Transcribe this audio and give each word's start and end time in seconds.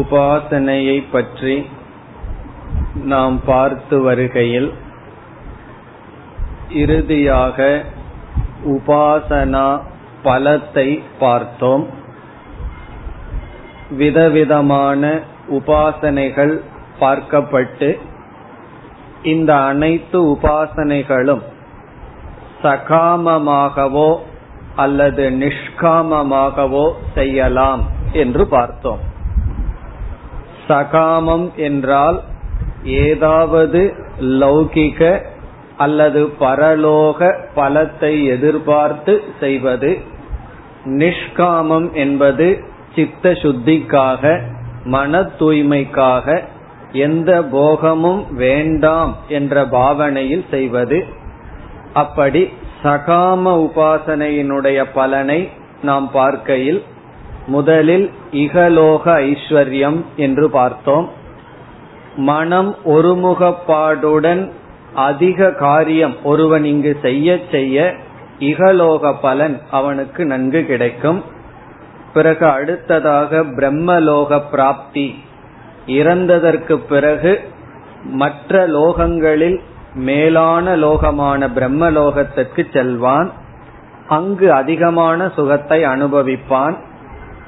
உபாசனையை 0.00 0.98
பற்றி 1.12 1.56
நாம் 3.04 3.36
பார்த்து 3.46 3.96
வருகையில் 4.02 4.70
இறுதியாக 6.82 7.58
உபாசனா 8.74 9.68
பலத்தை 10.24 10.88
பார்த்தோம். 11.18 11.84
விதவிதமான 13.98 15.02
உபாசனைகள் 15.48 16.54
பார்க்கப்பட்டு 17.00 17.90
இந்த 19.22 19.50
அனைத்து 19.70 20.18
உபாசனைகளும் 20.34 21.44
சகாமமாகவோ 22.62 24.10
அல்லது 24.76 25.24
நிஷ்காமமாகவோ 25.42 26.86
செய்யலாம் 27.14 27.82
என்று 28.12 28.44
பார்த்தோம். 28.46 29.02
சகாமம் 30.68 31.48
என்றால் 31.56 32.18
ஏதாவது 32.84 33.80
லௌகிக 34.40 35.20
அல்லது 35.76 36.20
பரலோக 36.40 37.30
பலத்தை 37.56 38.12
எதிர்பார்த்து 38.26 39.14
செய்வது. 39.40 39.90
நிஷ்காமம் 40.84 41.88
என்பது 41.92 42.46
சித்த 42.94 43.30
சுத்திக்காக 43.30 44.22
மன 44.84 45.20
தூய்மைக்காக 45.38 46.42
எந்த 46.92 47.30
போகமும் 47.42 48.22
வேண்டாம் 48.34 49.16
என்ற 49.28 49.64
பாவனையில் 49.66 50.44
செய்வது. 50.50 50.98
அப்படி 51.92 52.42
சகாம 52.82 53.42
உபாசனையினுடைய 53.66 54.78
பலனை 54.94 55.40
நாம் 55.82 56.10
பார்க்கையில் 56.10 56.80
முதலில் 57.48 58.10
இகலோக 58.32 59.04
ஐஸ்வர்யம் 59.04 60.00
என்று 60.16 60.50
பார்த்தோம். 60.50 61.06
மனம் 62.16 62.76
ஒருமுகப்பாடுடன் 62.84 64.50
அதிக 64.94 65.50
காரியம் 65.52 66.14
ஒருவன் 66.24 66.64
இங்கு 66.64 66.98
செய்ய 67.02 67.38
செய்ய 67.50 67.94
இகலோக 68.38 69.14
பலன் 69.20 69.60
அவனுக்கு 69.70 70.24
நன்கு 70.24 70.64
கிடைக்கும். 70.64 71.24
பிறகு 72.14 72.46
அடுத்ததாக 72.46 73.40
பிரம்மலோக 73.56 74.42
பிராப்தி. 74.50 75.06
இறந்ததற்கு 75.86 76.74
பிறகு 76.88 77.32
மற்ற 78.04 78.68
லோகங்களில் 78.68 79.58
மேலான 79.94 80.76
லோகமான 80.76 81.48
பிரம்மலோகத்திற்கு 81.54 82.62
செல்வான். 82.72 83.30
அங்கு 84.08 84.52
அதிகமான 84.52 85.30
சுகத்தை 85.36 85.84
அனுபவிப்பான். 85.84 86.76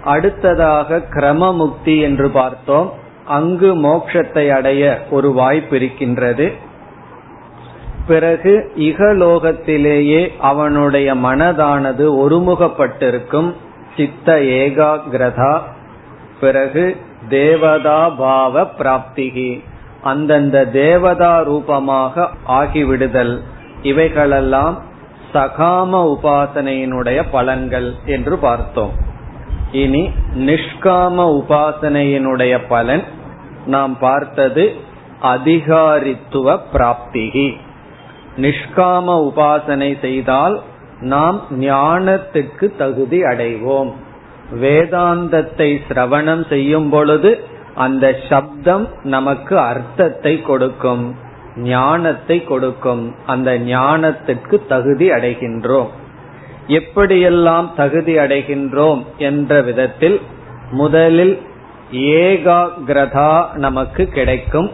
அடுத்ததாக 0.05 1.03
கிரமமுக்தி 1.11 2.01
என்று 2.01 2.31
பார்த்தோம். 2.31 2.93
அங்கு 3.27 3.75
மோட்சத்தை 3.75 4.48
அடைய 4.48 5.07
ஒரு 5.11 5.33
வாய்ப்பு 5.33 5.77
இருக்கின்றது. 5.77 6.53
பிறகு 8.07 8.73
இகலோகத்திலேயே 8.77 10.29
அவனுடைய 10.41 11.15
மனதானது 11.15 12.07
ஒருமுகப்பட்டிருக்கும். 12.15 13.53
சித்த 13.97 14.33
ஏகாகிரதா. 14.34 15.59
பிறகு 16.41 16.97
தேவதா 17.29 18.09
பாவ 18.09 18.62
பிராப்திகி. 18.62 19.62
அந்தந்த 20.03 20.67
தேவதா 20.67 21.41
ரூபமாக 21.41 22.29
ஆகிவிடுதல். 22.48 23.41
இவைகளெல்லாம் 23.83 24.83
சகாம 25.35 26.17
உபாசனையினுடைய 26.17 27.23
பலன்கள் 27.33 27.95
என்று 28.07 28.39
பார்த்தோம். 28.39 29.09
இனி 29.73 30.11
நிஷ்காம 30.37 31.43
உபாசனையினுடைய 31.43 32.61
பலன் 32.69 33.03
நாம் 33.67 33.99
பார்த்தது 33.99 34.75
அதிகாரித்துவ 35.23 36.59
பிராப்திகி. 36.73 37.57
நிஷ்காம 38.36 39.33
உபாசனை 39.33 40.01
செய்தால் 40.01 40.63
நாம் 41.01 41.42
ஞானத்துக்கு 41.51 42.77
தகுதி 42.77 43.23
அடைவோம். 43.23 43.92
வேதாந்தத்தை 44.61 45.80
சிரவணம் 45.89 46.48
செய்யும் 46.48 46.89
பொழுது 46.89 47.45
அந்த 47.75 48.19
சப்தம் 48.29 48.89
நமக்கு 49.03 49.59
அர்த்தத்தை 49.59 50.42
கொடுக்கும் 50.42 51.14
ஞானத்தை 51.57 52.45
கொடுக்கும். 52.45 53.14
அந்த 53.27 53.59
ஞானத்துக்கு 53.59 54.67
தகுதி 54.67 55.11
அடைகின்றோம். 55.11 55.91
எப்படியெல்லாம் 56.67 57.69
தகுதி 57.77 58.17
அடைகின்றோம் 58.17 59.05
என்ற 59.19 59.63
விதத்தில் 59.63 60.21
முதலில் 60.71 61.39
ஏகாகிரதா 61.93 63.55
நமக்கு 63.55 64.07
கிடைக்கும். 64.07 64.71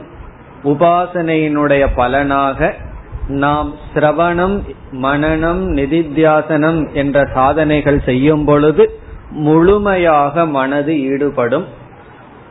உபாசனையினுடைய 0.65 1.87
பலனாக 1.95 2.75
நாம் 3.29 3.75
சிரவணம் 3.95 4.63
மனநம் 4.93 5.63
நிதித்தியாசனம் 5.75 6.93
என்ற 6.93 7.29
சாதனைகள் 7.35 8.01
செய்யும் 8.01 8.45
பொழுது 8.45 9.01
முழுமையாக 9.31 10.47
மனது 10.47 11.01
ஈடுபடும். 11.01 11.67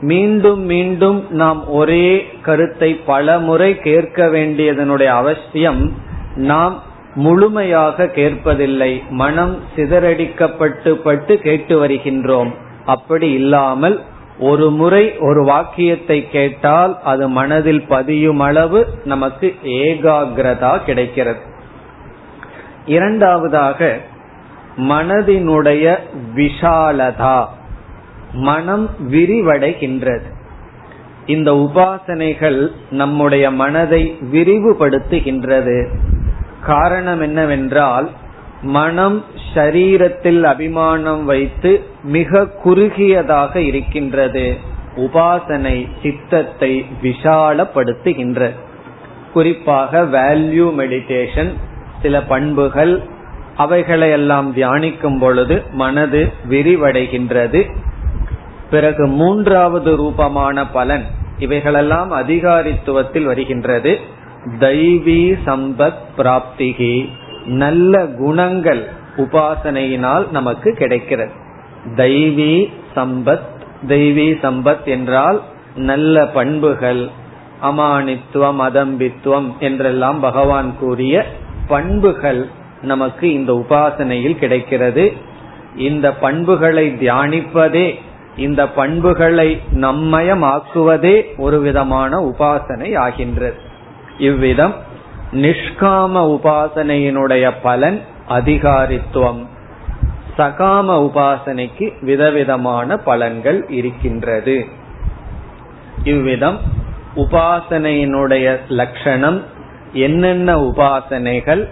மீண்டும் 0.01 0.59
மீண்டும் 0.59 1.25
நாம் 1.29 1.67
ஒரே 1.67 2.27
கருத்தை 2.41 2.95
பல 3.05 3.39
முறை 3.39 3.79
கேட்க 3.79 4.25
வேண்டியதனுடைய 4.25 5.05
அவசியம் 5.05 5.93
நாம் 6.35 6.83
முழுமையாக 7.15 8.05
கேட்பதில்லை. 8.15 9.09
மனம் 9.09 9.55
சிதறடிக்கப்பட்டு 9.75 10.91
பட்டு 10.91 11.39
கேட்டு 11.39 11.85
வருகின்றோம். 11.85 12.51
அப்படி 12.85 13.31
இல்லாமல் 13.31 14.01
ஒரு 14.39 14.69
முறை 14.69 15.17
ஒரு 15.19 15.43
வாக்கியத்தை 15.43 16.29
கேட்டால் 16.29 17.01
அது 17.03 17.29
மனதில் 17.29 17.83
பதியும் 17.87 18.39
அளவு 18.39 18.87
நமக்கு 19.05 19.55
ஏகாகிரதா 19.63 20.83
கிடைக்கிறது. 20.83 21.39
இரண்டாவதாக 22.85 23.97
மனதினுடைய 24.77 25.97
விஷாலதா 26.35 27.45
மனம் 28.33 28.89
விரிவடைகின்றது. 29.11 30.27
இந்த 31.25 31.51
உபாசனைகள் 31.53 32.71
நம்முடைய 32.89 33.51
மனதை 33.51 34.17
விரிவுபடுத்துகின்றது. 34.33 35.77
காரணம் 36.65 37.21
என்னவென்றால் 37.21 38.07
மனம் 38.61 39.17
ஷரீரத்தில் 39.53 40.43
அபிமானம் 40.43 41.25
வைத்து 41.25 41.71
மிக 42.03 42.45
குறுகியதாக 42.63 43.59
இருக்கின்றது. 43.59 44.45
உபாசனை 44.95 45.77
சித்தத்தை 46.01 46.71
விஷாலப்படுத்துகின்றது 47.03 48.55
குறிப்பாக 49.33 50.01
வேல்யூ 50.15 50.67
மெடிடேஷன் 50.79 51.51
சில 52.01 52.21
பண்புகள் 52.23 52.93
அவைகளையெல்லாம் 53.57 54.47
தியானிக்கும் 54.55 55.19
பொழுது 55.19 55.55
மனது 55.73 56.21
விரிவடைகின்றது. 56.49 57.61
பிறகு 58.69 59.03
மூன்றாவது 59.19 59.91
ரூபமான 59.95 60.67
பலன் 60.67 61.05
இவைகளெல்லாம் 61.37 62.11
அதிகாரித்துவத்தில் 62.13 63.23
வருகின்றது. 63.23 63.93
தெய்வீ 64.45 65.37
சம்பத் 65.45 66.01
பிராப்திகி. 66.17 67.09
நல்ல 67.45 68.05
குணங்கள் 68.05 68.89
உபாசனையினால் 69.17 70.31
நமக்கு 70.31 70.73
கிடைக்கிறது. 70.73 71.31
தெய்வீ 71.95 72.71
சம்பத் 72.95 73.47
தெய்வீ 73.87 74.27
சம்பத் 74.43 74.83
என்றால் 74.83 75.41
நல்ல 75.75 76.27
பண்புகள் 76.27 77.09
அமானித்துவம் 77.63 78.61
அதம்பித்துவம் 78.61 79.57
என்றெல்லாம் 79.59 80.19
பகவான் 80.19 80.75
கூறிய 80.79 81.25
பண்புகள் 81.67 82.47
நமக்கு 82.81 83.33
இந்த 83.33 83.53
உபாசனையில் 83.53 84.37
கிடைக்கிறது. 84.37 85.13
இந்த 85.75 86.13
பண்புகளை 86.13 86.89
தியானிப்பதே 86.89 87.95
இந்த 88.37 88.67
பண்புகளை 88.67 89.61
நம்மயமாக்குவதே 89.73 91.25
ஒரு 91.37 91.59
விதமான 91.59 92.17
உபாசனை 92.17 92.97
ஆகின்றது. 92.97 93.64
இவ்விதம் 94.17 94.75
நிஷ்காம 95.31 96.13
உபாசனையினுடைய 96.35 97.51
பலன் 97.61 98.01
அதிகாரித்துவம். 98.29 99.45
சகாம 100.37 101.11
உபாசனைக்கு 101.11 101.91
விதவிதமான 102.01 102.99
பலன்கள் 103.05 103.71
இருக்கின்றது. 103.71 104.65
இவ்விதம் 106.03 106.59
உபாசனையினுடைய 107.15 108.59
லட்சணம் 108.67 109.43
என்னென்ன 109.93 110.55
உபாசனைகள் 110.55 111.67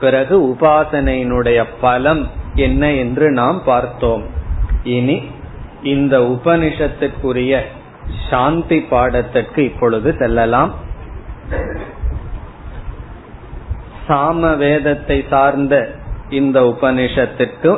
பிறகு 0.00 0.56
உபாசனையினுடைய 0.56 1.64
பலம் 1.80 2.28
என்ன 2.54 2.92
என்று 2.92 3.30
நாம் 3.30 3.62
பார்த்தோம். 3.64 4.22
இனி 4.84 5.22
இந்த 5.82 6.18
உபனிஷத்துக்குரிய 6.18 7.60
சாந்தி 8.30 8.86
பாடத்திற்கு 8.90 9.58
இப்பொழுது 9.58 10.14
செல்லலாம். 10.18 10.88
சாம 14.07 14.57
வேதத்தை 14.57 15.25
சார்ந்த 15.29 15.89
இந்த 16.29 16.73
உபனிஷத்திற்கு 16.73 17.77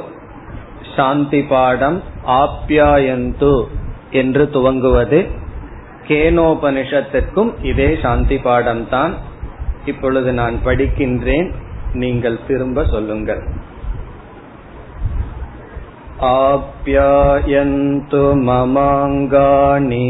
சாந்தி 0.95 1.45
பாடம் 1.49 2.01
ஆப்யாயந்து 2.37 3.63
என்று 4.11 4.49
துவங்குவது 4.53 5.27
கேனோபனிஷத்திற்கும் 6.07 7.53
இதே 7.61 7.97
சாந்தி 8.01 8.39
பாடம்தான் 8.39 9.13
இப்பொழுது 9.85 10.33
நான் 10.33 10.57
படிக்கின்றேன் 10.65 11.51
நீங்கள் 11.93 12.39
திரும்ப 12.47 12.85
சொல்லுங்கள் 12.85 13.65
आप्यायन्तु 16.19 18.21
ममाङ्गानि 18.39 20.07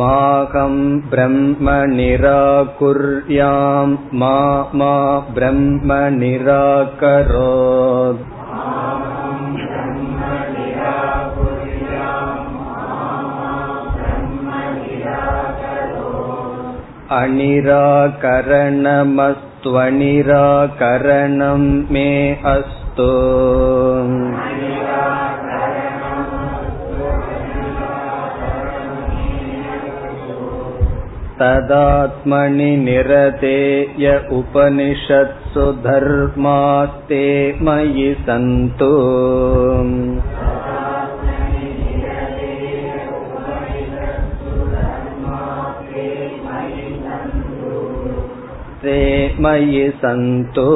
माहं 0.00 0.74
ब्रह्म 1.12 1.76
निराकुर्यां 1.94 3.86
मा 4.22 4.36
मा 4.80 4.92
ब्रह्म 5.38 5.96
निराकरोत् 6.18 8.20
अनिराकरणमस् 17.22 19.48
त्वनिराकरणं 19.64 21.64
मे 21.94 22.08
अस्तु 22.52 23.10
तदात्मनि 31.40 32.70
निरतेय 32.86 34.06
उपनिषत्सु 34.38 35.64
धर्मास्ते 35.86 37.24
मयि 37.68 38.12
सन्तु 38.26 38.92
ते 48.82 49.00
मयि 49.42 49.84
सन्तु 50.02 50.68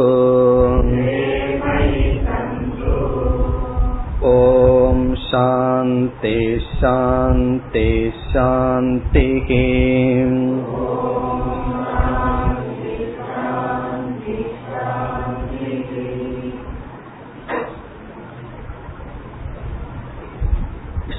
ॐ 4.27 5.01
शान्ति 5.23 6.39
शान्ति 6.73 7.89
शान्तिः 8.25 9.51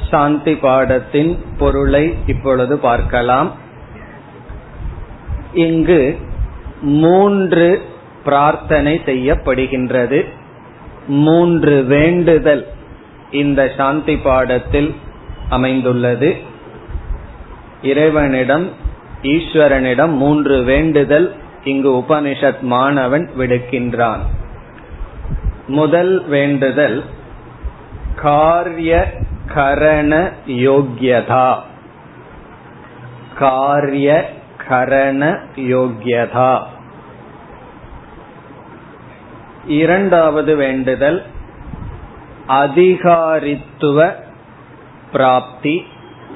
சாந்தி 0.10 0.54
பாடத்தின் 0.56 1.32
பொருளை 1.58 2.04
இப்பொழுது 2.28 2.76
பார்க்கலாம் 2.78 3.50
இங்கு 5.66 6.02
மூன்று 7.02 7.68
பிரார்த்தனை 8.24 8.94
செய்யப்படுகின்றது 9.06 10.20
மூன்று 11.20 11.76
வேண்டுதல் 11.86 12.64
இந்த 13.33 13.73
சாந்தி 13.77 14.17
பாடத்தில் 14.17 14.95
அமைந்துள்ளது. 15.49 16.37
இறைவனிடம் 17.83 18.71
ஈஸ்வரனிடம் 19.23 20.15
மூன்று 20.17 20.63
வேண்டுதல் 20.63 21.35
இங்கு 21.65 21.91
உபனிஷத் 21.93 22.61
மாணவன் 22.61 23.31
விடுக்கின்றான். 23.39 24.23
முதல் 25.67 26.25
வேண்டுதல் 26.29 27.05
காரிய 28.17 29.13
கரண 29.55 30.33
யோக்கியதா 30.47 31.55
காரிய 33.39 34.33
கரண 34.69 35.39
யோக்கியதா 35.57 36.63
இரண்டாவது 39.67 40.57
வேண்டுதல் 40.57 41.23
அதிகாரித்துவ 42.49 44.15
பிராப்தி 45.13 45.87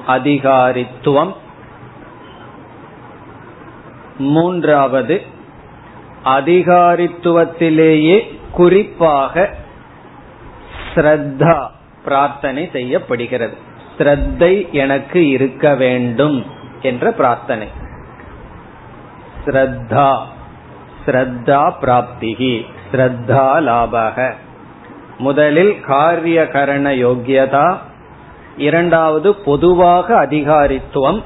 அதிகாரித்துவம். 0.07 1.33
மூன்றாவது 4.17 5.21
அதிகாரித்துவத்திலேயே 6.23 8.35
குறிப்பாக 8.51 9.49
ஸ்ரத்தா 10.95 11.67
பிரார்த்தனை 12.03 12.69
செய்யப்படுகிறது. 12.71 13.57
ஸ்ரத்தை 13.97 14.71
எனக்கு 14.71 15.29
இருக்க 15.29 15.75
வேண்டும் 15.75 16.45
என்ற 16.81 17.11
பிரார்த்தனை. 17.11 17.67
ஸ்ரத்தா 19.45 20.17
ஸ்ரத்தா 21.05 21.73
பிராப்திகி 21.81 22.65
ஸ்ரத்தா 22.91 23.59
லாபக. 23.59 24.33
முதலில் 25.17 25.81
காரிய 25.81 26.47
கரண 26.47 26.95
யோக்கியதா 26.95 27.77
இரண்டாவது 28.57 29.35
பொதுவாக 29.35 30.25
அதிகாரித்துவம். 30.25 31.21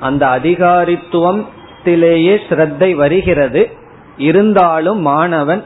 அந்த 0.00 0.26
அதிகாரித்துவத்திலேயே 0.26 2.40
ஸ்ரத்தை 2.48 2.94
வருகிறது. 2.94 3.70
இருந்தாலும் 4.16 5.00
மாணவன் 5.00 5.64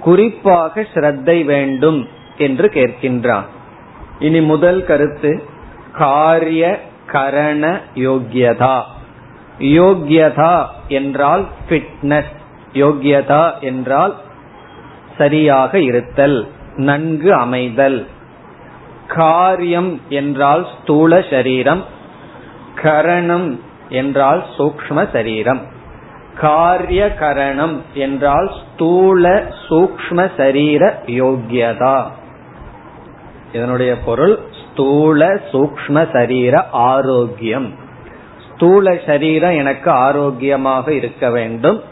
குறிப்பாக 0.00 0.86
ஸ்ரத்தை 0.94 1.44
வேண்டும் 1.44 2.08
என்று 2.36 2.70
கேட்கின்றான். 2.74 3.44
இனி 4.18 4.42
முதல் 4.42 4.84
கருத்து 4.84 5.44
காரிய 5.92 6.80
கரண 7.06 7.80
யோக்கியதா 7.94 8.82
யோக்கியதா 9.58 10.66
என்றால் 10.88 11.48
ஃபிட்னஸ் 11.68 12.32
யோக்கியதா 12.72 13.60
என்றால் 13.60 14.16
சரியாக 15.18 15.80
இருத்தல். 15.80 16.48
நன்கு 16.76 17.34
அமைதல். 17.34 18.06
காரியம் 19.06 20.00
என்றால் 20.08 20.66
ஸ்தூல 20.82 21.24
சரீரம். 21.30 21.84
கரணம் 22.82 23.60
என்றால் 23.88 24.44
சூக்ம 24.58 25.10
சரீரம். 25.12 25.60
காரிய 26.40 27.14
கரணம் 27.14 27.82
என்றால் 27.94 28.52
ஸ்தூல 28.62 29.52
சூக்ம 29.68 30.30
சரீர 30.36 31.02
யோக்கியதா 31.06 32.02
இதனுடைய 33.52 33.98
பொருள் 33.98 34.38
ஸ்தூல 34.62 35.40
சூக்ம 35.52 36.12
சரீர 36.12 36.68
ஆரோக்கியம். 36.70 37.74
ஸ்தூல 38.54 38.98
சரீரம் 39.06 39.56
எனக்கு 39.56 39.90
ஆரோக்கியமாக 39.90 40.92
இருக்க 40.92 41.30
வேண்டும். 41.30 41.82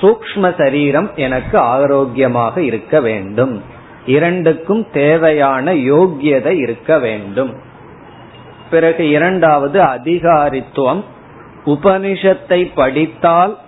சூக்ம 0.00 0.54
சரீரம் 0.56 1.10
எனக்கு 1.14 1.58
ஆரோக்கியமாக 1.58 2.62
இருக்க 2.62 3.00
வேண்டும். 3.00 3.71
இரண்டுக்கும் 4.06 4.86
தேவையான 4.92 5.74
யோக்கியதை 5.74 6.50
இருக்க 6.50 6.98
வேண்டும். 6.98 7.54
பிறகு 8.70 9.08
இரண்டாவது 9.08 9.80
அதிகாரித்துவம். 9.80 11.02
உபனிஷத்தை 11.64 12.70
படித்தால் 12.74 13.58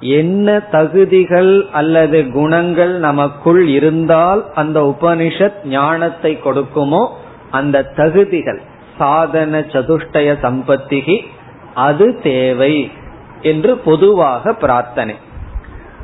என்ன 0.00 0.60
தகுதிகள் 0.60 1.66
அல்லது 1.72 2.30
குணங்கள் 2.30 2.98
நமக்குள் 2.98 3.66
இருந்தால் 3.66 4.46
அந்த 4.54 4.80
உபனிஷத் 4.80 5.64
ஞானத்தை 5.64 6.38
கொடுக்குமோ 6.44 7.08
அந்த 7.50 7.82
தகுதிகள். 7.82 8.60
சாதன 8.98 9.60
சதுஷ்டய 9.60 10.34
சம்பத்திகி 10.42 11.24
அது 11.74 12.20
தேவை 12.22 12.90
என்று 13.42 13.78
பொதுவாக 13.78 14.52
பிரார்த்தனை. 14.52 15.14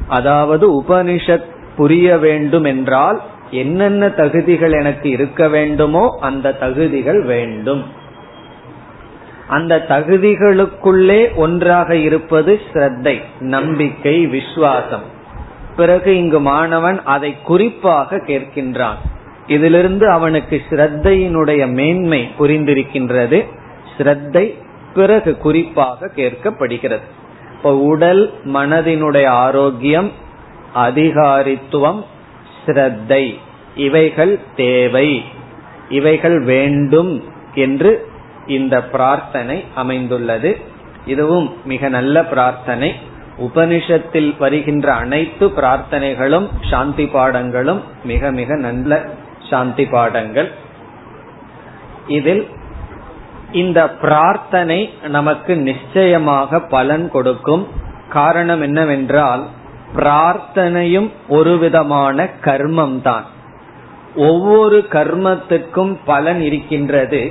அதாவது 0.08 0.82
உபனிஷத் 0.82 1.46
புரிய 1.76 2.18
வேண்டும் 2.18 2.64
என்றால் 2.64 3.22
என்னென்ன 3.50 4.08
தகுதிகள் 4.08 4.72
எனக்கு 4.72 5.10
இருக்க 5.10 5.48
வேண்டுமோ 5.48 6.18
அந்த 6.20 6.52
தகுதிகள் 6.52 7.22
வேண்டும். 7.22 7.84
அந்த 9.48 9.84
தகுதிகளுக்குள்ளே 9.88 11.34
ஒன்றாக 11.34 11.96
இருப்பது 11.96 12.60
ஸ்ரத்தை 12.72 13.22
நம்பிக்கை 13.40 14.26
விசுவாசம். 14.26 15.02
பிறகு 15.76 16.16
இங்கு 16.16 16.40
மாணவன் 16.40 17.02
அதை 17.04 17.42
குறிப்பாக 17.42 18.16
கேட்கின்றான். 18.16 18.94
இதிலிருந்து 19.46 20.10
அவனுக்கு 20.10 20.62
ஸ்ரத்தையினுடைய 20.70 21.68
மேன்மை 21.68 22.30
புரிந்திருக்கின்றது. 22.38 23.46
ஸ்ரத்தை 23.98 24.54
பிறகு 24.94 25.38
குறிப்பாக 25.38 26.10
கேட்கப்படுகிறது. 26.16 27.06
இப்போ 27.52 27.76
உடல் 27.76 28.32
மனதினுடைய 28.44 29.26
ஆரோக்கியம் 29.26 30.12
அதிகாரித்துவம் 30.74 32.04
ஸ்ரத்தை 32.66 33.38
இவைகள் 33.76 34.40
தேவை. 34.56 35.24
இவைகள் 35.88 36.42
வேண்டும் 36.42 37.24
என்று 37.54 38.08
இந்த 38.46 38.82
பிரார்த்தனை 38.82 39.64
அமைந்துள்ளது. 39.74 40.60
இதுவும் 41.06 41.54
மிக 41.64 41.88
நல்ல 41.88 42.24
பிரார்த்தனை. 42.24 42.94
உபனிஷத்தில் 43.40 44.36
வருகின்ற 44.38 44.92
அனைத்து 44.92 45.48
பிரார்த்தனைகளும் 45.48 46.48
சாந்தி 46.70 47.06
பாடங்களும் 47.06 47.82
மிக 48.04 48.30
மிக 48.30 48.56
நல்ல 48.56 49.04
சாந்தி 49.50 49.86
பாடங்கள். 49.86 50.52
இதில் 52.06 52.48
இந்த 53.52 53.90
பிரார்த்தனை 53.90 54.94
நமக்கு 55.08 55.56
நிச்சயமாக 55.56 56.60
பலன் 56.60 57.10
கொடுக்கும். 57.10 57.68
காரணம் 58.08 58.60
என்னவென்றால் 58.60 59.46
பிரார்த்தனையும் 59.96 61.08
ஒரு 61.28 61.52
விதமான 61.58 62.26
கர்மம் 62.46 62.98
தான் 63.02 63.26
ஒவ்வொரு 64.28 64.78
கர்மத்துக்கும் 64.94 65.92
பலன் 66.04 66.40
இருக்கின்றது 66.40 67.22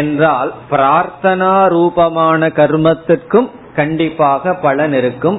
என்றால் 0.00 0.50
பிரார்த்தனா 0.70 1.54
ரூபமான 1.68 2.48
கர்மத்துக்கும் 2.58 3.48
கண்டிப்பாக 3.76 4.52
பலன் 4.66 4.92
இருக்கும். 4.92 5.38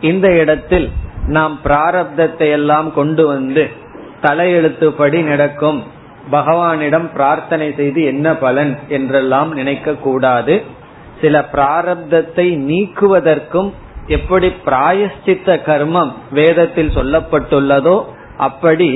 இந்த 0.00 0.26
இடத்தில் 0.42 0.88
நாம் 1.36 1.54
பிராரப்தத்தை 1.64 2.48
எல்லாம் 2.50 2.88
கொண்டு 2.92 3.24
வந்து 3.26 3.64
தலையெழுத்துப்படி 4.22 5.18
நடக்கும். 5.22 5.80
பகவானிடம் 6.30 7.06
பிரார்த்தனை 7.12 7.68
செய்து 7.78 8.00
என்ன 8.04 8.26
பலன் 8.44 8.72
என்றெல்லாம் 8.88 9.50
நினைக்க 9.52 9.94
கூடாது 10.06 10.54
சில 11.20 11.38
பிராரப்தத்தை 11.52 12.46
நீக்குவதற்கும் 12.68 13.70
எப்படி 14.16 14.48
பிராயஷ்சித்த 14.66 15.48
கர்மம் 15.68 16.12
வேதத்தில் 16.38 16.94
சொல்லப்பட்டுள்ளதோ 16.98 17.96
அப்படி 18.48 18.90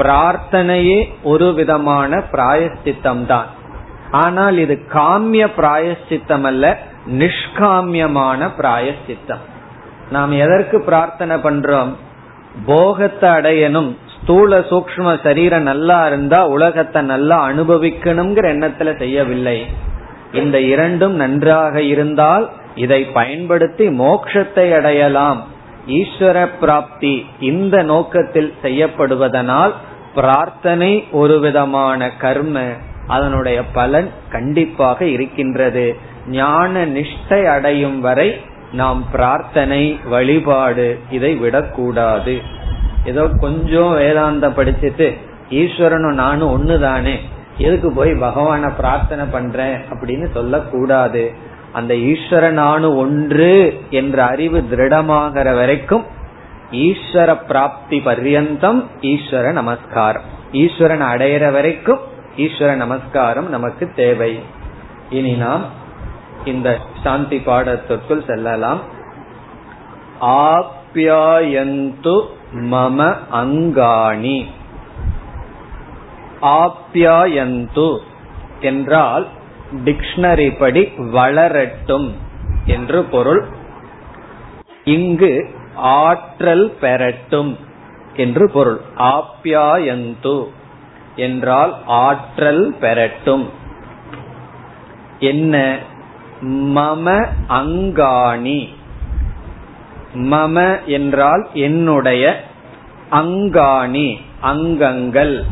பிரார்த்தனையே 0.00 0.98
ஒரு 1.32 1.48
விதமான 1.58 2.18
பிராயஷ்சித்தம் 2.32 3.24
தான் 3.32 3.50
ஆனால் 4.22 4.56
இது 4.64 4.74
காமிய 4.96 5.44
பிராயஷ்சித்தம் 5.58 6.44
அல்ல 6.50 6.64
நிஷ்காமியமான 7.20 8.48
பிராயஷ்சித்தம். 8.58 9.44
நாம் 10.14 10.32
எதற்கு 10.44 10.76
பிரார்த்தனை 10.88 11.36
பண்றோம்? 11.46 11.92
போகத்தை 12.66 13.28
அடையணும் 13.38 13.90
ஸ்தூல 14.14 14.58
சூக்ம 14.70 15.08
சரீரம் 15.24 15.66
நல்லா 15.70 15.98
இருந்தா 16.08 16.40
உலகத்தை 16.54 17.00
நல்லா 17.12 17.36
அனுபவிக்கணுங்கிற 17.48 18.46
எண்ணத்துல 18.54 18.92
செய்யவில்லை. 19.02 19.58
இந்த 20.40 20.56
இரண்டும் 20.72 21.16
நன்றாக 21.22 21.74
இருந்தால் 21.92 22.46
இதை 22.76 23.04
பயன்படுத்தி 23.04 23.88
மோட்சத்தை 23.88 24.66
அடையலாம். 24.76 25.40
ஈஸ்வர 25.86 26.38
பிராப்தி 26.60 27.26
இந்த 27.40 27.82
நோக்கத்தில் 27.82 28.54
செய்யப்படுவதனால் 28.62 29.72
பிரார்த்தனை 30.14 31.04
ஒரு 31.12 31.40
விதமான 31.40 32.10
கர்ம 32.16 32.62
அதனுடைய 33.06 33.58
பலன் 33.64 34.10
கண்டிப்பாக 34.30 35.04
இருக்கின்றது. 35.04 35.96
ஞான 36.30 36.84
நிஷ்டை 36.86 37.44
அடையும் 37.46 38.00
வரை 38.00 38.28
நாம் 38.72 39.00
பிரார்த்தனை 39.12 39.82
வழிபாடு 40.08 40.98
இதை 41.10 41.32
விடக்கூடாது. 41.34 42.34
ஏதோ 43.04 43.24
கொஞ்சம் 43.40 43.92
வேதாந்தம் 43.98 44.56
படிச்சுட்டு 44.58 45.08
ஈஸ்வரனும் 45.50 46.20
நானும் 46.22 46.52
ஒண்ணுதானே? 46.56 47.16
எதுக்கு 47.58 47.92
போய் 47.92 48.12
பகவான 48.12 48.70
பிரார்த்தனை 48.76 49.24
பண்றேன் 49.26 49.76
அப்படின்னு 49.90 50.26
சொல்லக்கூடாது. 50.32 51.22
அந்த 51.76 51.94
ஈஸ்வரனானு 51.94 52.88
ஒன்று 52.96 53.50
என்ற 53.90 54.24
அறிவு 54.24 54.58
திருடமாகிற 54.70 55.54
வரைக்கும் 55.54 56.04
ஈஸ்வர 56.72 57.30
பிராப்தி 57.46 57.98
பர்யந்தம் 57.98 58.80
ஈஸ்வர 59.00 59.52
நமஸ்காரம். 59.52 60.22
ஈஸ்வரன் 60.52 61.02
அடையிற 61.02 61.52
வரைக்கும் 61.52 62.00
ஈஸ்வர 62.36 62.74
நமஸ்காரம் 62.74 63.48
நமக்கு 63.48 63.90
தேவை. 63.96 64.32
இனி 65.10 65.32
நாம் 65.32 65.64
இந்த 66.44 66.78
சாந்தி 67.02 67.38
பாடத்திற்குள் 67.38 68.26
செல்லலாம். 68.26 68.80
ஆப்யாயந்து 70.20 72.16
மம 72.72 73.16
அங்காணி. 73.32 74.46
ஆப்யாயந்து 76.42 77.98
என்றால் 78.60 79.26
டிக்ஷனரி 79.72 80.58
படி 80.58 80.92
வளரட்டும் 80.98 82.10
என்று 82.66 83.04
பொருள். 83.04 83.44
இங்கு 84.84 85.50
ஆற்றல் 85.74 86.76
பெறட்டும் 86.80 87.56
என்று 88.16 88.50
பொருள். 88.50 88.80
ஆப்யாயந்து 88.98 90.46
என்றால் 91.16 91.76
ஆற்றல் 91.86 92.74
பெறட்டும். 92.80 93.48
என்ன? 95.18 95.78
மம 96.44 97.28
அங்காணி. 97.48 98.68
மம 100.14 100.84
என்றால் 100.84 101.48
என்னுடைய 101.52 102.44
அங்காணி 103.10 104.16
அங்கங்கள் 104.40 105.44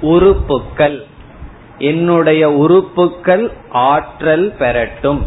உறுப்புக்கள். 0.00 1.06
என்னுடைய 1.78 2.50
உறுப்புக்கள் 2.50 3.50
ஆற்றல் 3.70 4.54
பெறட்டும். 4.58 5.26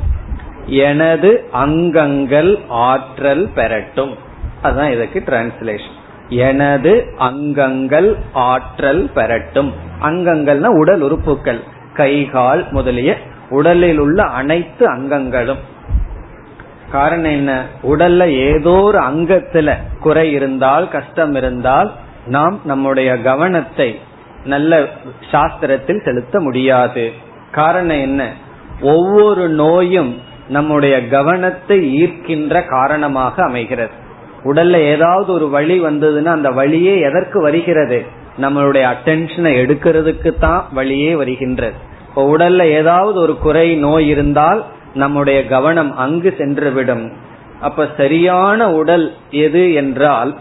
எனது 0.65 1.50
அங்கங்கள் 1.51 2.60
ஆற்றல் 2.68 3.50
பெறட்டும். 3.56 4.18
அதுதான் 4.62 4.91
இதுக்கு 4.91 5.24
டிரான்ஸ்லேஷன் 5.25 5.98
எனது 6.29 7.13
அங்கங்கள் 7.18 8.18
ஆற்றல் 8.34 9.10
பெறட்டும். 9.15 9.74
அங்கங்கள்னா 10.01 10.65
உடல் 10.65 11.01
உறுப்புகள் 11.01 11.60
கைகால் 11.94 12.72
முதலிய 12.72 13.18
உடலில் 13.50 13.98
உள்ள 13.98 14.24
அனைத்து 14.24 14.86
அங்கங்களும். 14.86 15.60
காரணம் 16.91 17.32
என்ன? 17.32 17.65
உடல்ல 17.84 18.27
ஏதோ 18.27 18.70
ஒரு 18.70 19.00
அங்கத்துல 19.00 19.74
குறை 20.00 20.32
இருந்தால் 20.32 20.89
கஷ்டம் 20.89 21.34
இருந்தால் 21.34 21.91
நாம் 22.25 22.60
நம்முடைய 22.65 23.22
கவனத்தை 23.22 24.00
நல்ல 24.46 24.88
சாஸ்திரத்தில் 25.31 26.03
செலுத்த 26.03 26.39
முடியாது. 26.39 27.12
காரணம் 27.51 28.00
என்ன? 28.00 28.34
ஒவ்வொரு 28.81 29.50
நோயும் 29.50 30.17
நம்முடைய 30.48 31.08
கவனத்தை 31.08 32.03
ஈர்க்கின்ற 32.03 32.67
காரணமாக 32.67 33.43
அமைகிறது. 33.43 33.91
உடல்ல 34.46 34.74
ஏதாவது 34.74 35.34
ஒரு 35.34 35.50
வழி 35.50 35.84
வந்ததுன்னா 35.84 36.25
அந்த 36.25 36.51
வழியே 36.51 37.00
எதற்கு 37.00 37.41
வருகிறது? 37.41 38.05
நம்மளுடைய 38.41 38.93
அட்டென்ஷனை 38.93 39.53
எடுக்கிறதுக்கு 39.58 40.39
தான் 40.39 40.67
வழியே 40.72 41.15
வருகின்றது. 41.15 41.74
இப்போ 42.10 42.38
உடல்ல 42.38 42.62
ஏதாவது 42.63 43.19
ஒரு 43.19 43.38
குறை 43.38 43.75
நோய் 43.75 44.08
இருந்தால் 44.08 44.65
நம்முடைய 44.93 45.48
கவனம் 45.48 45.98
அங்கு 45.98 46.36
சென்றுவிடும். 46.38 47.12
அப்ப 47.62 47.88
சரியான 47.98 48.72
உடல் 48.72 49.13
எது 49.29 49.74
என்றால் 49.74 50.36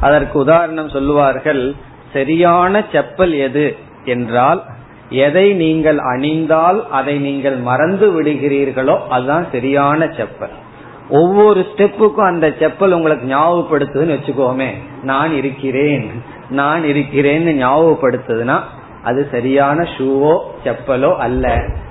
அதற்கு 0.00 0.38
உதாரணம் 0.38 0.88
சொல்லுவார்கள் 0.88 1.74
சரியான 2.12 2.84
செப்பல் 2.92 3.34
எது 3.46 3.66
என்றால் 4.04 4.60
எதை 5.26 5.46
நீங்கள் 5.62 5.98
அணிந்தால் 6.12 6.78
அதை 6.98 7.14
நீங்கள் 7.26 7.56
மறந்து 7.68 8.06
விடுகிறீர்களோ 8.14 8.94
அதுதான் 9.14 9.46
சரியான 9.54 10.04
செப்பல். 10.18 10.54
ஒவ்வொரு 11.18 11.60
ஸ்டெப்புக்கும் 11.70 12.30
அந்த 12.32 12.46
செப்பல் 12.60 12.94
உங்களுக்கு 12.98 13.26
ஞாபகப்படுத்துதுன்னு 13.32 14.16
வச்சுக்கோமே. 14.16 14.70
நான் 15.10 15.32
இருக்கிறேன் 15.40 16.06
நான் 16.60 16.82
இருக்கிறேன்னு 16.92 17.52
ஞாபகப்படுத்துதுன்னா 17.64 18.56
அது 19.08 19.20
சரியான 19.34 19.86
ஷூவோ 19.94 20.34
செப்பலோ 20.64 21.10
அல்ல. 21.26 21.46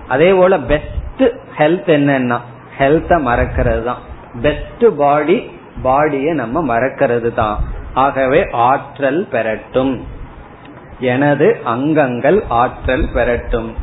அதே 0.08 0.30
போல 0.40 0.58
பெஸ்ட் 0.72 1.24
ஹெல்த் 1.60 1.92
என்னன்னா 1.98 2.40
ஹெல்த்த 2.80 3.20
மறக்கிறது 3.30 3.84
தான் 3.90 4.02
பெஸ்ட் 4.42 4.86
பாடி 5.02 5.38
பாடியை 5.84 6.34
நம்ம 6.42 6.62
மறக்கிறது 6.74 7.30
தான் 7.42 7.58
ஆகவே 7.94 8.48
ஆற்றல் 8.52 9.28
பெறட்டும். 9.32 10.08
எனது 11.00 11.62
அங்கங்கள் 11.64 12.44
ஆற்றல் 12.48 13.10
பெறட்டும். 13.14 13.74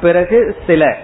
பிறகு 0.00 0.56
சில 0.66 0.96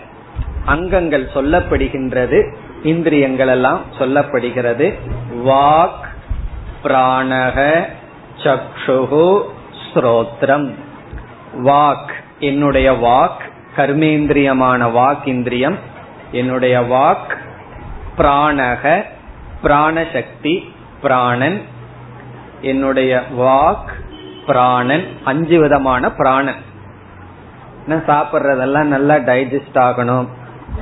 அங்கங்கள் 0.65 1.29
சொல்லப்படுகின்றது 1.35 2.55
இந்திரியங்கள் 2.83 3.49
எல்லாம் 3.49 3.81
சொல்லப்படுகிறது. 3.99 4.99
வாக் 5.47 6.07
பிராணக 6.85 7.87
சக்ஷுகு 8.37 9.43
ஸ்ரோத்ரம். 9.95 10.75
வாக் 11.65 12.11
என்னுடைய 12.39 12.93
வாக் 12.93 13.43
கர்மேந்திரியமான 13.77 14.93
வாக் 14.93 15.27
இந்திரியம். 15.27 15.79
என்னுடைய 16.33 16.81
வாக் 16.81 17.37
பிராணக 18.19 19.03
பிராணசக்தி 19.63 20.71
பிராணன். 21.03 21.63
என்னுடைய 22.61 23.23
வாக் 23.39 23.89
பிராணன் 24.47 25.07
அஞ்சு 25.25 25.61
விதமான 25.61 26.13
பிராணன். 26.13 26.67
சாப்பிட்றதெல்லாம் 27.89 28.83
நல்லா 28.83 29.15
டைஜஸ்ட் 29.15 29.75
ஆகணும். 29.75 30.27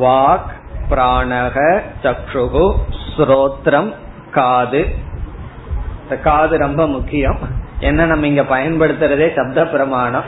வாக் 0.00 0.48
பிராணக 0.90 1.80
சக்ஷுகு 2.02 2.74
ஸ்ரோத்ரம் 3.16 3.94
காது. 4.30 4.94
காது 6.22 6.58
ரொம்ப 6.58 6.86
முக்கியம். 6.86 7.38
என்ன 7.80 8.06
நம்ம 8.06 8.26
இங்க 8.26 8.42
பயன்படுத்துறதே 8.42 9.36
சப்த 9.36 9.66
பிரமாணம். 9.66 10.24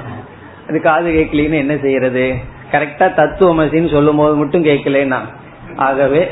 அது 0.69 0.81
காது 0.81 1.11
கேட்கலன்னு 1.11 1.55
என்ன 1.55 1.77
செய்யறது? 1.77 2.37
கரெக்டா 2.73 3.07
தத்துவமசின்னு 3.15 3.91
சொல்லும் 3.91 4.17
போது 4.17 4.35
மட்டும் 4.35 4.65
கேட்கலன்னா. 4.65 5.19
ஆகவே 5.77 6.31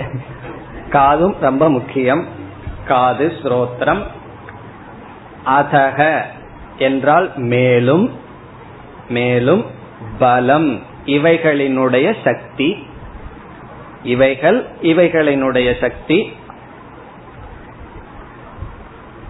காதும் 0.90 1.36
ரொம்ப 1.40 1.70
முக்கியம். 1.70 2.26
காது 2.86 3.32
ஸ்ரோத்திரம் 3.42 4.02
அதக 5.46 6.22
என்றால் 6.78 7.32
மேலும் 7.36 8.10
மேலும் 9.08 9.64
பலம். 10.18 10.82
இவைகளினுடைய 11.06 12.16
சக்தி. 12.24 12.86
இவைகள் 14.02 14.66
இவைகளினுடைய 14.82 15.80
சக்தி. 15.80 16.32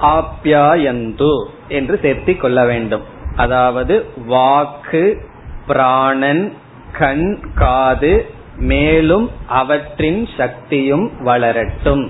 ஆப்யாயந்து 0.00 1.44
என்று 1.68 1.98
சேர்த்திக் 2.02 2.40
கொள்ள 2.40 2.64
வேண்டும். 2.64 3.02
அதாவது 3.36 4.06
வாக்கு 4.26 5.28
பிராணன் 5.66 6.52
கண் 6.98 7.38
காது 7.54 8.30
மேலும் 8.56 9.30
அவற்றின் 9.46 10.28
சக்தியும் 10.36 11.10
வளரட்டும். 11.24 12.08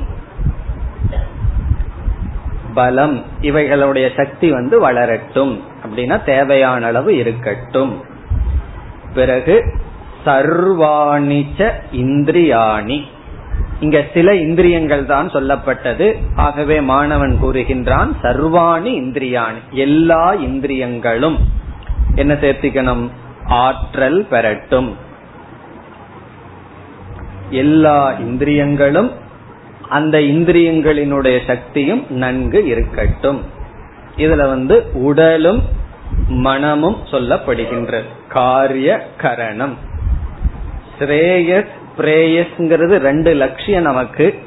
பலம் 2.75 3.25
இவைகளுடைய 3.41 4.17
சக்தி 4.17 4.51
வந்து 4.51 4.91
வளரட்டும். 4.91 5.61
அப்படின்னா 5.85 6.25
தேவையான 6.25 6.87
அளவு 6.87 7.17
இருக்கட்டும். 7.17 8.05
பிறகு 9.15 9.79
சர்வாணிச்ச 10.27 11.73
இந்திரியாணி. 11.93 13.03
இங்க 13.81 14.05
சில 14.15 14.35
இந்திரியங்கள் 14.35 15.07
தான் 15.07 15.31
சொல்லப்பட்டது. 15.31 16.15
ஆகவே 16.37 16.81
மாணவன் 16.81 17.39
கூறுகின்றான் 17.43 18.13
சர்வாணி 18.23 18.89
இந்திரியாணி. 18.89 19.59
எல்லா 19.71 20.33
இந்திரியங்களும். 20.33 21.39
என்ன 22.15 22.35
சேர்த்திக்கணும்? 22.35 23.11
ஆற்றல் 23.51 24.27
பெறட்டும். 24.31 24.97
எல்லா 27.51 28.13
இந்திரியங்களும் 28.13 29.13
அந்த 29.89 30.19
இந்திரியங்களினுடைய 30.19 31.39
சக்தியும் 31.47 32.07
நன்கு 32.11 32.65
இருக்கட்டும். 32.65 33.41
இதுல 34.17 34.37
வந்து 34.37 34.91
உடலும் 34.93 35.63
மனமும் 36.29 36.97
சொல்லப்படுகின்றது 37.11 38.05
காரிய 38.29 39.07
கரணம் 39.17 39.75
ஸ்ரேயஸ் 40.99 41.75
பிரேயஸ்ங்கிறது 41.99 42.97
ரெண்டு 42.97 43.35
லட்சியம் 43.35 43.83
நமக்கு. 43.83 44.39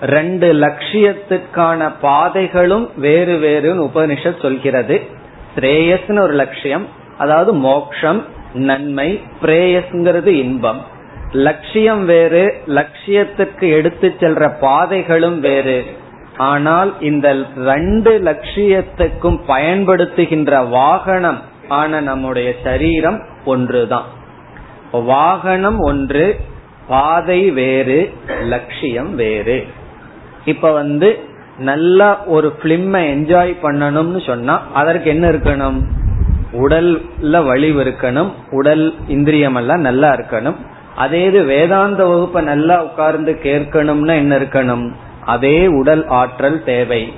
ரெண்டு 0.00 0.54
லட்சியத்துக்கான 0.54 1.92
பாதைகளும் 2.00 2.90
வேறு 2.96 3.34
வேறுன்னு 3.36 3.84
உபனிஷத் 3.88 4.42
சொல்கிறது. 4.42 5.06
ஸ்ரேயஸ்னு 5.56 6.20
ஒரு 6.20 6.32
லட்சியம் 6.32 6.86
அதாவது 7.18 7.52
மோக்ஷம் 7.52 8.24
நன்மை 8.56 9.20
பிரேயஸ்ங்கிறது 9.42 10.26
இன்பம். 10.26 10.84
லட்சியம் 11.32 12.04
வேறு 12.04 12.60
லட்சியத்துக்கு 12.66 13.70
எடுத்து 13.70 14.14
செல்ற 14.20 14.52
பாதைகளும் 14.60 15.40
வேறு. 15.40 15.84
ஆனால் 16.36 17.00
இந்த 17.00 17.36
ரெண்டு 17.56 18.20
லட்சியத்துக்கும் 18.24 19.40
பயன்படுத்துகின்ற 19.48 20.68
வாகனம் 20.68 21.42
ஆன 21.68 22.00
நம்முடைய 22.00 22.54
சரீரம் 22.64 23.22
ஒன்றுதான். 23.44 24.04
வாகனம் 24.92 25.78
ஒன்று 25.78 26.36
பாதை 26.88 27.50
வேறு 27.50 28.12
லட்சியம் 28.42 29.14
வேறு. 29.14 29.66
இப்ப 30.44 30.72
வந்து 30.72 31.18
நல்லா 31.58 32.24
ஒரு 32.24 32.52
பிலிம் 32.62 32.94
என்ஜாய் 32.94 33.56
பண்ணணும்னு 33.62 34.26
சொன்னா 34.26 34.62
அதற்கு 34.74 35.10
என்ன 35.10 35.28
இருக்கணும்? 35.28 35.82
உடல்ல 36.52 37.44
வலிவு 37.44 37.84
இருக்கணும் 37.84 38.32
உடல் 38.50 38.94
இந்திரியம் 39.08 39.54
எல்லாம் 39.54 39.80
நல்லா 39.80 40.12
இருக்கணும். 40.12 40.56
அதே 40.96 41.24
இது 41.24 41.44
வேதாந்த 41.44 42.06
வகுப்பை 42.06 42.44
நல்லா 42.44 42.84
உட்கார்ந்து 42.84 43.38
கேட்கணும்னா 43.42 44.14
என்ன 44.14 44.38
இருக்கணும்? 44.38 44.92
அதே 45.24 45.66
உடல் 45.66 46.06
ஆற்றல் 46.06 46.64
தேவை. 46.64 47.12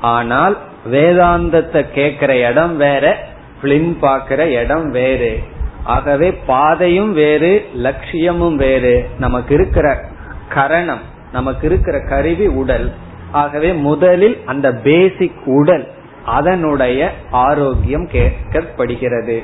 ஆனால் 0.00 0.56
வேதாந்தத்தை 0.90 1.90
கேட்கிற 1.92 2.36
இடம் 2.36 2.76
வேற 2.76 3.18
பிலிம் 3.62 3.96
பாக்குற 4.02 4.38
இடம் 4.38 4.90
வேறு. 4.90 5.42
ஆகவே 5.84 6.32
பாதையும் 6.32 7.12
வேறு 7.12 7.68
லட்சியமும் 7.74 8.56
வேறு. 8.56 9.08
நமக்கு 9.18 9.54
இருக்கிற 9.54 10.00
கரணம் 10.48 11.00
நமக்கு 11.32 11.66
இருக்கிற 11.66 12.00
கருவி 12.08 12.46
உடல். 12.46 12.92
ஆகவே 13.30 13.72
முதலில் 13.72 14.40
அந்த 14.46 14.72
பேசிக் 14.72 15.40
உடல் 15.44 15.88
அதனுடைய 16.24 17.12
ஆரோக்கியம் 17.30 18.08
கேட்கப்படுகிறது. 18.08 19.42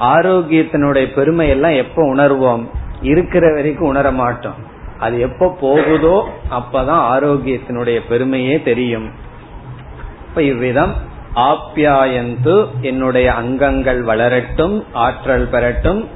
ஆரோக்கியத்தினுடைய 0.00 1.14
பெருமை 1.14 1.48
எல்லாம் 1.48 1.72
எப்ப 1.72 2.14
உணர்வோம்? 2.14 2.66
இருக்கிற 3.02 3.54
வரைக்கும் 3.54 3.88
உணர 3.88 4.10
மாட்டோம். 4.10 4.54
அது 4.98 5.20
எப்ப 5.20 5.56
போகுதோ 5.60 6.28
அப்பதான் 6.50 7.04
ஆரோக்கியத்தினுடைய 7.10 8.00
பெருமையே 8.08 8.62
தெரியும். 8.62 9.10
இப்ப 10.28 10.42
இவ்விதம் 10.42 10.94
ஆப்யாயந்து 11.34 12.66
என்னுடைய 12.80 13.34
அங்கங்கள் 13.34 14.04
வளரட்டும் 14.04 14.84
ஆற்றல் 14.92 15.48
பெறட்டும். 15.48 16.08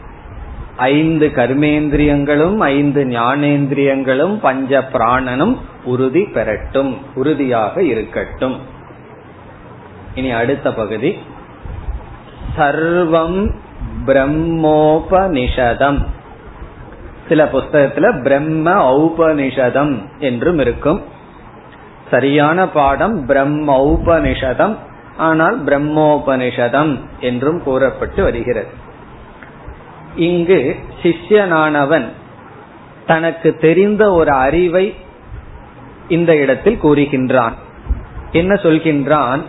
ஐந்து 0.77 1.33
கர்மேந்திரியங்களும் 1.35 2.57
ஐந்து 2.57 3.05
ஞானேந்திரியங்களும் 3.05 4.39
பஞ்ச 4.41 4.89
பிராணனும் 4.93 5.57
உறுதி 5.85 6.25
பெறட்டும் 6.25 6.97
உறுதியாக 7.15 7.83
இருக்கட்டும். 7.83 8.75
இனி 10.17 10.31
அடுத்த 10.31 10.73
பகுதி. 10.73 11.19
சர்வம் 12.59 13.39
பிரம்மோபனிஷதம். 14.07 15.99
சில 17.29 17.45
புஸ்தகத்துல 17.45 18.23
பிரம்ம 18.23 18.67
ஔபனிஷதம் 18.97 19.95
என்றும் 20.19 20.59
இருக்கும். 20.59 21.01
சரியான 22.11 22.69
பாடம் 22.69 23.27
பிரம்ம 23.27 23.69
ஔபனிஷதம் 23.87 24.77
ஆனால் 25.17 25.65
பிரம்மோபனிஷதம் 25.65 26.93
என்றும் 27.21 27.63
கூறப்பட்டு 27.63 28.23
வருகிறது. 28.23 28.73
இங்கு 30.17 30.61
சிஷ்யனானவன் 31.03 32.07
தனக்கு 33.07 33.55
தெரிந்த 33.55 34.13
ஒரு 34.13 34.31
அறிவை 34.31 34.87
இந்த 36.09 36.37
இடத்தில் 36.37 36.83
கூறுகின்றான். 36.83 37.57
என்ன 38.33 38.55
சொல்கின்றான்? 38.55 39.43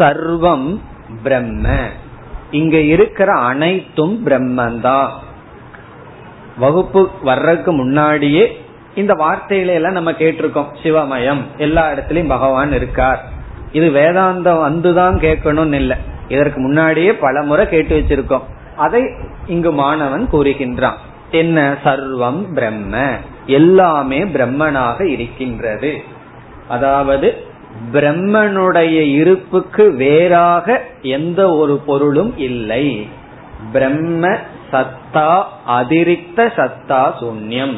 சர்வம் 0.00 0.78
பிரம்ம. 1.22 1.76
இங்க 2.50 2.76
இருக்கிற 2.76 3.32
அனைத்தும் 3.32 4.26
பிரம்மந்தான் 4.26 5.08
வகுப்பு 6.58 7.10
வர்றதுக்கு 7.22 7.72
முன்னாடியே 7.72 8.64
இந்த 8.94 9.12
வார்த்தைகளை 9.12 9.74
எல்லாம் 9.74 9.92
நம்ம 9.92 10.12
கேட்டிருக்கோம். 10.12 10.66
சிவமயம். 10.82 11.40
எல்லா 11.56 11.90
இடத்துலயும் 11.90 12.28
பகவான் 12.28 12.72
இருக்கார். 12.72 13.24
இது 13.72 13.90
வேதாந்தம் 13.90 14.62
வந்துதான் 14.62 15.18
கேட்கணும்னு 15.18 15.72
இல்லை. 15.72 15.96
இதற்கு 16.28 16.60
முன்னாடியே 16.60 17.14
பல 17.14 17.42
முறை 17.42 17.68
கேட்டு 17.68 17.98
வச்சிருக்கோம். 17.98 18.42
அதை 18.76 19.02
இங்கு 19.46 19.72
மாணவன் 19.72 20.28
கூறுகின்றான். 20.32 20.96
என்ன? 21.30 21.76
சர்வம் 21.84 22.52
பிரம்ம. 22.54 23.16
எல்லாமே 23.46 24.24
பிரம்மனாக 24.24 25.02
இருக்கின்றது. 25.02 26.02
அதாவது 26.68 27.44
பிரம்மனுடைய 27.92 29.00
இருப்புக்கு 29.00 29.92
வேறாக 29.92 30.82
எந்த 31.02 31.50
ஒரு 31.50 31.76
பொருளும் 31.76 32.38
இல்லை. 32.38 33.08
பிரம்ம 33.72 34.36
சத்தா 34.72 35.42
அதிரிக்த 35.68 36.36
சத்தா 36.36 37.12
சூன்யம். 37.20 37.76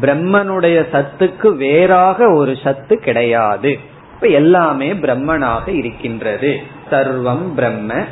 பிரம்மனுடைய 0.00 0.86
சத்துக்கு 0.92 1.56
வேறாக 1.56 2.32
ஒரு 2.32 2.58
சத்து 2.64 2.98
கிடையாது. 2.98 3.78
இப்ப 4.14 4.26
எல்லாமே 4.26 4.92
பிரம்மனாக 4.92 5.68
இருக்கின்றது. 5.68 6.62
சர்வம் 6.90 7.54
பிரம்ம. 7.54 8.04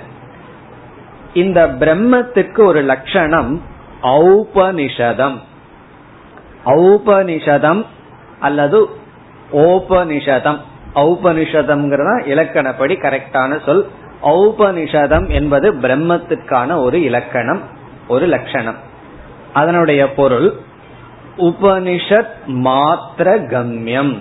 இந்த 1.35 1.67
பிரம்மத்துக்கு 1.67 2.65
ஒரு 2.65 2.83
லட்சணம் 2.83 3.63
ஔபனிஷதம். 4.03 5.39
ஔபனிஷதம் 6.65 7.85
அல்லது 8.41 8.89
ஓபனிஷதம். 9.53 10.59
ஔபனிஷதம்ங்கிறதா? 10.95 12.27
இலக்கணப்படி 12.27 12.97
கரெக்டான 12.97 13.65
சொல். 13.65 13.89
ஔபனிஷதம் 14.23 15.29
என்பது 15.29 15.75
பிரம்மத்துக்கான 15.75 16.83
ஒரு 16.83 17.03
இலக்கணம் 17.03 17.61
ஒரு 18.09 18.27
லட்சணம். 18.27 18.77
அதனுடைய 19.53 20.15
பொருள் 20.15 20.53
உபனிஷத் 21.39 22.35
மாத்திர 22.47 23.41
கம்யம் 23.53 24.19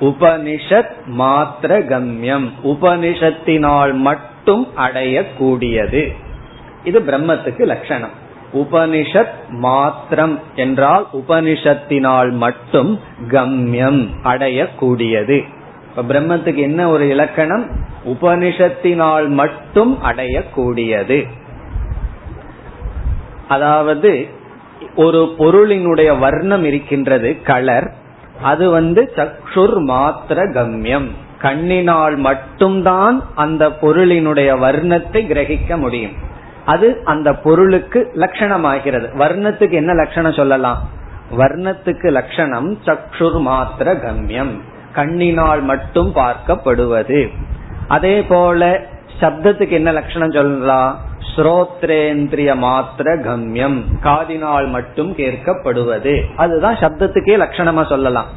உபனிஷத் 0.00 0.90
மாத்திர 1.18 1.80
கம்யம் 1.92 2.50
உபனிஷத்தினால் 2.64 3.94
மட்டும் 3.94 4.68
அடையக்கூடியது. 4.76 6.14
இது 6.84 7.00
பிரம்மத்துக்கு 7.00 7.64
லட்சணம். 7.64 8.10
உபனிஷத் 8.54 9.48
மாத்திரம் 9.48 10.40
என்றால் 10.54 11.06
உபனிஷத்தினால் 11.12 12.32
மட்டும் 12.32 13.00
கம்யம் 13.28 14.08
அடையக்கூடியது. 14.24 15.42
இப்ப 15.96 16.14
பிரம்மத்துக்கு 16.14 16.54
என்ன 16.54 16.88
ஒரு 16.88 17.08
இலக்கணம்? 17.08 17.66
உபனிஷத்தினால் 18.04 19.28
மட்டும் 19.28 19.98
அடையக்கூடியது. 20.02 21.26
அதாவது 23.48 24.28
ஒரு 24.96 25.34
பொருளினுடைய 25.38 26.18
வர்ணம் 26.18 26.64
இருக்கின்றது 26.64 27.42
கலர். 27.42 27.92
அது 28.42 28.70
வந்து 28.70 29.12
சக்ஷுர் 29.16 29.76
மாத்திர 29.88 30.44
கம்யம். 30.52 31.08
கண்ணினால் 31.38 32.16
மட்டும்தான் 32.16 33.24
அந்த 33.34 33.68
பொருளினுடைய 33.68 34.50
வர்ணத்தை 34.58 35.20
கிரகிக்க 35.26 35.76
முடியும். 35.76 36.12
அது 36.64 37.00
அந்த 37.04 37.34
பொருளுக்கு 37.34 38.10
லட்சணமாகிறது. 38.14 39.16
வர்ணத்துக்கு 39.16 39.70
என்ன 39.70 39.94
லட்சணம் 39.94 40.32
சொல்லலாம்? 40.32 40.88
வர்ணத்துக்கு 41.38 42.10
லட்சணம் 42.10 42.78
சக்ஷுர் 42.84 43.38
மாத்திர 43.46 43.94
கம்யம். 44.04 44.54
கண்ணினால் 44.98 45.62
மட்டும் 45.62 46.10
பார்க்கப்படுவது. 46.14 47.20
அதே 47.88 48.16
போல 48.22 48.70
சப்தத்துக்கு 49.20 49.76
என்ன 49.80 49.92
லட்சணம் 49.92 50.36
சொல்லலாம் 50.38 50.90
ஸ்ரோத்ரேந்திரிய 51.30 52.50
மாத்திர 52.64 53.08
கம்யம். 53.26 53.78
காதினால் 54.02 54.68
மட்டும் 54.68 55.10
கேட்கப்படுவது. 55.16 56.14
அதுதான் 56.36 56.74
சப்தத்துக்கே 56.74 57.34
லட்சணமா 57.44 57.82
சொல்லலாம். 57.88 58.30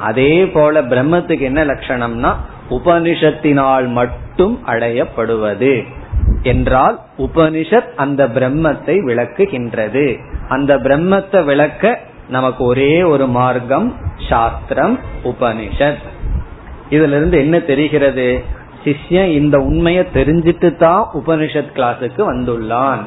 அதே 0.00 0.32
போல 0.46 0.82
பிரம்மத்துக்கு 0.82 1.44
என்ன 1.50 1.64
லட்சணம்னா 1.64 2.30
உபனிஷத்தினால் 2.70 3.88
மட்டும் 3.88 4.54
அடையப்படுவது. 4.66 5.72
என்றால் 6.42 6.96
உபனிஷத் 7.18 7.90
அந்த 7.96 8.22
பிரம்மத்தை 8.36 8.94
விளக்குகின்றது. 9.08 10.06
அந்த 10.48 10.72
பிரம்மத்தை 10.78 11.40
விளக்க 11.44 11.98
நமக்கு 12.28 12.64
ஒரே 12.64 13.02
ஒரு 13.02 13.26
மார்க்கம் 13.26 13.96
சாஸ்திரம் 14.28 14.98
உபனிஷத். 15.24 16.02
இதுல 16.90 17.16
இருந்து 17.16 17.38
என்ன 17.38 17.58
தெரிகிறது? 17.58 18.44
சிஷ்யன் 18.84 19.26
இந்த 19.26 19.58
உண்மையை 19.58 20.04
தெரிஞ்சிட்டு 20.14 20.76
தான் 20.76 21.08
உபனிஷத் 21.14 21.74
கிளாஸுக்கு 21.74 22.34
வந்துள்ளான். 22.34 22.98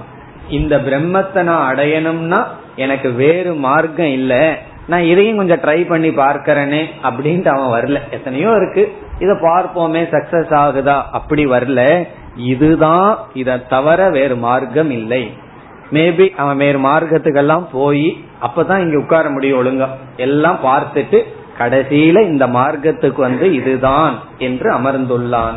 இந்த 0.49 0.77
பிரம்மத்தை 0.77 1.41
நான் 1.41 1.75
அடையணும்னா 1.75 2.45
எனக்கு 2.75 3.11
வேறு 3.11 3.53
மார்க்கம் 3.53 4.11
இல்ல. 4.11 4.57
நான் 4.87 5.01
இதையும் 5.01 5.37
கொஞ்சம் 5.37 5.59
ட்ரை 5.59 5.87
பண்ணி 5.87 6.09
பார்க்கறேனே 6.09 6.85
அப்படின்ட்டு 7.03 7.47
அவன் 7.47 7.81
வரல. 7.81 7.99
எத்தனையோ 8.11 8.51
இருக்கு. 8.55 8.97
இதை 9.19 9.35
பார்ப்போமே 9.35 10.03
சக்சஸ் 10.11 10.53
ஆகுதா? 10.53 11.01
அப்படி 11.11 11.45
வரல. 11.45 12.07
இதுதான் 12.35 13.17
இத 13.33 13.57
தவிர 13.57 14.09
வேறு 14.09 14.35
மார்க்கம் 14.35 14.91
இல்லை. 14.91 15.33
மேபி 15.91 16.35
அவன் 16.35 16.57
வேறு 16.57 16.79
மார்க்கத்துக்கெல்லாம் 16.79 17.65
போய் 17.71 18.25
அப்பதான் 18.41 18.79
இங்க 18.79 18.97
உட்கார 18.97 19.29
முடியும் 19.29 19.65
ஒழுங்கா. 19.65 19.87
எல்லாம் 20.17 20.59
பார்த்துட்டு 20.63 21.21
கடைசியில 21.59 22.21
இந்த 22.21 22.47
மார்க்கத்துக்கு 22.47 23.15
வந்து 23.15 23.53
இதுதான் 23.53 24.19
என்று 24.37 24.73
அமர்ந்துள்ளான். 24.73 25.53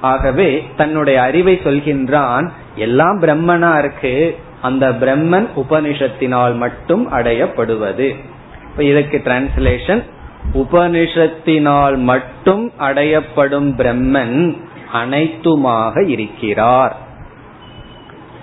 ஆகவே 0.00 0.66
தன்னுடைய 0.76 1.22
அறிவை 1.22 1.60
சொல்கின்றான் 1.64 2.50
எல்லாம் 2.74 3.20
பிரம்மனா 3.20 3.78
இருக்கு 3.78 4.38
அந்த 4.62 4.90
பிரம்மன் 4.90 5.48
உபனிஷத்தினால் 5.56 6.56
மட்டும் 6.56 7.12
அடையப்படுவது. 7.12 8.14
இப்ப 8.70 8.84
இதுக்கு 8.84 9.22
டிரான்ஸ்லேஷன் 9.24 10.02
உபனிஷத்தினால் 10.54 11.96
மட்டும் 11.96 12.72
அடையப்படும் 12.78 13.70
பிரம்மன் 13.76 14.56
அனைத்துமாக 14.94 16.08
இருக்கிறார். 16.08 16.96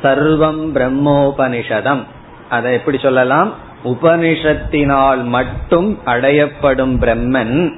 சர்வம் 0.05 0.63
பிரம்மோபனிஷதம். 0.73 2.03
அதை 2.49 2.73
எப்படி 2.73 2.97
சொல்லலாம்? 2.97 3.53
உபனிஷத்தினால் 3.83 5.23
மட்டும் 5.23 5.99
அடையப்படும் 6.05 6.95
பிரம்மன் 7.01 7.73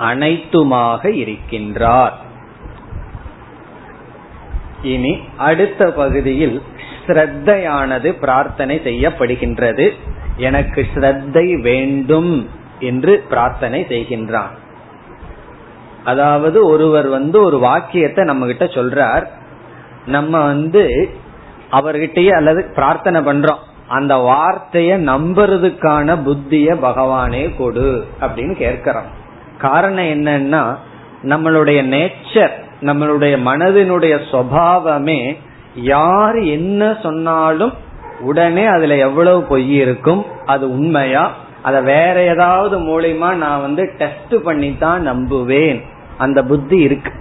அனைத்துமாக 0.00 1.08
இருக்கின்றார். 1.08 2.12
இனி 4.82 5.18
அடுத்த 5.36 5.90
பகுதியில் 5.92 6.62
ஸ்ரத்தையானது 7.06 8.08
பிரார்த்தனை 8.20 8.80
செய்யப்படுகின்றது. 8.84 9.90
எனக்கு 10.36 10.86
ஸ்ரத்தை 10.94 11.60
வேண்டும் 11.60 12.48
என்று 12.80 13.24
பிரார்த்தனை 13.28 13.86
செய்கின்றான். 13.88 14.54
அதாவது 16.04 16.66
ஒருவர் 16.66 17.08
வந்து 17.08 17.42
ஒரு 17.42 17.58
வாக்கியத்தை 17.58 18.24
நம்ம 18.24 18.46
கிட்ட 18.46 18.64
சொல்றார். 18.64 19.26
நம்ம 20.06 20.44
வந்து 20.44 20.84
அவர்கிட்டயே 21.72 22.30
அல்லது 22.30 22.70
பிரார்த்தனை 22.74 23.20
பண்றோம். 23.20 23.62
அந்த 23.88 24.16
வார்த்தைய 24.16 24.96
நம்புறதுக்கான 25.10 26.16
புத்திய 26.22 26.74
பகவானே 26.74 27.56
கொடு 27.56 28.06
அப்படின்னு 28.20 28.54
கேட்கிறோம். 28.56 29.10
காரணம் 29.58 30.04
என்னன்னா 30.04 30.76
நம்மளுடைய 31.22 31.80
நேச்சர் 31.86 32.50
நம்மளுடைய 32.80 33.34
மனதினுடைய 33.46 34.20
சுவாவமே 34.32 35.36
யார் 35.74 36.36
என்ன 36.36 36.96
சொன்னாலும் 37.02 37.72
உடனே 38.20 38.64
அதுல 38.64 38.96
எவ்வளவு 38.96 39.42
பொய் 39.42 39.74
இருக்கும் 39.74 40.24
அது 40.46 40.70
உண்மையா? 40.70 41.32
அத 41.62 41.80
வேற 41.80 42.22
ஏதாவது 42.22 42.78
மூலியமா 42.78 43.34
நான் 43.34 43.60
வந்து 43.60 43.90
டெஸ்ட் 43.98 44.44
பண்ணி 44.44 44.76
தான் 44.78 45.10
நம்புவேன். 45.10 45.82
அந்த 46.18 46.42
புத்தி 46.42 46.78
இருக்கு. 46.78 47.12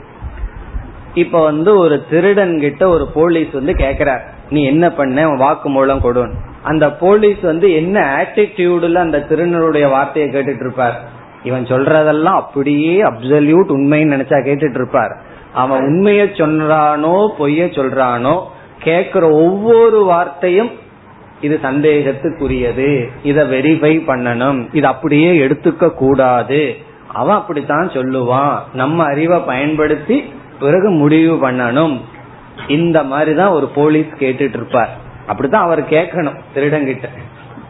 இப்ப 1.13 1.43
வந்து 1.43 1.77
ஒரு 1.77 2.05
திருடன் 2.09 2.59
கிட்ட 2.59 2.89
ஒரு 2.89 3.07
போலீஸ் 3.07 3.51
வந்து 3.51 3.73
கேக்குறார். 3.73 4.21
நீ 4.51 4.65
என்ன 4.65 4.91
பண்ண? 4.91 5.27
வாக்கு 5.27 5.69
மூலம் 5.69 6.01
கொடு. 6.01 6.31
அந்த 6.63 6.91
போலீஸ் 6.91 7.39
வந்து 7.41 7.71
என்ன 7.71 7.99
ஆட்டிடியூடுல 7.99 8.93
அந்த 8.93 9.25
திருநருடைய 9.29 9.89
வார்த்தையை 9.89 10.31
கேட்டுட்டு 10.31 10.59
இருப்பார்? 10.59 11.01
இவன் 11.43 11.63
சொல்றதெல்லாம் 11.63 12.39
அப்படியே 12.41 13.01
அப்சல்யூட் 13.01 13.69
உண்மைன்னு 13.69 14.15
நினைச்சா 14.15 14.39
கேட்டுட்டு 14.45 14.73
இருப்பார். 14.73 15.17
அவன் 15.53 15.81
உண்மைய 15.81 16.23
சொல்றானோ 16.23 17.29
பொய்ய 17.39 17.65
சொல்றானோ 17.77 18.41
கேக்குற 18.83 19.31
ஒவ்வொரு 19.31 20.03
வார்த்தையும் 20.03 20.71
இது 21.41 21.59
சந்தேகத்துக்குரியது. 21.63 23.09
இத 23.23 23.43
வெரிஃபை 23.43 24.01
பண்ணணும். 24.07 24.75
இது 24.75 24.87
அப்படியே 24.87 25.31
எடுத்துக்க 25.33 25.89
கூடாது. 25.89 26.77
அவன் 27.13 27.35
அப்படித்தான் 27.35 27.89
சொல்லுவான். 27.89 28.57
நம்ம 28.73 29.03
அறிவை 29.03 29.39
பயன்படுத்தி 29.39 30.23
பிறகு 30.59 30.89
முடிவு 30.89 31.49
பண்ணணும். 31.49 32.01
இந்த 32.67 33.04
மாதிரிதான் 33.04 33.50
ஒரு 33.50 33.67
போலீஸ் 33.67 34.08
கேட்டுட்டு 34.19 34.54
இருப்பார் 34.54 34.89
அப்படித்தான் 35.28 35.63
அவர் 35.63 35.89
கேட்கணும் 35.89 36.39
திருடங்கிட்ட. 36.56 37.04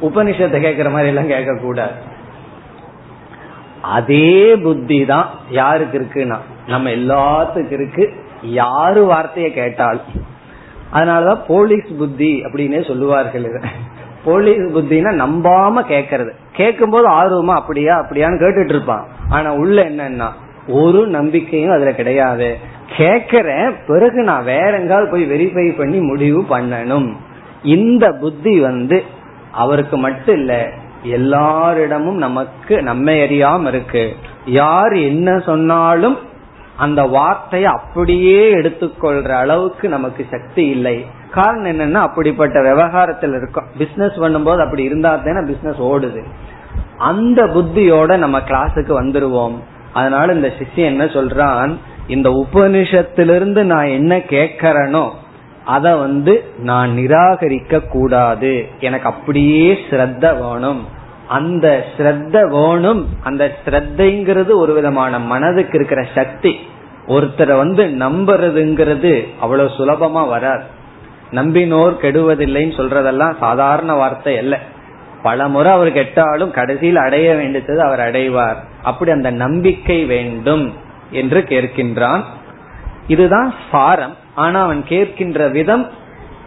உபனிஷத்தை 0.02 0.60
கேட்கிற 0.60 0.90
மாதிரி 0.90 1.08
எல்லாம் 1.08 1.28
கேட்க 1.28 1.58
கூடாது 1.62 1.92
அதே 3.82 4.56
புத்தி 4.56 5.06
தான் 5.06 5.30
யாருக்கு 5.50 6.00
இருக்குன்னா 6.00 6.38
நம்ம 6.68 6.90
எல்லாத்துக்கும் 6.90 7.72
இருக்கு. 7.72 8.14
யாரு 8.42 9.06
வார்த்தைய 9.06 9.54
கேட்டால் 9.54 10.02
அதனாலதான் 10.94 11.42
போலீஸ் 11.48 11.98
புத்தி 11.98 12.44
அப்படின்னே 12.44 12.88
சொல்லுவார்கள் 12.88 13.62
போலீஸ் 14.24 14.58
புத்தினா 14.58 15.12
நம்பாம 15.22 15.84
கேக்கிறது 15.90 16.32
கேட்கும் 16.52 16.90
போது 16.90 17.10
ஆர்வமா 17.10 17.50
அப்படியா 17.50 18.00
அப்படியான்னு 18.00 18.42
கேட்டுட்டு 18.42 18.70
இருப்பான் 18.70 19.08
ஆனா 19.30 19.54
உள்ள 19.54 19.84
என்னன்னா 19.84 20.30
ஒரு 20.72 21.08
நம்பிக்கையும் 21.08 21.72
அதுல 21.72 21.92
கிடையாது. 21.92 22.58
கேக்குறேன் 22.98 23.74
பிறகு 23.88 24.24
நான் 24.24 24.44
வேற 24.44 24.80
எங்காவது 24.80 25.12
போய் 25.12 25.32
வெரிஃபை 25.32 25.78
பண்ணி 25.78 26.00
முடிவு 26.00 26.42
பண்ணணும். 26.50 27.14
இந்த 27.64 28.12
புத்தி 28.12 28.60
வந்து 28.60 29.04
அவருக்கு 29.52 29.98
மட்டும் 29.98 30.36
இல்ல 30.36 30.70
எல்லாரிடமும் 31.04 32.18
நமக்கு 32.18 32.84
நம்மை 32.84 33.20
அறியாம 33.20 33.68
இருக்கு. 33.68 34.16
யார் 34.46 34.94
என்ன 34.94 35.40
சொன்னாலும் 35.40 36.18
அந்த 36.78 37.04
வார்த்தையை 37.04 37.72
அப்படியே 37.72 38.56
எடுத்துக்கொள்ற 38.56 39.30
அளவுக்கு 39.30 39.90
நமக்கு 39.90 40.26
சக்தி 40.32 40.68
இல்லை. 40.68 41.06
காரணம் 41.32 41.80
என்னன்னா 41.80 41.94
அப்படிப்பட்ட 41.94 42.62
விவகாரத்தில் 42.62 43.34
இருக்கும். 43.34 43.66
பிசினஸ் 43.78 44.12
பண்ணும்போது 44.12 44.64
அப்படி 44.64 44.84
இருந்தா 44.84 45.16
தானே 45.16 45.46
பிசினஸ் 45.46 45.78
ஓடுது. 45.78 46.24
அந்த 46.98 47.44
புத்தியோட 47.44 48.18
நம்ம 48.18 48.40
கிளாஸுக்கு 48.40 48.94
வந்துருவோம். 49.04 49.56
அதனால 49.94 50.34
இந்த 50.34 50.52
சிஷ்யம் 50.60 50.86
என்ன 50.86 51.06
சொல்றான் 51.06 51.76
இந்த 52.08 52.30
உபனிஷத்திலிருந்து 52.30 53.62
நான் 53.64 53.86
என்ன 53.86 54.18
கேட்கறனோ 54.18 55.10
அத 55.66 55.96
வந்து 55.96 56.44
நான் 56.58 56.92
நிராகரிக்க 56.98 57.88
கூடாது. 57.88 58.68
எனக்கு 58.80 59.10
அப்படியே 59.10 59.80
ஸ்ரத்த 59.90 60.40
வேணும். 60.40 60.88
அந்த 61.28 61.86
ஸ்ரத்த 61.98 62.48
வேணும் 62.48 63.08
அந்த 63.24 63.52
ஸ்ரத்தைங்கிறது 63.66 64.54
ஒரு 64.54 64.74
விதமான 64.74 65.20
மனதுக்கு 65.20 65.74
இருக்கிற 65.74 66.06
சக்தி. 66.16 66.60
ஒருத்தரை 67.08 67.58
வந்து 67.58 67.84
நம்புறதுங்கிறது 67.86 69.28
அவ்வளவு 69.40 69.70
சுலபமா 69.78 70.28
வராது. 70.28 70.64
நம்பினோர் 71.32 71.96
கெடுவதில்லைன்னு 72.02 72.78
சொல்றதெல்லாம் 72.80 73.38
சாதாரண 73.40 73.94
வார்த்தை 73.94 74.38
அல்ல. 74.38 74.60
பல 75.24 75.48
முறை 75.48 75.72
அவர் 75.72 75.92
கெட்டாலும் 75.92 76.52
கடைசியில் 76.52 76.96
அடைய 76.96 77.36
வேண்டியது 77.36 77.82
அவர் 77.82 78.00
அடைவார். 78.00 78.56
அப்படி 78.84 79.12
அந்த 79.12 79.32
நம்பிக்கை 79.32 80.06
வேண்டும் 80.06 80.74
என்று 81.12 81.40
கேட்கின்றான். 81.40 82.22
இதுதான் 83.08 83.54
சாரம். 83.72 84.16
ஆனா 84.36 84.64
அவன் 84.64 84.86
கேட்கின்ற 84.90 85.52
விதம் 85.52 85.90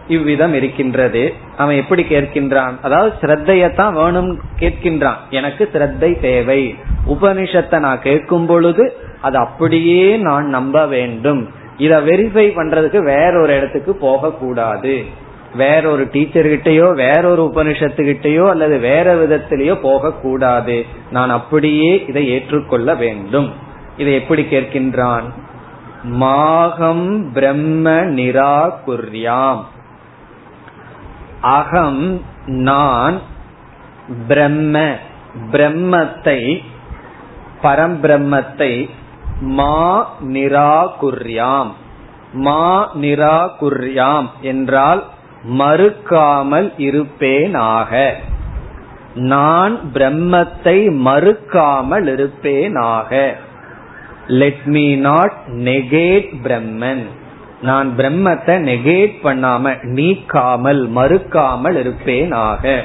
இவ்விதம் 0.07 0.53
இருக்கின்றது. 0.53 1.33
அவன் 1.57 1.75
எப்படி 1.75 2.03
கேட்கின்றான்? 2.03 2.71
அதாவது 2.81 3.15
ஸ்ரத்தையத்தான் 3.21 3.91
வேணும் 3.91 4.39
கேட்கின்றான். 4.59 5.15
எனக்கு 5.29 5.69
ஸ்ரத்தை 5.73 6.19
தேவை. 6.19 6.75
உபனிஷத்தை 7.07 7.79
நான் 7.79 8.01
கேட்கும் 8.01 8.45
பொழுது 8.45 8.97
அது 9.21 9.37
அப்படியே 9.37 10.17
நான் 10.17 10.45
நம்ப 10.45 10.85
வேண்டும். 10.87 11.49
இத 11.77 11.99
வெரிஃபை 11.99 12.47
பண்றதுக்கு 12.55 13.03
வேற 13.03 13.41
ஒரு 13.41 13.57
இடத்துக்கு 13.57 13.95
போக 13.95 14.31
கூடாது 14.31 15.23
வேற 15.55 15.89
ஒரு 15.89 16.03
டீச்சர்கிட்டயோ 16.05 16.93
வேற 16.93 17.29
ஒரு 17.29 17.43
உபனிஷத்துக்கிட்டயோ 17.53 18.49
அல்லது 18.49 18.79
வேற 18.79 19.15
விதத்திலேயோ 19.15 19.75
போக 19.81 20.11
கூடாது 20.11 20.85
நான் 21.11 21.29
அப்படியே 21.29 22.05
இதை 22.07 22.29
ஏற்றுக்கொள்ள 22.29 22.95
வேண்டும். 22.95 23.53
இதை 23.97 24.13
எப்படி 24.13 24.41
கேட்கின்றான்? 24.41 25.23
மாகம் 26.19 27.31
பிரம்ம 27.33 27.89
நிராகுர்யாம். 27.91 29.63
அகம் 31.41 32.21
நான் 32.45 33.21
பிரம்ம 34.27 34.95
பிரம்மத்தை 35.51 36.61
பரம்பிரம்மத்தை 37.63 38.89
மா 39.39 40.11
நிராகுர்யாம். 40.23 41.71
மா 42.33 42.95
நிராகுர்யாம் 42.95 44.27
என்றால் 44.41 45.03
மறுக்காமல் 45.49 46.73
இருப்பேனாக. 46.77 48.11
நான் 49.15 49.79
பிரம்மத்தை 49.93 50.77
மறுக்காமல் 51.05 52.07
இருப்பேனாக. 52.07 53.33
Let 54.27 54.65
me 54.65 54.95
not 54.95 55.33
negate 55.47 56.29
Brahman 56.43 57.03
நான் 57.61 57.93
பிரம்மத்தை 57.97 58.55
நெகேட் 58.61 59.15
பண்ணாம 59.23 59.73
நீக்காமல் 59.83 60.81
மறுக்காமல் 60.95 61.77
இருப்பேனாக. 61.77 62.81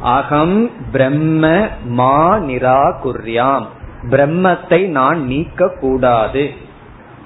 அகம் 0.00 0.70
பிரம்ம 0.92 1.68
மா 1.84 2.36
நிராகுர்யாம். 2.36 3.66
பிரம்மத்தை 4.10 4.86
நான் 4.86 5.24
நீக்க 5.24 5.68
கூடாது. 5.80 6.50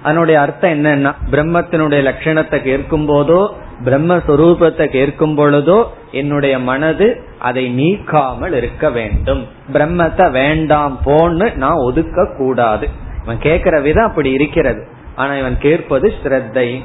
அதனுடைய 0.02 0.40
அர்த்தம் 0.40 0.70
என்னன்னா 0.70 1.12
பிரம்மத்தினுடைய 1.30 2.00
லட்சணத்தை 2.02 2.62
கேட்கும் 2.62 3.08
போதோ 3.08 3.52
பிரம்மஸ்வரூபத்தை 3.84 4.86
கேட்கும் 4.86 5.38
பொழுதோ 5.38 5.84
என்னுடைய 6.10 6.58
மனது 6.58 7.22
அதை 7.38 7.64
நீக்காமல் 7.78 8.52
இருக்க 8.52 8.90
வேண்டும். 8.90 9.46
பிரம்மத்தை 9.72 10.30
வேண்டாம் 10.30 10.98
போன்னு 11.04 11.54
நான் 11.54 11.82
ஒதுக்க 11.84 12.34
கூடாது. 12.36 12.88
இவன் 13.24 13.38
கேட்கிற 13.38 13.80
விதம் 13.80 14.06
அப்படி 14.06 14.30
இருக்கிறது. 14.30 14.86
ஆனா 15.14 15.34
இவன் 15.34 15.58
கேட்பது 15.58 16.12
ஸ்ரத்தை. 16.22 16.82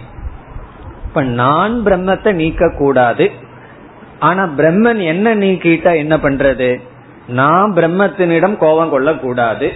இப்ப 1.05 1.23
நான் 1.23 1.81
பிரம்மத்தை 1.85 2.33
நீக்க 2.33 2.69
கூடாது. 2.77 3.31
ஆனா 4.19 4.49
பிரம்மன் 4.57 5.03
என்ன 5.03 5.35
நீக்கிட்டா 5.35 5.95
என்ன 5.95 6.17
பண்றது? 6.17 6.81
நான் 7.27 7.73
பிரம்மத்தினிடம் 7.73 8.57
கோபம் 8.57 8.89
கொள்ளக்கூடாது. 8.89 9.71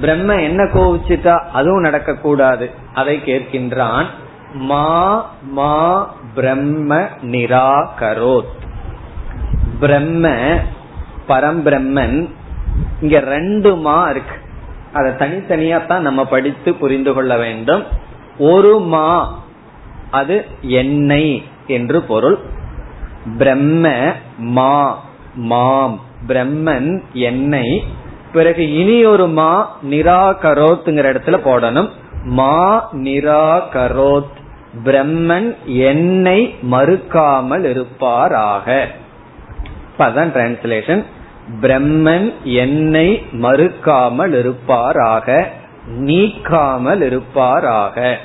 பிரம்ம 0.00 0.40
என்ன 0.40 0.64
கோவிச்சுட்டா 0.64 1.38
அதுவும் 1.52 1.80
நடக்க 1.80 2.14
கூடாது 2.14 2.70
அதை 2.94 3.20
கேட்கின்றான். 3.24 4.06
மா 4.54 5.26
மா 5.42 6.14
பிரம்ம 6.34 6.96
நிராகரோத். 7.22 8.58
பிரம்ம 9.80 10.28
பரம்பிரம்மன். 11.28 12.30
இங்க 13.00 13.20
ரெண்டு 13.20 13.76
மா 13.76 14.10
இருக்கு. 14.10 14.34
அதை 14.92 15.12
தனித்தனியா 15.12 15.86
தான் 15.86 16.02
நம்ம 16.02 16.24
படித்து 16.24 16.74
புரிந்து 16.74 17.12
கொள்ள 17.12 17.36
வேண்டும். 17.36 17.84
ஒரு 18.38 18.80
மா 18.80 19.38
அது 20.10 20.46
எண்ணெய் 20.60 21.42
என்று 21.66 22.02
பொருள். 22.02 22.38
பிரம்ம 23.38 24.12
மா 24.38 25.02
மாம். 25.34 26.00
பிரம்மன் 26.26 27.02
என்னை. 27.12 27.84
பிறகு 28.32 28.72
இனி 28.72 29.04
ஒரு 29.04 29.28
மா 29.28 29.76
நிராகரோத்துங்கிற 29.90 31.12
இடத்துல 31.12 31.38
போடணும். 31.44 31.90
மா 32.24 32.88
நிராகரோத். 32.92 34.38
பிரம்மன் 34.84 35.56
என்னை 35.64 36.54
மறுக்காமல் 36.70 37.64
இருப்பாராக. 37.64 38.86
அதான் 39.98 40.30
டிரான்ஸ்லேஷன் 40.34 41.04
பிரம்மன் 41.60 42.34
என்னை 42.44 43.22
மறுக்காமல் 43.32 44.38
இருப்பாராக 44.38 45.48
நீக்காமல் 46.00 47.02
இருப்பாராக. 47.02 48.16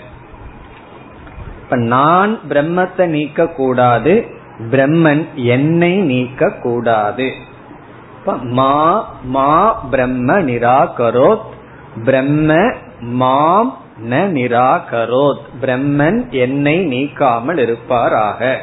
இப்ப 1.64 1.78
நான் 1.78 2.40
பிரம்மத்தை 2.50 3.06
நீக்க 3.06 3.48
கூடாது 3.48 4.26
பிரம்மன் 4.72 5.26
என்னை 5.36 5.92
நீக்க 5.92 6.50
கூடாது 6.50 7.32
மா 8.42 9.10
மா 9.24 9.74
பிரம்ம 9.74 10.40
நிராகரோத் 10.40 11.48
பிரம்ம 12.06 12.74
மாம் 13.00 13.78
ந 14.04 14.14
நிராகரோத். 14.14 15.46
பிரம்மன் 15.62 16.30
என்னை 16.30 16.86
நீக்காமல் 16.86 17.58
இருப்பாராக. 17.58 18.58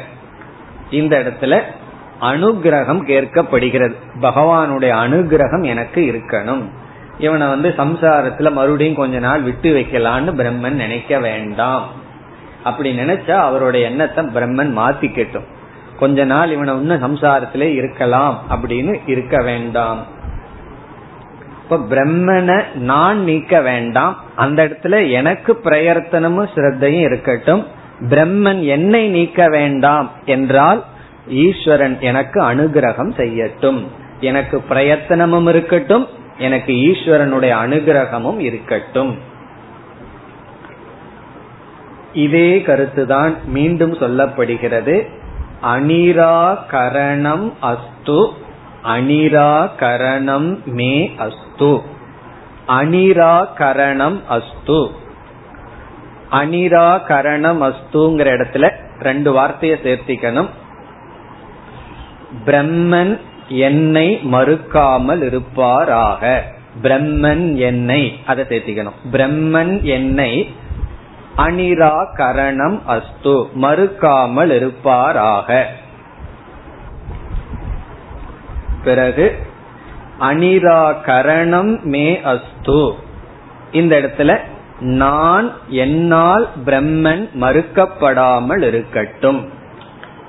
இந்த 0.91 1.19
இடத்துல 1.19 1.61
அனுகிரகம் 2.21 3.05
கேட்கப்படுகிறது. 3.07 3.95
பகவானுடைய 4.21 4.91
அனுகிரகம் 5.05 5.65
எனக்கு 5.65 6.01
இருக்கணும். 6.01 6.63
இவனை 7.19 7.47
வந்து 7.47 7.69
சம்சாரத்துல 7.69 8.51
மறுபடியும் 8.51 8.95
கொஞ்ச 8.95 9.19
நாள் 9.19 9.41
விட்டு 9.41 9.75
வைக்கலான்னு 9.75 10.33
பிரம்மன் 10.33 10.71
நினைக்க 10.71 11.19
வேண்டாம். 11.19 11.87
அப்படி 12.63 12.99
நினைச்சா 12.99 13.31
அவருடைய 13.31 13.87
எண்ணத்தை 13.87 14.25
பிரம்மன் 14.25 14.77
மாத்திக்கட்டும். 14.77 15.45
கொஞ்ச 15.99 16.23
நாள் 16.23 16.51
இவனை 16.51 16.73
இன்னும் 16.73 17.03
சம்சாரத்திலே 17.03 17.73
இருக்கலாம் 17.73 18.41
அப்படின்னு 18.49 18.99
இருக்க 19.05 19.43
வேண்டாம். 19.43 20.21
இப்ப 21.63 21.77
பிரம்மனை 21.77 22.73
நான் 22.73 23.23
நீக்க 23.23 23.61
வேண்டாம். 23.61 24.23
அந்த 24.35 24.65
இடத்துல 24.65 25.11
எனக்கு 25.11 25.59
பிரயர்த்தனமும் 25.63 26.47
ஸ்ரத்தையும் 26.55 26.99
இருக்கட்டும். 26.99 27.67
பிரம்மன் 28.01 28.65
என்னை 28.65 29.07
நீக்க 29.07 29.47
வேண்டாம் 29.47 30.11
என்றால் 30.25 30.83
ஈஸ்வரன் 31.27 31.97
எனக்கு 31.99 32.41
அனுகிரகம் 32.41 33.13
செய்யட்டும். 33.17 33.83
எனக்கு 34.19 34.63
பிரயத்தனமும் 34.69 35.49
இருக்கட்டும். 35.49 36.07
எனக்கு 36.37 36.73
ஈஸ்வரனுடைய 36.73 37.55
அனுகிரகமும் 37.65 38.39
இருக்கட்டும். 38.39 39.17
இதே 42.13 42.63
கருத்துதான் 42.65 43.43
மீண்டும் 43.45 43.93
சொல்லப்படுகிறது. 43.93 45.09
அனிராகரணம் 45.63 47.51
அஸ்து 47.61 48.29
அனிராகரணம் 48.85 50.63
மே 50.63 51.15
அஸ்து. 51.17 51.81
அனிராகரணம் 52.67 54.21
அஸ்து. 54.29 54.89
அனிராகரணம் 56.31 57.61
அஸ்துங்கிற 57.63 58.27
இடத்துல 58.31 58.71
ரெண்டு 58.99 59.31
வார்த்தையை 59.31 59.79
சேர்த்திக்கணும். 59.83 60.49
பிரம்மன் 62.45 63.19
என்னை 63.47 64.19
மறுக்காமல் 64.31 65.23
இருப்பாராக. 65.23 66.43
பிரம்மன் 66.81 67.55
என்னை 67.55 68.19
அதை 68.25 68.43
சேர்த்திக்கணும். 68.43 68.99
பிரம்மன் 69.11 69.81
என்னை 69.81 70.55
அனிராகரணம் 71.37 72.81
அஸ்து 72.87 73.47
மறுக்காமல் 73.61 74.55
இருப்பாராக. 74.55 75.69
பிறகு 78.83 79.35
அனிராகரணம் 80.19 81.81
மே 81.81 82.19
அஸ்து. 82.23 82.93
இந்த 83.71 83.99
இடத்துல 83.99 84.39
நான் 84.79 85.51
என்னால் 85.67 86.47
பிரம்மன் 86.65 87.27
மறுக்கப்படாமல் 87.41 88.61
இருக்கட்டும். 88.61 89.49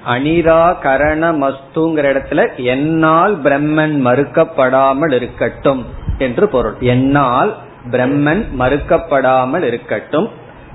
அனிராகரணமஸ்துங்கிற 0.06 2.12
இடத்துல 2.12 2.56
என்னால் 2.56 3.42
பிரம்மன் 3.42 4.06
மறுக்கப்படாமல் 4.06 5.12
இருக்கட்டும் 5.12 5.84
என்று 6.18 6.48
பொருள். 6.48 6.80
என்னால் 6.80 7.56
பிரம்மன் 7.90 8.44
மறுக்கப்படாமல் 8.58 9.62
இருக்கட்டும். 9.62 10.28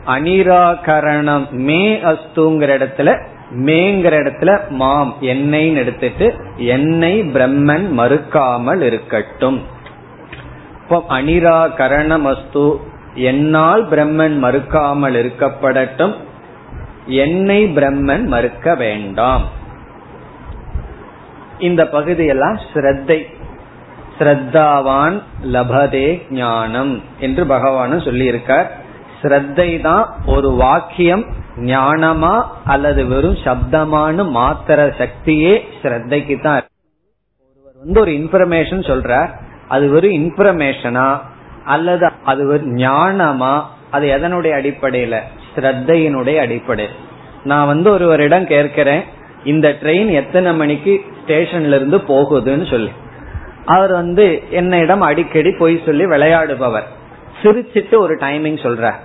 அனிராகரணம் 0.08 1.50
மே 1.50 2.00
அஸ்துங்கிற 2.04 2.78
இடத்துல 2.78 3.22
மேங்கிற 3.52 4.14
இடத்துல 4.24 4.52
மாம் 4.70 5.14
என்னைன்னு 5.22 5.76
எடுத்துட்டு 5.76 6.28
என்னை 6.58 7.14
பிரம்மன் 7.36 7.86
மறுக்காமல் 8.00 8.82
இருக்கட்டும். 8.82 9.60
இப்போ 10.82 10.98
அனிராகரணமஸ்து 11.10 12.66
என்னால் 13.14 13.84
பிரம்மன் 13.86 14.36
மறுக்காமல் 14.44 15.18
இருக்கப்படட்டும் 15.22 16.16
என்னை 17.06 17.66
பிரம்மன் 17.66 18.26
மறுக்க 18.28 18.76
வேண்டாம். 18.76 19.46
இந்த 21.60 21.86
பகுதியெல்லாம் 21.86 22.60
ஸ்ரத்தை 22.74 23.20
ஸ்ரத்தாவான் 24.20 25.18
லபதே 25.44 26.22
ஞானம் 26.30 27.02
என்று 27.20 27.46
பகவானும் 27.46 28.06
சொல்லியிருக்கார். 28.08 28.68
ஸ்ரத்தை 29.22 29.82
தான் 29.82 30.06
ஒரு 30.26 30.50
வாக்கியம் 30.52 31.26
ஞானமா 31.66 32.42
அல்லது 32.66 33.06
வெறும் 33.06 33.36
சப்தமான 33.36 34.26
மாத்திர 34.38 34.80
சக்தியே 34.98 35.62
ஸ்ரத்தைக்கு 35.82 36.42
தான் 36.42 36.62
ஒருவர் 37.56 37.78
வந்து 37.84 38.00
ஒரு 38.00 38.12
இன்ஃபர்மேஷன் 38.12 38.84
சொல்றார். 38.92 39.30
அது 39.68 39.90
வெறும் 39.90 40.12
இன்ஃபர்மேஷனா 40.12 41.20
அல்லது 41.66 42.12
அது 42.24 42.48
ஒரு 42.48 42.68
ஞானமா? 42.76 43.62
அது 43.92 44.08
எதனுடைய 44.08 44.54
அடிப்படையில? 44.60 45.20
ஸ்ரத்தையினுடைய 45.56 46.36
அடிப்படை 46.36 46.88
நான் 47.44 47.66
வந்து 47.66 47.92
ஒருவரிடம் 47.92 48.48
கேட்கிறேன் 48.48 49.04
இந்த 49.44 49.70
ட்ரெயின் 49.70 50.12
எத்தனை 50.12 50.54
மணிக்கு 50.54 51.02
ஸ்டேஷன்ல 51.20 51.76
இருந்து 51.76 51.98
போகுதுன்னு 51.98 52.70
சொல்லி. 52.70 52.92
அவர் 53.66 53.92
வந்து 53.92 54.44
என்னிடம் 54.50 55.02
அடிக்கடி 55.02 55.52
போய் 55.52 55.82
சொல்லி 55.86 56.06
விளையாடுபவர். 56.06 56.88
சிரிச்சிட்டு 57.44 57.98
ஒரு 57.98 58.16
டைமிங் 58.16 58.60
சொல்றார். 58.66 59.00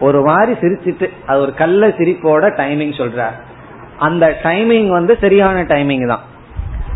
ஒரு 0.00 0.22
மாதிரி 0.22 0.52
சிரிச்சிட்டு 0.52 1.10
அது 1.26 1.40
ஒரு 1.40 1.54
கல்ல 1.54 1.88
சிரிப்போட 1.88 2.50
டைமிங் 2.56 2.96
சொல்றார் 2.96 3.32
அந்த 3.98 4.36
டைமிங் 4.42 4.88
வந்து 4.88 5.18
சரியான 5.20 5.62
டைமிங் 5.62 6.06
தான். 6.06 6.20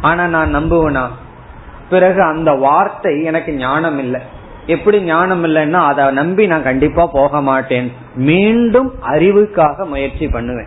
ஆனா 0.00 0.26
நான் 0.26 0.56
நம்புவேனா? 0.56 1.08
பிறகு 1.90 2.22
அந்த 2.22 2.52
வார்த்தை 2.52 3.22
எனக்கு 3.22 3.52
ஞானம் 3.52 3.98
இல்லை. 3.98 4.20
எப்படி 4.66 5.02
ஞானம் 5.02 5.44
இல்லைன்னா 5.44 5.72
அதை 5.72 6.10
நம்பி 6.10 6.46
நான் 6.46 6.62
கண்டிப்பா 6.62 7.06
போக 7.06 7.40
மாட்டேன். 7.40 7.92
மீண்டும் 8.14 8.94
அறிவுக்காக 9.02 9.86
முயற்சி 9.86 10.28
பண்ணுவேன். 10.28 10.66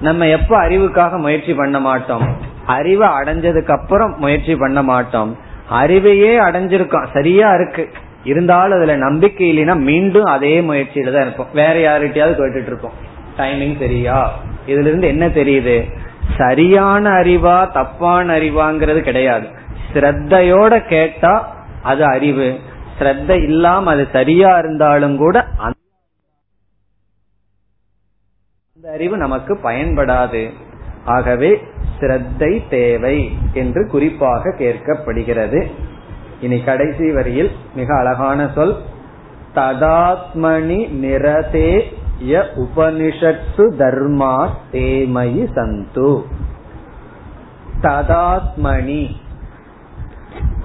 நம்ம 0.00 0.26
எப்ப 0.26 0.68
அறிவுக்காக 0.68 1.18
முயற்சி 1.18 1.54
பண்ண 1.54 1.80
மாட்டோம்? 1.80 2.36
அறிவை 2.66 3.08
அடைஞ்சதுக்கு 3.08 3.80
அப்புறம் 3.80 4.14
முயற்சி 4.18 4.56
பண்ண 4.56 4.82
மாட்டோம். 4.82 5.36
அறிவையே 5.72 6.38
அடைஞ்சிருக்கோம். 6.38 7.06
சரியா 7.12 7.54
இருக்கு. 7.54 7.90
இருந்தாலும் 8.26 8.76
அதுல 8.76 8.96
நம்பிக்கை 8.96 9.52
இல்லைன்னா 9.52 9.80
மீண்டும் 9.80 10.24
அதே 10.24 10.60
முயற்சியில 10.60 11.12
தான் 11.12 11.22
இருப்போம். 11.22 11.46
வேற 11.52 11.74
யாருகிட்டயாவது 11.74 12.34
கேட்டுட்டு 12.34 12.66
இருப்போம். 12.66 12.92
டைமிங் 13.36 13.78
சரியா? 13.78 14.40
இதுல 14.66 14.76
இருந்து 14.78 15.06
என்ன 15.06 15.28
தெரியுது? 15.28 15.90
சரியான 16.36 17.10
அறிவா 17.10 17.72
தப்பான 17.72 18.38
அறிவாங்கிறது 18.38 19.00
கிடையாது. 19.00 19.48
ஸ்ரத்தையோட 19.92 20.88
கேட்டா 20.88 21.64
அது 21.82 22.04
அறிவு. 22.04 22.58
ஸ்ரத்த 22.98 23.42
இல்லாம 23.42 23.90
அது 23.90 24.08
சரியா 24.12 24.58
இருந்தாலும் 24.58 25.16
கூட 25.16 25.46
அந்த 25.56 25.74
அறிவு 28.92 29.16
நமக்கு 29.16 29.58
பயன்படாது. 29.64 30.52
ஆகவே 31.04 31.62
ஸ்ரத்தை 32.00 32.68
தேவை 32.68 33.32
என்று 33.52 33.86
குறிப்பாக 33.86 34.54
கேட்கப்படுகிறது. 34.58 35.70
இனி 36.40 36.60
கடைசி 36.60 37.12
வரியில் 37.12 37.50
மிக 37.74 37.98
அழகான 37.98 38.48
சொல் 38.54 38.76
ததாத்மனி 39.54 40.80
நிரதே 41.02 41.94
ய 42.24 42.42
உபனிஷத்து 42.56 43.64
தர்மா 43.78 44.48
தேமயி 44.72 45.44
சந்து. 45.54 46.22
ததாத்மணி 47.82 49.16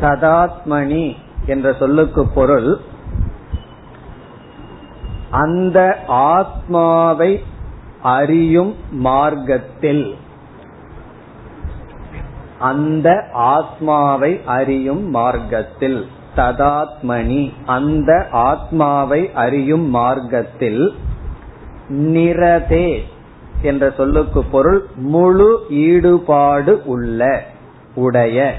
ததாத்மணி 0.02 1.16
என்ற 1.46 1.74
சொல்லுக்கு 1.74 2.28
பொருள் 2.28 2.78
அந்த 5.32 6.04
ஆத்மாவை 6.08 7.44
அறியும் 8.04 8.76
மார்க்கத்தில் 8.92 10.16
அந்த 12.62 13.30
ஆத்மாவை 13.34 14.39
அறியும் 14.45 15.10
மார்க்கத்தில். 15.10 16.06
ததாத்மணி 16.36 17.52
அந்த 17.65 18.28
ஆத்மாவை 18.32 19.32
அறியும் 19.34 19.89
மார்க்கத்தில் 19.89 20.93
நிரதே 21.89 23.00
என்ற 23.62 23.91
சொல்லுக்கு 23.97 24.43
பொருள் 24.43 24.86
முழு 24.95 25.50
ஈடுபாடு 25.69 26.82
உள்ள 26.86 27.43
உடைய. 27.95 28.54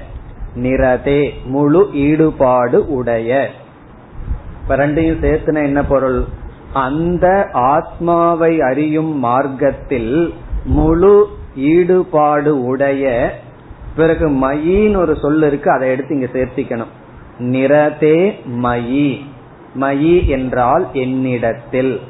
நிரதே 0.55 1.21
முழு 1.45 1.91
ஈடுபாடு 1.93 2.95
உடைய. 2.95 3.51
ரெண்டையும் 4.69 5.23
சேர்த்துன 5.23 5.63
என்ன 5.63 5.85
பொருள்? 5.85 6.25
அந்த 6.73 7.49
ஆத்மாவை 7.53 8.61
அறியும் 8.61 9.19
மார்க்கத்தில் 9.19 10.35
முழு 10.65 11.29
ஈடுபாடு 11.57 12.65
உடைய 12.65 13.35
பிறகு 13.97 14.29
மயின்னு 14.29 14.97
ஒரு 14.97 15.17
சொல் 15.17 15.43
இருக்கு 15.43 15.71
அதை 15.71 15.89
எடுத்து 15.89 16.15
இங்க 16.15 16.27
சேர்த்திக்கணும். 16.33 16.93
நிறதே 17.39 18.35
மயி. 18.63 19.25
மயி 19.81 20.27
என்றால் 20.27 20.87
என்னிடத்தில். 20.93 22.01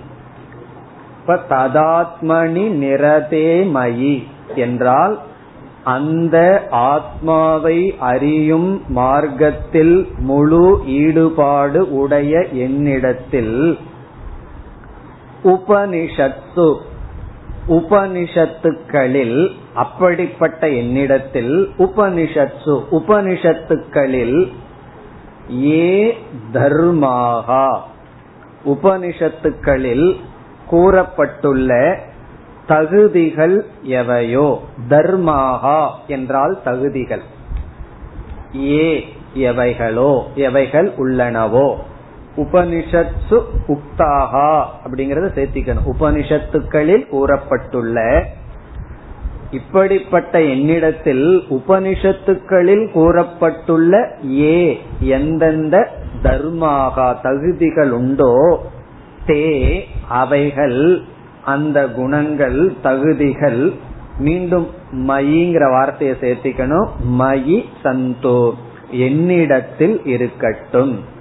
இப்ப 1.20 1.40
ததாத்மணி 1.48 2.64
நிறதே 2.68 3.66
மயி 3.74 4.24
என்றால் 4.54 5.18
அந்த 5.84 6.66
ஆத்மாவை 6.70 7.94
அறியும் 7.98 8.82
மார்க்கத்தில் 8.88 10.08
முழு 10.18 10.82
ஈடுபாடு 10.86 11.92
உடைய 11.92 12.46
என்னிடத்தில். 12.52 13.78
உபனிஷத்து 15.44 16.74
உபனிஷத்துக்களில் 17.68 19.50
அப்படிப்பட்ட 19.74 20.68
என்னிடத்தில் 20.68 21.72
உபனிஷத்து 21.78 22.82
உபனிஷத்துக்களில் 22.90 24.52
ஏ 25.64 26.18
தர்மாகா 26.52 27.80
உபனிஷத்துக்களில் 28.64 30.16
கூறப்பட்டுள்ள 30.70 31.96
தகுதிகள் 32.66 33.66
எவையோ? 33.84 34.58
தர்மாகா 34.88 35.88
என்றால் 36.06 36.62
தகுதிகள். 36.64 37.22
ஏ 38.56 39.14
எவைகளோ? 39.34 40.22
எவைகள் 40.34 40.92
உள்ளனவோ? 40.98 41.76
உபனிஷத்து 42.36 43.42
உக்தாகா 43.68 44.64
அப்படிங்கறத 44.86 45.28
சேர்த்திக்கணும். 45.34 45.94
உபனிஷத்துக்களில் 46.00 47.06
கூறப்பட்டுள்ள 47.08 48.24
இப்படிப்பட்ட 49.50 50.42
என்னிடத்தில் 50.42 51.42
உபனிஷத்துக்களில் 51.50 52.86
கூறப்பட்டுள்ள 52.94 54.06
ஏ 54.40 54.80
எந்தெந்த 55.00 55.88
தர்மாகா 56.22 57.20
தகுதிகள் 57.22 57.90
உண்டோ 57.90 58.60
தே 59.26 59.80
அவைகள் 60.08 61.02
அந்த 61.44 61.88
குணங்கள் 61.88 62.72
தகுதிகள் 62.82 63.72
மீண்டும் 64.18 64.66
மயிங்கிற 64.92 65.70
வார்த்தையை 65.70 66.16
சேர்த்திக்கணும். 66.20 66.88
மயி 67.18 67.64
சந்தோ. 67.84 68.52
என்னிடத்தில் 68.90 70.04
இருக்கட்டும். 70.04 71.11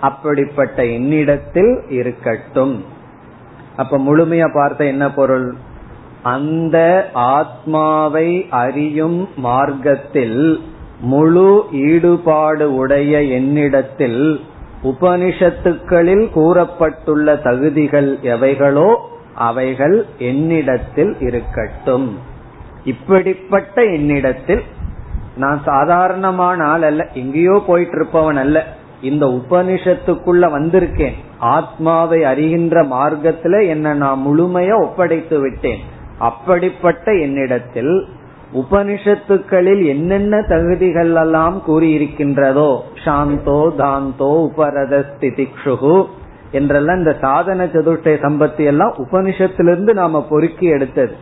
அப்படிப்பட்ட 0.00 0.86
என்னிடத்தில் 0.86 1.82
இருக்கட்டும். 1.88 2.84
அப்ப 3.76 3.98
முழுமையா 3.98 4.52
பார்த்த 4.52 4.84
என்ன 4.84 5.10
பொருள்? 5.10 5.54
அந்த 6.22 7.10
ஆத்மாவை 7.12 8.46
அறியும் 8.50 9.28
மார்க்கத்தில் 9.36 10.60
முழு 11.00 11.64
ஈடுபாடு 11.72 12.76
உடைய 12.76 13.22
என்னிடத்தில் 13.22 14.40
உபனிஷத்துக்களில் 14.84 16.30
கூறப்பட்டுள்ள 16.34 17.42
தகுதிகள் 17.42 18.18
எவைகளோ 18.22 18.96
அவைகள் 19.34 20.06
என்னிடத்தில் 20.18 21.16
இருக்கட்டும். 21.20 22.18
இப்படிப்பட்ட 22.84 23.84
என்னிடத்தில் 23.84 24.62
நான் 25.36 25.62
சாதாரணமான 25.64 26.64
ஆள் 26.64 26.82
அல்ல 26.82 27.08
எங்கேயோ 27.14 27.64
போயிட்டு 27.66 27.96
இருப்பவன் 27.96 28.36
அல்ல. 28.36 28.76
இந்த 29.00 29.26
உபனிஷத்துக்குள்ள 29.26 30.44
வந்திருக்கேன். 30.54 31.12
ஆத்மாவை 31.38 32.22
அறிகின்ற 32.22 32.82
மார்க்கத்துல 32.82 33.66
என்ன 33.66 33.94
நான் 33.94 34.24
முழுமைய 34.26 34.80
ஒப்படைத்து 34.80 35.40
விட்டேன். 35.40 35.78
அப்படிப்பட்ட 36.18 37.12
என்னிடத்தில் 37.12 38.06
உபனிஷத்துக்களில் 38.54 39.86
என்னென்ன 39.86 40.42
தகுதிகள் 40.42 41.14
எல்லாம் 41.14 41.62
கூறியிருக்கின்றதோ 41.66 42.76
சாந்தோ 43.04 43.74
தாந்தோ 43.76 44.50
உபரத 44.50 45.04
ஸ்திதிக்ஷுகு 45.10 46.04
என்றெல்லாம் 46.52 46.98
இந்த 46.98 47.16
சாதன 47.20 47.64
சதுர்த்த 47.64 48.14
சம்பத்தி 48.22 48.64
எல்லாம் 48.64 48.94
உபனிஷத்திலிருந்து 48.98 49.92
நாம 49.92 50.26
பொறுக்கி 50.28 50.66
எடுத்தது. 50.66 51.12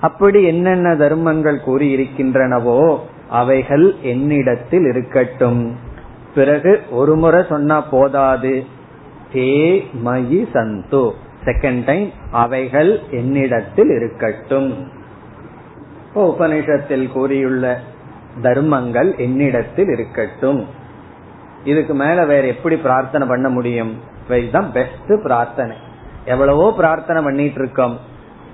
அப்படி 0.00 0.44
என்னென்ன 0.44 0.94
தர்மங்கள் 0.94 1.60
கூறியிருக்கின்றனவோ 1.66 2.98
அவைகள் 3.28 3.94
என்னிடத்தில் 4.02 4.84
இருக்கட்டும். 4.84 5.88
பிறகு 6.34 6.82
ஒரு 6.90 7.16
முறை 7.16 7.44
சொன்னா 7.48 7.80
போதாது. 7.80 8.64
தே 9.32 9.84
மயி 10.04 10.46
சந்தோ. 10.52 11.10
செகண்ட் 11.44 11.84
டைம் 11.84 12.12
அவைகள் 12.30 13.00
என்னிடத்தில் 13.10 13.88
இருக்கட்டும். 13.88 14.90
உபனிஷத்தில் 16.14 17.12
கூறியுள்ள 17.12 17.80
தர்மங்கள் 18.42 19.16
என்னிடத்தில் 19.16 19.88
இருக்கட்டும். 19.88 20.66
இதுக்கு 21.64 21.94
மேல 21.94 22.24
வேற 22.24 22.46
எப்படி 22.46 22.76
பிரார்த்தனை 22.76 23.28
பண்ண 23.28 23.48
முடியும்? 23.48 24.00
இதுதான் 24.28 24.72
பெஸ்ட் 24.72 25.22
பிரார்த்தனை. 25.22 25.76
எவ்வளவோ 26.24 26.74
பிரார்த்தனை 26.76 27.22
பண்ணிட்டு 27.22 27.60
இருக்கோம். 27.60 27.98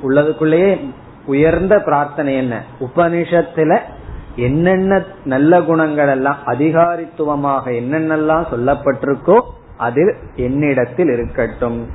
உள்ளதுக்குள்ளேயே 0.07 0.91
உயர்ந்த 1.27 1.79
பிரார்த்தனை 1.79 2.37
என்ன? 2.37 2.63
உபனிஷத்துல 2.81 3.81
என்னென்ன 4.37 5.03
நல்ல 5.25 5.63
குணங்கள் 5.63 6.09
எல்லாம் 6.09 6.37
அதிகாரித்துவமாக 6.47 7.65
என்னென்னலாம் 7.81 8.45
சொல்லப்பட்டிருக்கோ 8.53 9.41
அது 9.77 10.17
என்னிடத்தில் 10.37 11.09
இருக்கட்டும். 11.09 11.87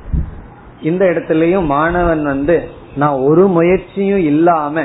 இந்த 0.82 1.04
இடத்துலயும் 1.04 1.64
மாணவன் 1.64 2.24
வந்து 2.24 2.68
நான் 2.96 3.18
ஒரு 3.18 3.46
முயற்சியும் 3.46 4.18
இல்லாம 4.18 4.84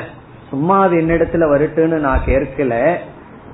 சும்மா 0.50 0.82
அது 0.82 0.96
என்னிடத்துல 0.96 1.46
வரட்டுன்னு 1.52 1.98
நான் 1.98 2.20
கேட்கல. 2.26 2.96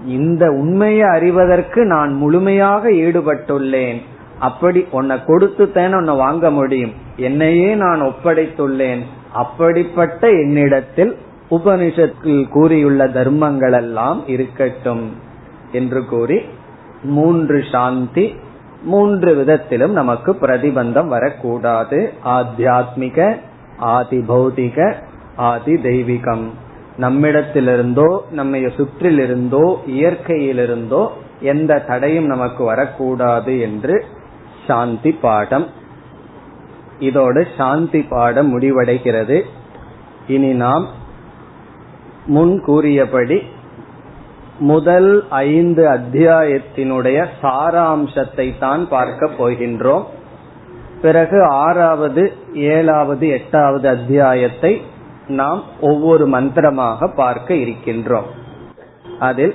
இந்த 0.07 0.51
உண்மையை 0.51 1.09
அறிவதற்கு 1.09 1.85
நான் 1.85 2.13
முழுமையாக 2.13 2.91
ஈடுபட்டுள்ளேன். 2.91 4.01
அப்படி 4.39 4.87
உன்னை 4.91 5.25
கொடுத்து 5.27 5.73
தானே 5.73 5.95
உன்னை 5.95 6.17
வாங்க 6.17 6.51
முடியும். 6.51 6.93
என்னையே 7.17 7.75
நான் 7.75 8.03
ஒப்படைத்துள்ளேன். 8.03 9.03
அப்படிப்பட்ட 9.33 10.31
என்னிடத்தில் 10.31 11.17
உபனிஷத்தில் 11.55 12.43
கூறியுள்ள 12.49 13.03
தர்மங்கள் 13.17 13.77
எல்லாம் 13.81 14.21
இருக்கட்டும் 14.35 15.05
என்று 15.73 16.01
கூறி 16.05 16.39
மூன்று 17.17 17.59
சாந்தி 17.73 18.27
மூன்று 18.83 19.31
விதத்திலும் 19.35 19.93
நமக்கு 19.93 20.31
பிரதிபந்தம் 20.41 21.09
வரக்கூடாது. 21.09 21.99
ஆத்தியாத்மிக 22.37 23.19
ஆதி 23.95 24.19
பௌதிக 24.29 24.79
ஆதி 25.49 25.75
தெய்வீகம் 25.87 26.45
நம்மிடத்திலிருந்தோ 27.01 28.09
நம்ம 28.31 28.57
சுற்றிலிருந்தோ 28.77 29.65
இயற்கையிலிருந்தோ 29.95 31.03
எந்த 31.53 31.79
தடையும் 31.89 32.29
நமக்கு 32.33 32.63
வரக்கூடாது 32.65 33.55
என்று 33.61 33.95
சாந்தி 34.67 35.13
பாடம். 35.25 35.67
இதோடு 36.99 37.41
சாந்தி 37.57 38.01
பாடம் 38.13 38.51
முடிவடைகிறது. 38.55 39.39
இனி 40.27 40.53
நாம் 40.65 40.85
முன் 42.27 42.61
கூறியபடி 42.61 43.43
முதல் 44.59 45.29
ஐந்து 45.29 45.89
அத்தியாயத்தினுடைய 45.89 47.27
சாராம்சத்தை 47.43 48.59
தான் 48.59 48.89
பார்க்க 48.89 49.31
போகின்றோம். 49.39 50.05
பிறகு 51.03 51.45
ஆறாவது 51.45 52.33
ஏழாவது 52.55 53.29
எட்டாவது 53.29 53.89
அத்தியாயத்தை 53.89 54.83
நாம் 55.29 55.63
ஒவ்வொரு 55.81 56.27
மந்திரமாக 56.27 57.09
பார்க்க 57.09 57.55
இருக்கின்றோம். 57.55 58.29
அதில் 59.19 59.55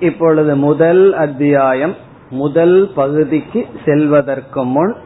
இப்பொழுது 0.00 0.56
முதல் 0.56 1.14
அத்தியாயம் 1.14 1.96
முதல் 2.30 2.90
பகுதிக்கு 2.94 3.66
செல்வதற்கு 3.84 4.64
முன் 4.64 4.96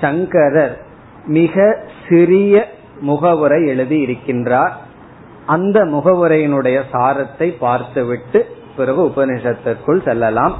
சங்கரர் 0.00 0.78
மிக 1.26 1.84
சிறிய 2.08 2.68
முகவுரை 3.00 3.66
எழுதி 3.66 4.04
இருக்கின்றார். 4.04 4.72
அந்த 5.48 5.78
முகவுரையினுடைய 5.94 6.78
சாரத்தை 6.92 7.48
பார்த்துவிட்டு 7.60 8.40
பிறகு 8.76 9.00
உபனிஷத்திற்குள் 9.04 10.00
செல்லலாம். 10.04 10.56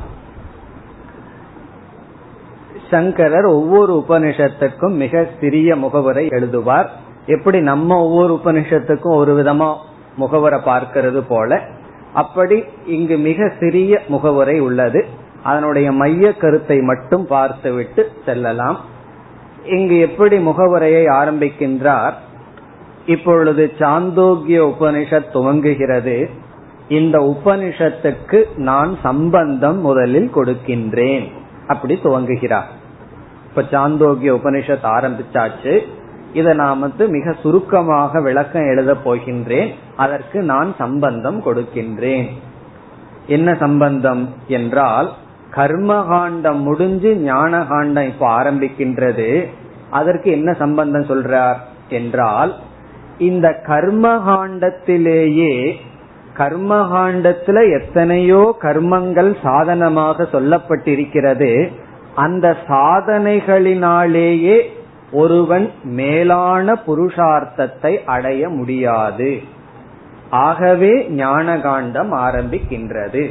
சங்கரர் 2.90 3.48
ஒவ்வொரு 3.58 3.92
உபனிஷத்துக்கும் 4.02 4.94
மிக 5.02 5.24
சிறிய 5.40 5.76
முகவரை 5.76 6.24
எழுதுவார். 6.36 6.88
எப்படி 7.26 7.58
நம்ம 7.70 7.98
ஒவ்வொரு 8.02 8.34
உபனிஷத்துக்கும் 8.44 9.18
ஒரு 9.22 9.32
விதமா 9.40 9.70
முகவரை 10.18 10.60
பார்க்கிறது 10.68 11.20
போல 11.28 11.60
அப்படி 12.14 12.56
இங்கு 12.86 13.16
மிக 13.18 13.48
சிறிய 13.60 14.00
முகவரை 14.08 14.56
உள்ளது. 14.60 15.00
அதனுடைய 15.42 15.88
மைய 15.92 16.30
கருத்தை 16.36 16.78
மட்டும் 16.90 17.26
பார்த்துவிட்டு 17.26 18.02
செல்லலாம். 18.24 18.78
இங்கு 19.74 19.96
எப்படி 19.98 20.36
முகவரையை 20.46 21.04
ஆரம்பிக்கின்றார்? 21.20 22.16
இப்பொழுது 23.08 23.72
சாந்தோக்கிய 23.78 24.60
உபனிஷத் 24.70 25.30
துவங்குகிறது. 25.32 26.30
இந்த 26.88 27.18
உபனிஷத்துக்கு 27.18 28.56
நான் 28.56 28.98
சம்பந்தம் 29.02 29.80
முதலில் 29.80 30.30
கொடுக்கின்றேன். 30.34 31.30
அப்படி 31.66 31.98
துவங்குகிறார். 32.02 32.68
இப்ப 33.48 33.62
சாந்தோக்கிய 33.62 34.34
உபனிஷத் 34.34 34.86
ஆரம்பிச்சாச்சு. 34.86 35.78
இதை 36.32 36.54
நான் 36.54 36.80
வந்து 36.80 37.08
மிக 37.08 37.34
சுருக்கமாக 37.42 38.20
விளக்கம் 38.20 38.66
எழுத 38.66 38.96
போகின்றேன். 39.04 39.74
அதற்கு 39.96 40.42
நான் 40.42 40.74
சம்பந்தம் 40.78 41.42
கொடுக்கின்றேன். 41.42 42.26
என்ன 43.26 43.54
சம்பந்தம் 43.54 44.34
என்றால் 44.48 45.12
கர்மகாண்டம் 45.54 46.60
முடிஞ்சு 46.60 47.16
ஞான 47.16 47.64
காண்டம் 47.64 48.06
இப்ப 48.06 48.26
ஆரம்பிக்கின்றது. 48.42 49.46
அதற்கு 49.90 50.30
என்ன 50.30 50.52
சம்பந்தம் 50.52 51.06
சொல்றார் 51.06 51.56
என்றால் 51.88 52.56
இந்த 53.18 53.62
கர்மகாண்டத்திலேயே 53.66 55.72
கர்மகாண்டத்துல 56.36 57.80
எத்தனையோ 57.80 58.56
கர்மங்கள் 58.62 59.36
சாதனமாக 59.42 60.28
சொல்லப்பட்டிருக்கிறது. 60.32 61.70
அந்த 62.14 62.56
சாதனைகளினாலேயே 62.68 64.60
ஒருவன் 65.12 65.70
மேலான 65.82 66.80
புருஷார்த்தத்தை 66.86 68.04
அடைய 68.04 68.48
முடியாது. 68.48 69.38
ஆகவே 70.30 71.08
ஞான 71.08 71.58
காண்டம் 71.58 72.12
ஆரம்பிக்கின்றது. 72.12 73.30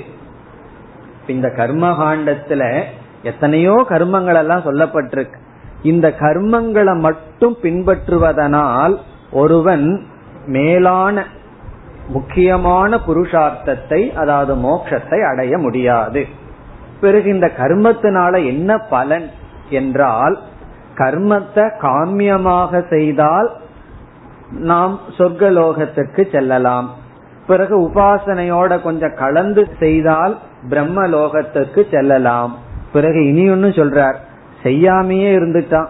இந்த 1.28 1.54
கர்மகாண்டத்துல 1.58 2.84
எத்தனையோ 3.24 3.86
கர்மங்கள் 3.90 4.36
எல்லாம் 4.36 4.60
சொல்லப்பட்டிருக்கு. 4.60 5.38
இந்த 5.84 6.14
கர்மங்களை 6.20 7.00
மட்டும் 7.00 7.58
பின்பற்றுவதனால் 7.62 8.98
ஒருவன் 9.32 10.06
மேலான 10.46 11.26
முக்கியமான 12.08 13.00
புருஷார்த்தத்தை 13.08 14.14
அதாவது 14.14 14.56
மோட்சத்தை 14.56 15.28
அடைய 15.30 15.58
முடியாது. 15.58 16.26
பிறகு 17.02 17.30
இந்த 17.30 17.52
கர்மத்தினால 17.58 18.46
என்ன 18.46 18.78
பலன் 18.78 19.30
என்றால் 19.70 20.40
கர்மத்தை 20.96 21.72
காமியமாக 21.82 22.88
செய்தால் 22.90 23.52
நாம் 24.50 25.00
சொர்க்கலோகத்திற்கு 25.18 26.32
செல்லலாம். 26.32 26.94
பிறகு 27.48 27.90
உபாசனையோட 27.90 28.82
கொஞ்சம் 28.82 29.16
கலந்து 29.16 29.68
செய்தால் 29.80 30.38
பிரம்ம 30.70 31.08
லோகத்துக்கு 31.08 31.90
செல்லலாம். 31.92 32.56
பிறகு 32.94 33.28
இனி 33.28 33.50
ஒன்னு 33.50 33.68
சொல்றார் 33.68 34.16
செய்யாமையே 34.64 35.30
இருந்துட்டான். 35.38 35.88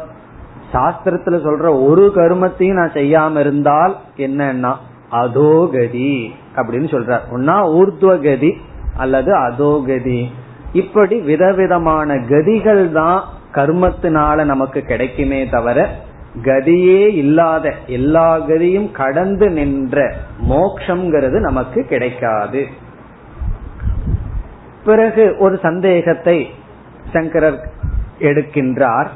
சாஸ்திரத்துல 0.74 1.38
சொல்ற 1.46 1.86
ஒரு 1.88 2.12
கருமத்தையும் 2.16 2.74
நான் 2.74 2.92
செய்யாம 2.92 3.40
இருந்தால் 3.40 3.98
என்னன்னா 4.18 4.74
அதோகதி 5.12 6.32
அப்படின்னு 6.56 6.88
சொல்றார். 6.94 7.26
ஒன்னா 7.32 7.56
ஊர்துவகதி 7.78 8.52
அல்லது 8.98 9.38
அதோகதி. 9.38 10.26
இப்படி 10.74 11.20
விதவிதமான 11.20 12.16
கதிகள் 12.16 12.92
தான் 12.92 13.24
கர்மத்தினால 13.54 14.44
நமக்கு 14.44 14.82
கிடைக்குமே 14.82 15.50
தவிர 15.50 15.90
கதியே 16.42 17.08
இல்லாத 17.08 17.74
எல்லா 17.88 18.40
கதியும் 18.40 18.92
கடந்து 18.92 19.50
நின்ற 19.50 20.14
மோக்ஷங்கிறது 20.50 21.40
நமக்கு 21.40 21.84
கிடைக்காது. 21.84 22.66
பிறகு 24.86 25.36
ஒரு 25.40 25.60
சந்தேகத்தை 25.62 26.50
சங்கரர் 27.14 27.72
எடுக்கின்றார். 28.20 29.08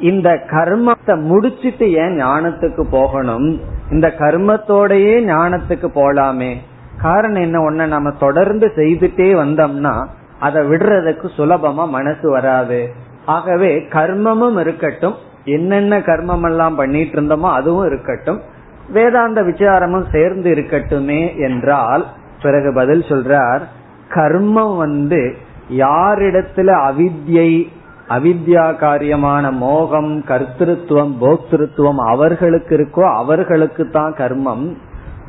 இந்த 0.00 0.44
கர்மத்தை 0.46 1.20
முடிச்சிட்டு 1.20 1.92
ஏன் 1.92 2.22
ஞானத்துக்கு 2.24 2.82
போகணும்? 2.90 3.60
இந்த 3.90 4.14
கர்மத்தோடயே 4.18 5.14
ஞானத்துக்கு 5.24 5.88
போலாமே. 5.94 6.56
காரணம் 7.02 7.42
என்ன? 7.42 7.70
ஒன்ன 7.70 7.86
நம்ம 7.86 8.10
தொடர்ந்து 8.10 8.72
செய்துட்டே 8.76 9.32
வந்தோம்னா 9.34 10.06
அதை 10.40 10.62
விடுறதுக்கு 10.62 11.28
சுலபமா 11.36 11.88
மனசு 11.88 12.30
வராது. 12.30 12.92
ஆகவே 13.26 13.76
கர்மமும் 13.76 14.60
இருக்கட்டும். 14.60 15.14
என்னென்ன 15.44 15.98
கர்மம் 15.98 16.44
எல்லாம் 16.44 16.74
பண்ணிட்டு 16.74 17.20
இருந்தோமோ 17.20 17.52
அதுவும் 17.52 17.86
இருக்கட்டும். 17.86 18.40
வேதாந்த 18.88 19.42
விசாரமும் 19.42 20.10
சேர்ந்து 20.12 20.54
இருக்கட்டுமே 20.54 21.38
என்றால் 21.38 22.06
பிறகு 22.42 22.72
பதில் 22.74 23.02
சொல்றார் 23.02 23.60
கர்மம் 24.08 24.76
வந்து 24.76 25.36
யாரிடத்துல 25.70 26.68
அவித்யை 26.90 27.68
அவித்யா 28.08 28.64
காரியமான 28.80 29.52
மோகம் 29.52 30.24
கர்த்திருவம் 30.28 31.12
போக்திருத்துவம் 31.20 31.96
அவர்களுக்கு 31.96 32.76
இருக்கோ 32.76 33.14
அவர்களுக்கு 33.14 33.90
தான் 33.90 34.12
கர்மம். 34.12 34.76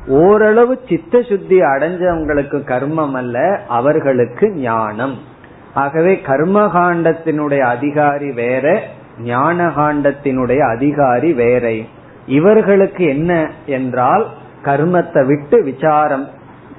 ஓரளவு 0.07 0.79
சித்த 0.89 1.21
சுத்தி 1.21 1.61
அடைஞ்சவங்களுக்கு 1.61 2.57
கர்மம் 2.71 3.11
அல்ல 3.11 3.61
அவர்களுக்கு 3.67 4.51
ஞானம். 4.51 5.17
ஆகவே 5.73 6.21
கர்மகாண்டத்தினுடைய 6.25 7.59
அதிகாரி 7.59 8.31
வேற 8.31 8.83
ஞான 9.23 9.67
காண்டத்தினுடைய 9.67 10.59
அதிகாரி 10.59 11.33
வேறை. 11.33 11.87
இவர்களுக்கு 12.25 13.05
என்ன 13.05 13.51
என்றால் 13.65 14.27
கர்மத்தை 14.65 15.25
விட்டு 15.25 15.63
விசாரம் 15.63 16.27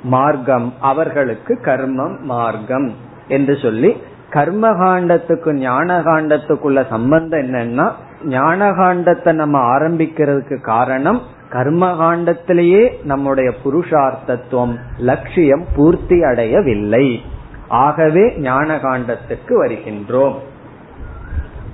மார்க்கம் 0.03 0.73
அவர்களுக்கு 0.81 1.59
கர்மம் 1.65 2.21
மார்க்கம் 2.21 2.95
என்று 3.29 3.57
சொல்லி 3.57 3.97
கர்ம 4.31 4.69
காண்டத்துக்கும் 4.71 5.59
ஞான 5.59 5.99
காண்டத்துக்குள்ள 6.01 6.89
சம்பந்தம் 6.89 7.41
என்னன்னா 7.41 7.87
ஞான 8.25 8.71
காண்டத்தை 8.71 9.33
நம்ம 9.33 9.79
ஆரம்பிக்கிறதுக்கு 9.79 10.61
காரணம் 10.61 11.21
கர்ம 11.49 11.85
காண்டத்திலேயே 11.93 12.83
நம்முடைய 13.05 13.51
புருஷார்த்தத்துவம் 13.65 14.75
லட்சியம் 14.97 15.65
பூர்த்தி 15.77 16.23
அடையவில்லை. 16.23 17.23
ஆகவே 17.69 18.25
ஞான 18.39 18.77
காண்டத்துக்கு 18.77 19.53
வருகின்றோம். 19.63 20.37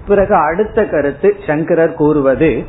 பிறகு 0.07 0.35
அடுத்த 0.35 0.85
கருத்து 0.85 1.37
சங்கரர் 1.47 1.95
கூறுவது 1.95 2.65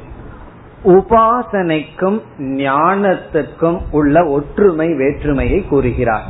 உபாசனைக்கும் 0.83 2.21
ஞானத்துக்கும் 2.39 3.79
உள்ள 3.91 4.25
ஒற்றுமை 4.25 4.93
வேற்றுமையை 4.93 5.65
கூறுகிறார். 5.67 6.27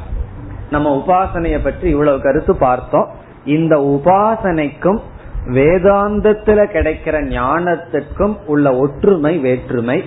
நம்ம 0.71 0.89
உபாசனையை 0.97 1.63
பற்றி 1.63 1.89
இவ்வளவு 1.89 2.21
கருத்து 2.21 2.55
பார்த்தோம். 2.55 3.25
இந்த 3.47 3.75
உபாசனைக்கும் 3.77 4.99
வேதாந்தத்துல 5.47 6.65
கிடைக்கிற 6.65 7.21
ஞானத்துக்கும் 7.21 8.35
உள்ள 8.45 8.77
ஒற்றுமை 8.77 9.37
வேற்றுமை. 9.37 10.03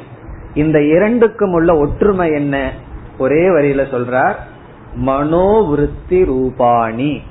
இந்த 0.55 0.83
இரண்டுக்கும் 0.83 1.53
உள்ள 1.53 1.77
ஒற்றுமை 1.77 2.33
என்ன? 2.33 2.73
ஒரே 3.19 3.49
வரியில 3.49 3.79
சொல்றார் 3.79 4.35
மனோவிருத்தி 5.07 6.25
ரூபாணி. 6.25 7.23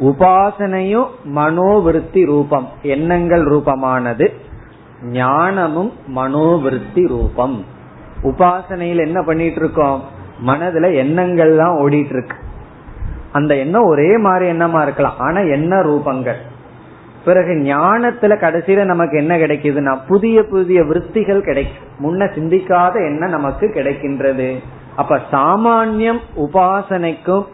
உபாசனையும் 0.00 1.06
மனோவிருத்தி 1.34 2.24
ரூபம். 2.24 2.68
எண்ணங்கள் 2.82 3.44
ரூபமானது. 3.44 4.28
ஞானமும் 5.04 5.92
மனோவிருத்தி 6.16 7.08
ரூபம். 7.08 7.64
உபாசனையில் 8.22 8.96
என்ன 8.96 9.22
பண்ணிட்டு 9.22 9.60
இருக்கோம்? 9.60 10.02
மனதுல 10.46 10.94
எண்ணங்கள் 10.94 11.56
தான் 11.56 11.76
ஓடிட்டு 11.76 12.12
இருக்கு. 12.12 12.36
அந்த 13.32 13.56
எண்ணம் 13.56 13.84
ஒரே 13.84 14.16
மாதிரி 14.16 14.50
எண்ணமா 14.50 14.82
இருக்கலாம். 14.82 15.18
ஆனா 15.18 15.40
என்ன 15.40 15.76
ரூபங்கள். 15.76 16.36
பிறகு 17.24 17.52
ஞானத்துல 17.52 18.34
கடைசியில 18.36 18.84
நமக்கு 18.84 19.18
என்ன 19.18 19.36
கிடைக்குதுன்னா 19.36 19.98
புதிய 20.08 20.42
புதிய 20.42 20.84
விற்த்திகள் 20.84 21.44
கிடைக்கும். 21.44 21.88
முன்ன 22.02 22.22
சிந்திக்காத 22.22 22.94
எண்ணம் 22.94 23.30
நமக்கு 23.30 23.66
கிடைக்கின்றது. 23.66 24.58
அப்ப 24.96 25.20
சாமான்யம் 25.32 26.20
உபாசனைக்கும் 26.36 27.44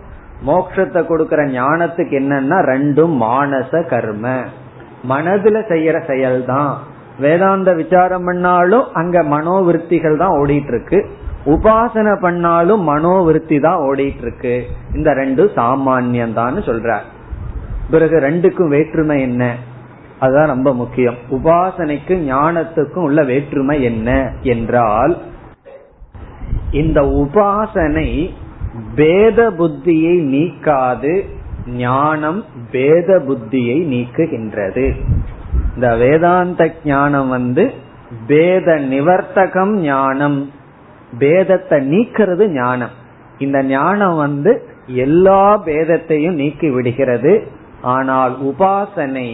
மோட்சத்தை 0.47 1.05
கொடுக்கற 1.05 1.41
ஞானத்துக்கு 1.47 2.15
என்னன்னா 2.21 2.59
ரெண்டும் 2.65 3.15
மானச 3.23 3.87
கர்ம. 3.87 4.45
மனதுல 5.09 5.61
செய்யற 5.69 6.01
செயல்தான். 6.07 6.75
வேதாந்த 7.19 7.73
விசாரம் 7.73 8.25
பண்ணாலும் 8.25 8.93
அங்க 8.93 9.23
மனோவிருத்திகள் 9.23 10.17
தான் 10.17 10.39
ஓடிட்டு 10.39 10.69
இருக்கு. 10.69 11.11
உபாசனை 11.55 12.15
பண்ணாலும் 12.21 12.83
மனோவிருத்தி 12.89 13.61
தான் 13.61 13.83
ஓடிட்டு 13.89 14.21
இருக்கு 14.21 14.55
இந்த 14.95 15.13
ரெண்டு 15.13 15.51
சாமானியம் 15.57 16.33
தான் 16.33 16.57
சொல்ற 16.69 16.97
பிறகு 17.91 18.17
ரெண்டுக்கும் 18.19 18.69
வேற்றுமை 18.69 19.21
என்ன? 19.21 19.57
அதுதான் 20.21 20.47
ரொம்ப 20.47 20.75
முக்கியம். 20.75 21.17
உபாசனைக்கு 21.31 22.15
ஞானத்துக்கும் 22.31 23.07
உள்ள 23.09 23.25
வேற்றுமை 23.25 23.83
என்ன 23.83 24.33
என்றால் 24.43 25.17
இந்த 26.71 27.01
உபாசனை 27.03 28.35
பேத 28.95 29.51
புத்தியை 29.51 30.15
நீக்காது 30.35 31.13
ஞானம் 31.77 32.45
பேத 32.71 33.19
புத்தியை 33.29 33.79
நீக்குகின்றது. 33.93 34.87
இந்த 35.75 35.97
வேதாந்த 35.97 36.63
ஞானம் 36.85 37.29
வந்து 37.29 37.65
பேத 38.27 38.75
நிவர்த்தகம் 38.75 39.75
ஞானம். 39.81 40.39
பேதத்தை 41.21 41.79
நீக்கிறது 41.93 42.47
ஞானம். 42.53 42.95
இந்த 43.39 43.63
ஞானம் 43.63 44.17
வந்து 44.17 44.53
எல்லா 44.87 45.63
பேதத்தையும் 45.65 46.41
நீக்கி 46.43 46.71
விடுகிறது. 46.71 47.33
ஆனால் 47.83 48.35
உபாசனை 48.51 49.29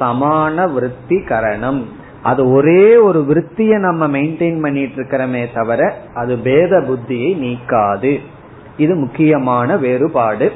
சமான 0.00 0.72
விருத்தி 0.72 1.18
கரணம் 1.24 1.82
அது 2.22 2.42
ஒரே 2.52 2.96
ஒரு 2.96 3.20
விற்த்திய 3.28 3.78
நம்ம 3.78 4.08
மெயின்டைன் 4.08 4.60
பண்ணிட்டு 4.60 4.96
இருக்கிறோமே 4.98 5.42
தவிர 5.54 5.80
அது 6.14 6.38
பேத 6.38 6.80
புத்தியை 6.80 7.30
நீக்காது. 7.44 8.12
இது 8.76 8.94
முக்கியமான 8.94 9.76
வேறுபாடு. 9.76 10.52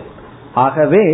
ஆகவே 0.55 1.05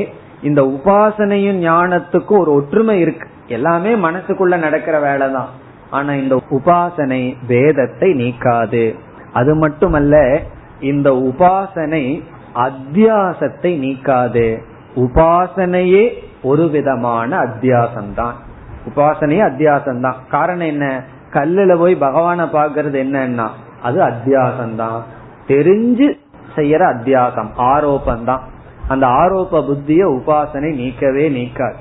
இந்த 0.43 0.61
உபாசனையும் 0.63 1.59
ஞானத்துக்கும் 1.69 2.43
ஒரு 2.45 2.53
ஒற்றுமை 2.53 3.01
இருக்கு. 3.01 3.27
எல்லாமே 3.47 3.95
மனசுக்குள்ள 3.95 4.57
நடக்கிற 4.57 4.99
வேலை 5.01 5.33
தான் 5.33 5.49
ஆனா 5.91 6.13
இந்த 6.15 6.35
உபாசனை 6.51 7.23
வேதத்தை 7.47 8.11
நீக்காது. 8.13 8.95
அது 9.33 9.55
மட்டுமல்ல 9.55 10.41
இந்த 10.81 11.11
உபாசனை 11.11 12.23
அத்தியாசத்தை 12.55 13.73
நீக்காது. 13.85 14.63
உபாசனையே 14.97 16.13
ஒரு 16.43 16.69
விதமான 16.69 17.39
அத்தியாசம்தான். 17.39 18.33
உபாசனையே 18.89 19.43
அத்தியாசம் 19.51 20.01
தான் 20.01 20.17
காரணம் 20.31 20.67
என்ன? 20.67 21.03
கல்லுல 21.31 21.79
போய் 21.79 21.97
பகவான 22.01 22.45
பாக்குறது 22.45 22.99
என்னன்னா 23.05 23.49
அது 23.83 24.01
அத்தியாசம் 24.03 24.75
தான் 24.75 25.03
தெரிஞ்சு 25.49 26.19
செய்யற 26.57 26.83
அத்தியாசம் 26.95 27.51
ஆரோப்பந்தான் 27.59 28.41
அந்த 28.89 29.07
ஆரோப்ப 29.07 29.65
புத்திய 29.67 30.07
உபாசனை 30.09 30.71
நீக்கவே 30.81 31.27
நீக்காது. 31.31 31.75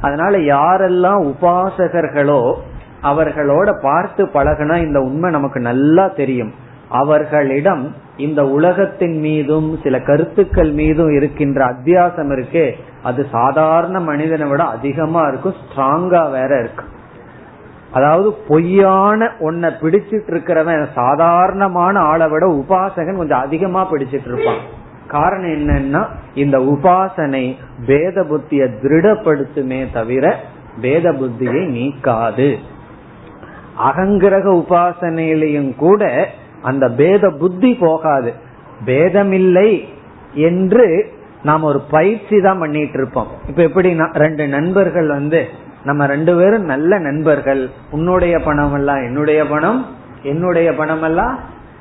அதனால 0.00 0.38
யாரெல்லாம் 0.38 1.32
உபாசகர்களோ 1.32 2.54
அவர்களோட 3.02 3.80
பார்த்து 3.82 4.26
பழகினா 4.26 4.76
இந்த 4.86 5.00
உண்மை 5.00 5.30
நமக்கு 5.30 5.60
நல்லா 5.60 6.08
தெரியும். 6.08 6.52
அவர்களிடம் 6.88 7.94
இந்த 8.16 8.48
உலகத்தின் 8.48 9.18
மீதும் 9.18 9.78
சில 9.82 10.00
கருத்துக்கள் 10.00 10.70
மீதும் 10.70 11.10
இருக்கின்ற 11.10 11.64
அத்தியாசம் 11.64 12.30
இருக்கே 12.32 12.72
அது 13.02 13.26
சாதாரண 13.30 14.00
மனிதனை 14.00 14.48
விட 14.48 14.64
அதிகமா 14.64 15.26
இருக்கும் 15.26 15.52
ஸ்ட்ராங்கா 15.52 16.30
வேற 16.30 16.58
இருக்கு. 16.58 16.84
அதாவது 17.92 18.32
பொய்யான 18.48 19.24
ஒன்ன 19.40 19.70
பிடிச்சிட்டு 19.80 20.30
இருக்கிறவன் 20.30 20.86
சாதாரணமான 20.94 21.98
ஆளை 21.98 22.28
விட 22.28 22.46
உபாசகன் 22.46 23.16
கொஞ்சம் 23.16 23.40
அதிகமா 23.40 23.90
பிடிச்சிட்டு 23.90 24.32
இருப்பான் 24.32 24.84
காரணம் 25.08 25.50
என்னன்னா 25.50 26.06
இந்த 26.34 26.58
உபாசனை 26.58 27.56
பேத 27.86 28.24
புத்திய 28.24 28.64
திருடப்படுத்துமே 28.64 29.92
தவிர 29.92 30.36
பேத 30.80 31.12
புத்தியை 31.12 31.62
நீக்காது. 31.78 32.56
அகங்கிரக 33.84 34.64
உபாசனையிலையும் 34.64 35.76
கூட 35.76 36.28
அந்த 36.70 36.84
பேத 37.00 37.24
புத்தி 37.40 37.70
போகாது. 37.84 38.30
பேதமில்லை 38.86 39.70
என்று 40.48 40.86
நாம் 41.48 41.68
ஒரு 41.70 41.80
பயிற்சி 41.90 42.36
தான் 42.46 42.62
பண்ணிட்டு 42.62 42.98
இருப்போம். 43.00 43.30
இப்ப 43.48 43.60
எப்படி 43.68 43.90
ரெண்டு 44.24 44.44
நண்பர்கள் 44.54 45.08
வந்து 45.16 45.40
நம்ம 45.84 46.06
ரெண்டு 46.06 46.32
பேரும் 46.38 46.66
நல்ல 46.72 46.98
நண்பர்கள். 46.98 47.62
உன்னுடைய 47.90 48.34
பணம் 48.46 48.74
எல்லாம் 48.78 49.02
என்னுடைய 49.08 49.40
பணம் 49.52 49.80
என்னுடைய 50.22 50.68
பணம் 50.80 51.04
எல்லாம் 51.08 51.34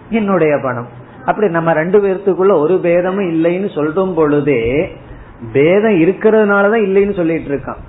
என்னுடைய 0.10 0.54
பணம். 0.64 0.90
அப்படி 1.26 1.48
நம்ம 1.58 1.74
ரெண்டு 1.74 1.98
பேர்த்துக்குள்ள 2.04 2.54
ஒரு 2.64 2.76
பேதமும் 2.84 3.30
இல்லைன்னு 3.30 3.70
சொல்லும் 3.76 4.14
பொழுதே 4.20 4.62
பேதம் 5.54 5.98
இருக்கிறதுனாலதான் 6.04 6.86
இல்லைன்னு 6.88 7.16
சொல்லிட்டு 7.16 7.50
இருக்கான். 7.54 7.82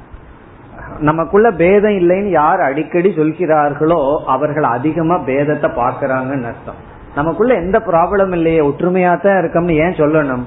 நமக்குள்ள 1.01 1.51
பேதம் 1.51 1.93
இல்லைன்னு 1.93 2.31
யார் 2.31 2.61
அடிக்கடி 2.61 3.15
சொல்கிறார்களோ 3.17 4.23
அவர்கள் 4.27 4.65
அதிகமா 4.65 5.15
பேதத்தை 5.15 5.71
பாக்குறாங்கன்னு 5.77 6.45
அர்த்தம். 6.45 6.75
நமக்குள்ள 7.15 7.55
எந்த 7.55 7.79
ப்ராப்ளம் 7.79 8.33
இல்லையே 8.33 8.61
ஒற்றுமையா 8.61 9.21
தான் 9.21 9.39
இருக்கோம்னு 9.39 9.77
ஏன் 9.77 9.99
சொல்லணும்? 9.99 10.45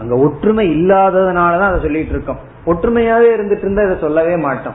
அங்க 0.00 0.16
ஒற்றுமை 0.16 0.82
இல்லாததுனாலதான் 0.82 1.70
அதை 1.70 1.80
சொல்லிட்டு 1.80 2.10
இருக்கோம். 2.10 2.38
ஒற்றுமையாவே 2.66 3.34
இருந்துட்டு 3.34 3.60
இருந்தா 3.60 3.82
இதை 3.82 3.96
சொல்லவே 4.00 4.36
மாட்டோம். 4.36 4.74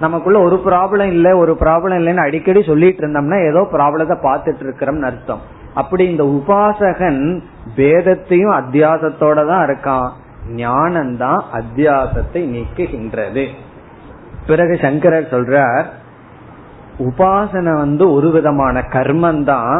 நமக்குள்ள 0.00 0.40
ஒரு 0.40 0.62
ப்ராப்ளம் 0.64 1.06
இல்ல 1.06 1.36
ஒரு 1.36 1.56
ப்ராப்ளம் 1.60 1.98
இல்லைன்னு 1.98 2.26
அடிக்கடி 2.26 2.62
சொல்லிட்டு 2.62 3.06
இருந்தோம்னா 3.06 3.46
ஏதோ 3.48 3.68
ப்ராப்ளத்தை 3.72 4.16
பார்த்துட்டு 4.22 4.64
இருக்கிறோம்னு 4.66 5.02
அர்த்தம். 5.02 5.40
அப்படி 5.74 6.10
இந்த 6.10 6.24
உபாசகன் 6.24 7.42
பேதத்தையும் 7.76 8.56
அத்தியாசத்தோட 8.60 9.46
தான் 9.46 9.68
இருக்கான். 9.68 10.08
ஞானம்தான் 10.56 11.40
அத்தியாசத்தை 11.52 12.42
நீக்குகின்றது. 12.54 13.46
பிறகு 14.46 14.78
சங்கரர் 14.80 15.32
சொல்றார் 15.34 15.86
உபாசனை 16.98 17.72
வந்து 17.76 18.04
ஒரு 18.12 18.28
விதமான 18.30 18.82
கர்மம் 18.92 19.42
தான். 19.44 19.78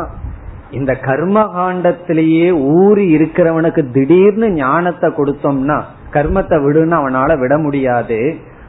இந்த 0.71 0.93
கர்ம 0.95 1.43
காண்டத்திலேயே 1.57 2.49
ஊறி 2.77 3.05
இருக்கிறவனுக்கு 3.17 3.83
திடீர்னு 3.91 4.49
ஞானத்தை 4.51 5.09
கொடுத்தோம்னா 5.11 5.79
கர்மத்தை 6.13 6.57
விடுன்னு 6.65 6.97
அவனால 7.01 7.39
விட 7.39 7.59
முடியாது. 7.59 8.19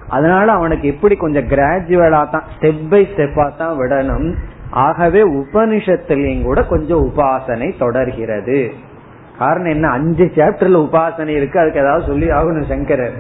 அதனால 0.08 0.52
அவனுக்கு 0.52 0.88
எப்படி 0.88 1.16
கொஞ்சம் 1.16 1.48
கிராஜுவலா 1.48 2.22
தான் 2.30 2.46
ஸ்டெப் 2.54 2.86
பை 2.90 3.02
ஸ்டெப்பா 3.12 3.46
தான் 3.58 3.78
விடணும். 3.80 4.30
ஆகவே 4.72 5.22
உபனிஷத்திலையும் 5.42 6.44
கூட 6.44 6.64
கொஞ்சம் 6.64 7.04
உபாசனை 7.10 7.78
தொடர்கிறது. 7.78 8.60
காரணம் 9.40 9.72
என்ன? 9.72 9.90
அஞ்சு 9.90 10.26
சாப்டர்ல 10.36 10.80
உபாசனை 10.88 11.34
இருக்கு 11.40 11.60
அதுக்கு 11.60 11.80
ஏதாவது 11.80 12.06
சொல்லி 12.06 12.30
ஆகணும் 12.30 12.70
சங்கரர். 12.74 13.18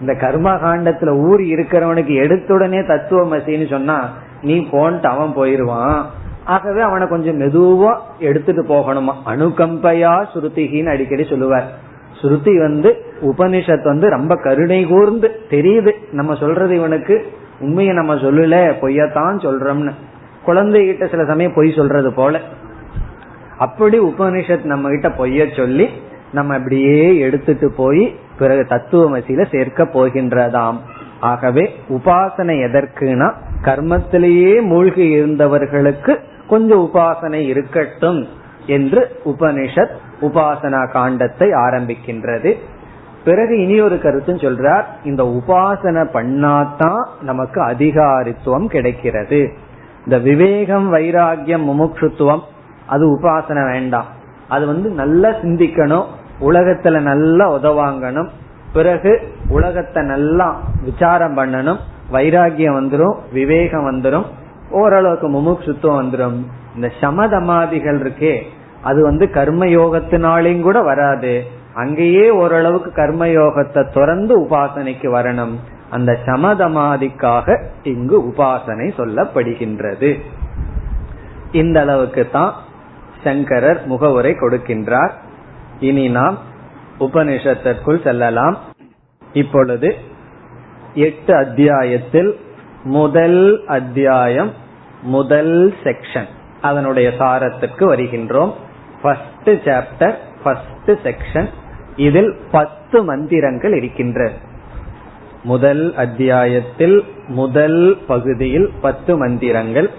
இந்த 0.00 0.14
கர்ம 0.14 0.50
காண்டத்துல 0.54 1.18
ஊர் 1.18 1.40
இருக்கிறவனுக்கு 1.40 2.12
எடுத்துடனே 2.12 2.80
தத்துவமசின்னு 2.88 3.70
சொன்னா 3.70 4.10
நீ 4.42 4.68
போன்ட்டு 4.72 5.06
அவன் 5.06 5.36
போயிருவான். 5.36 6.02
ஆகவே 6.44 6.80
அவனை 6.80 7.08
கொஞ்சம் 7.08 7.40
மெதுவா 7.40 7.96
எடுத்துட்டு 8.18 8.62
போகணுமா? 8.62 9.12
அணுகம்பையா 9.26 10.26
ஸ்ருதிகின்னு 10.34 10.88
அடிக்கடி 10.88 11.24
சொல்லுவார். 11.24 11.78
ஸ்ருதி 12.22 12.58
வந்து 12.58 13.04
உபனிஷத் 13.20 13.84
வந்து 13.84 14.10
ரொம்ப 14.10 14.36
கருணை 14.36 14.84
கூர்ந்து 14.84 15.40
தெரியுது. 15.50 15.92
நம்ம 16.12 16.34
சொல்றது 16.34 16.76
இவனுக்கு 16.76 17.32
உண்மையை 17.60 17.94
நம்ம 17.94 18.14
சொல்லல 18.14 18.72
பொய்யத்தான் 18.80 19.36
சொல்றோம்னு. 19.38 19.90
குழந்தைகிட்ட 20.46 21.10
சில 21.10 21.24
சமயம் 21.24 21.54
பொய் 21.54 21.72
சொல்றது 21.76 22.12
போல. 22.12 22.40
அப்படி 23.58 24.00
உபனிஷத் 24.00 24.64
நம்ம 24.64 24.88
கிட்ட 24.88 25.08
பொய்ய 25.08 25.56
சொல்லி 25.56 25.88
நம்ம 26.32 26.54
அப்படியே 26.54 27.18
எடுத்துட்டு 27.18 27.72
போய் 27.72 28.16
பிறகு 28.38 28.66
தத்துவமசியில 28.68 29.56
சேர்க்க 29.56 29.84
போகின்றதாம். 29.84 30.76
ஆகவே 31.20 31.74
உபாசனை 31.88 32.56
எதற்குனா 32.66 33.32
கர்மத்திலேயே 33.62 34.62
மூழ்கி 34.62 35.08
இருந்தவர்களுக்கு 35.08 36.18
கொஞ்சம் 36.48 36.90
உபாசனை 36.94 37.40
இருக்கட்டும் 37.46 38.26
என்று 38.66 39.20
உபனிஷத் 39.24 39.94
உபாசனா 40.20 40.82
காண்டத்தை 40.92 41.48
ஆரம்பிக்கின்றது. 41.66 42.52
பிறகு 43.24 43.62
இனி 43.62 43.80
ஒரு 43.80 44.00
கருத்தும் 44.00 44.36
சொல்றார் 44.36 44.84
இந்த 45.04 45.22
உபாசனை 45.22 46.04
பண்ணாதான் 46.14 47.02
நமக்கு 47.20 47.62
அதிகாரித்துவம் 47.62 48.66
கிடைக்கிறது. 48.66 49.52
இந்த 50.04 50.18
விவேகம் 50.18 50.94
வைராகியம் 50.94 51.66
முமுட்சுத்துவம் 51.70 52.40
அது 52.86 53.18
உபாசனை 53.18 53.70
வேண்டாம். 53.70 54.06
அது 54.48 54.66
வந்து 54.66 54.90
நல்லா 54.90 55.28
சிந்திக்கணும் 55.28 56.04
உலகத்துல 56.40 57.00
நல்லா 57.00 57.52
உதவாங்கணும். 57.52 58.28
பிறகு 58.72 59.34
உலகத்தை 59.48 60.02
நல்லா 60.02 60.60
விசாரம் 60.84 61.36
பண்ணணும். 61.36 61.78
வைராகியம் 62.12 62.76
வந்துடும் 62.78 63.16
விவேகம் 63.32 63.86
வந்துடும் 63.90 64.26
ஓரளவுக்கு 64.70 65.28
முமுட்சுத்துவம் 65.28 66.00
வந்துடும் 66.00 66.38
இந்த 66.74 66.92
சமதமாதிகள் 67.00 67.98
இருக்கே 68.04 68.42
அது 68.82 69.02
வந்து 69.02 69.26
கர்மயோகத்தினாலையும் 69.26 70.60
கூட 70.60 70.82
வராது. 70.82 71.44
அங்கேயே 71.74 72.30
ஓரளவுக்கு 72.30 72.90
கர்மயோகத்தை 73.02 73.92
துறந்து 73.92 74.40
உபாசனைக்கு 74.40 75.08
வரணும். 75.14 75.54
அந்த 75.90 76.18
சமதமாதிக்காக 76.26 77.62
இங்கு 77.82 78.22
உபாசனை 78.22 78.86
சொல்லப்படுகின்றது. 78.98 80.20
இந்த 81.52 81.80
அளவுக்கு 81.80 82.28
தான் 82.32 82.54
சங்கரர் 83.24 83.86
முகவுரை 83.86 84.32
கொடுக்கின்றார். 84.32 85.10
இனி 85.80 86.08
நாம் 86.08 86.38
உபனிஷத்திற்குள் 87.00 88.02
செல்லலாம். 88.02 88.58
இப்பொழுது 89.32 89.94
எட்டு 90.94 91.36
அத்தியாயத்தில் 91.36 92.38
முதல் 92.84 93.66
அத்தியாயம் 93.66 94.52
முதல் 95.02 95.74
செக்ஷன் 95.84 96.26
அதனுடைய 96.60 97.12
சாரத்திற்கு 97.18 97.84
வருகின்றோம். 97.94 98.52
ஃபர்ஸ்ட் 99.02 99.50
சாப்டர் 99.50 100.14
ஃபர்ஸ்ட் 100.44 100.90
செக்ஷன் 100.90 101.48
இதில் 101.96 102.36
பத்து 102.50 103.04
மந்திரங்கள் 103.04 103.72
இருக்கின்றது 103.72 104.34
முதல் 105.44 105.94
அத்தியாயத்தில் 105.94 107.04
முதல் 107.28 107.98
பகுதியில் 108.06 108.72
பத்து 108.80 109.16
மந்திரங்கள். 109.16 109.90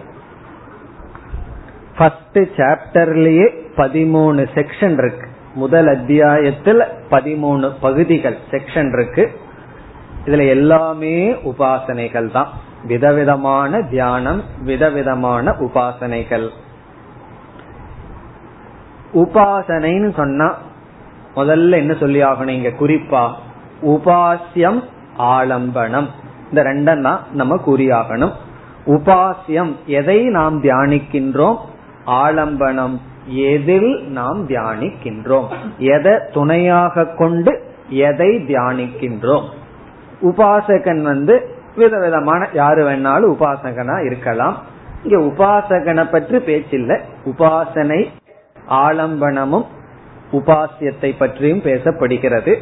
ஃபர்ஸ்ட் 1.98 2.38
சாப்டர்லயே 2.38 3.48
பதிமூணு 3.76 4.48
செக்ஷன் 4.56 4.98
இருக்கு. 4.98 5.28
முதல் 5.54 5.88
அத்தியாயத்தில் 5.88 6.84
பதிமூணு 7.10 7.72
பகுதிகள் 7.82 8.38
செக்ஷன் 8.52 9.02
இருக்கு. 9.02 9.40
இதுல 10.26 10.48
எல்லாமே 10.48 11.32
உபாசனைகள் 11.32 12.32
தான். 12.32 12.48
விதவிதமான 12.88 13.82
தியானம் 13.82 14.44
விதவிதமான 14.64 15.52
உபாசனைகள். 15.52 16.50
உபாசனைன்னு 19.14 20.14
சொன்னா 20.14 20.58
முதல்ல 21.36 21.72
என்ன 21.72 21.94
சொல்லி 21.94 22.24
ஆகணும் 22.24 22.48
இங்க? 22.48 22.70
குறிப்பா 22.70 23.32
உபாசியம் 23.86 24.84
ஆலம்பனம். 25.18 26.08
இந்த 26.50 26.64
ரெண்டும் 26.64 27.02
தான் 27.02 27.20
நம்ம 27.34 27.56
கூறியாகணும். 27.56 28.32
உபாசியம் 28.86 29.76
எதை 29.86 30.24
நாம் 30.24 30.64
தியானிக்கின்றோம்? 30.64 31.58
ஆலம்பனம். 32.06 33.00
எதில் 33.30 34.08
நாம் 34.08 34.48
தியானிக்கின்றோம்? 34.48 35.48
எதை 35.78 36.14
துணையாக 36.32 37.06
கொண்டு 37.06 37.62
எதை 37.90 38.36
தியானிக்கின்றோம்? 38.36 39.44
உபாசகன் 40.22 41.02
வந்து 41.02 41.58
விதவிதமான 41.76 42.48
யாரு 42.54 42.90
வேணாலும் 42.90 43.34
உபாசகனா 43.34 44.06
இருக்கலாம். 44.06 44.58
இங்க 45.04 45.18
உபாசகனை 45.18 46.12
பற்றி 46.12 46.38
பேச்சில்லை. 46.38 47.00
உபாசனை 47.26 48.08
ஆலம்பனமும் 48.70 49.66
உபாசியத்தை 50.32 51.18
பற்றியும் 51.18 51.62
பேசப்படுகிறது. 51.62 52.56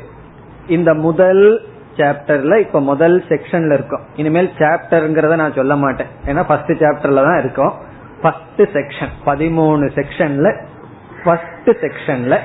இந்த 0.67 0.93
முதல் 0.93 1.61
சாப்டர்ல 1.97 2.59
இப்ப 2.59 2.81
முதல் 2.81 3.23
செக்ஷன்ல 3.29 3.73
இருக்கும். 3.73 3.99
இனிமேல் 4.15 4.51
சாப்டர்ங்கிறத 4.57 5.35
நான் 5.35 5.53
சொல்ல 5.53 5.75
மாட்டேன். 5.75 6.07
ஏன்னா 6.25 6.43
ஃபர்ஸ்ட் 6.47 6.71
சாப்டர்ல 6.71 7.23
தான் 7.23 7.39
இருக்கும். 7.39 7.73
ஃபர்ஸ்ட் 8.21 8.61
செக்ஷன் 8.61 9.13
பதிமூணு 9.25 9.85
செக்ஷன்ல 9.97 10.47
ஃபர்ஸ்ட் 11.23 11.69
செக்ஷன்ல 11.83 12.35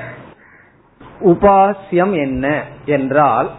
உபாசியம் 1.21 2.13
என்ன 2.23 2.63
என்றால் 2.85 3.49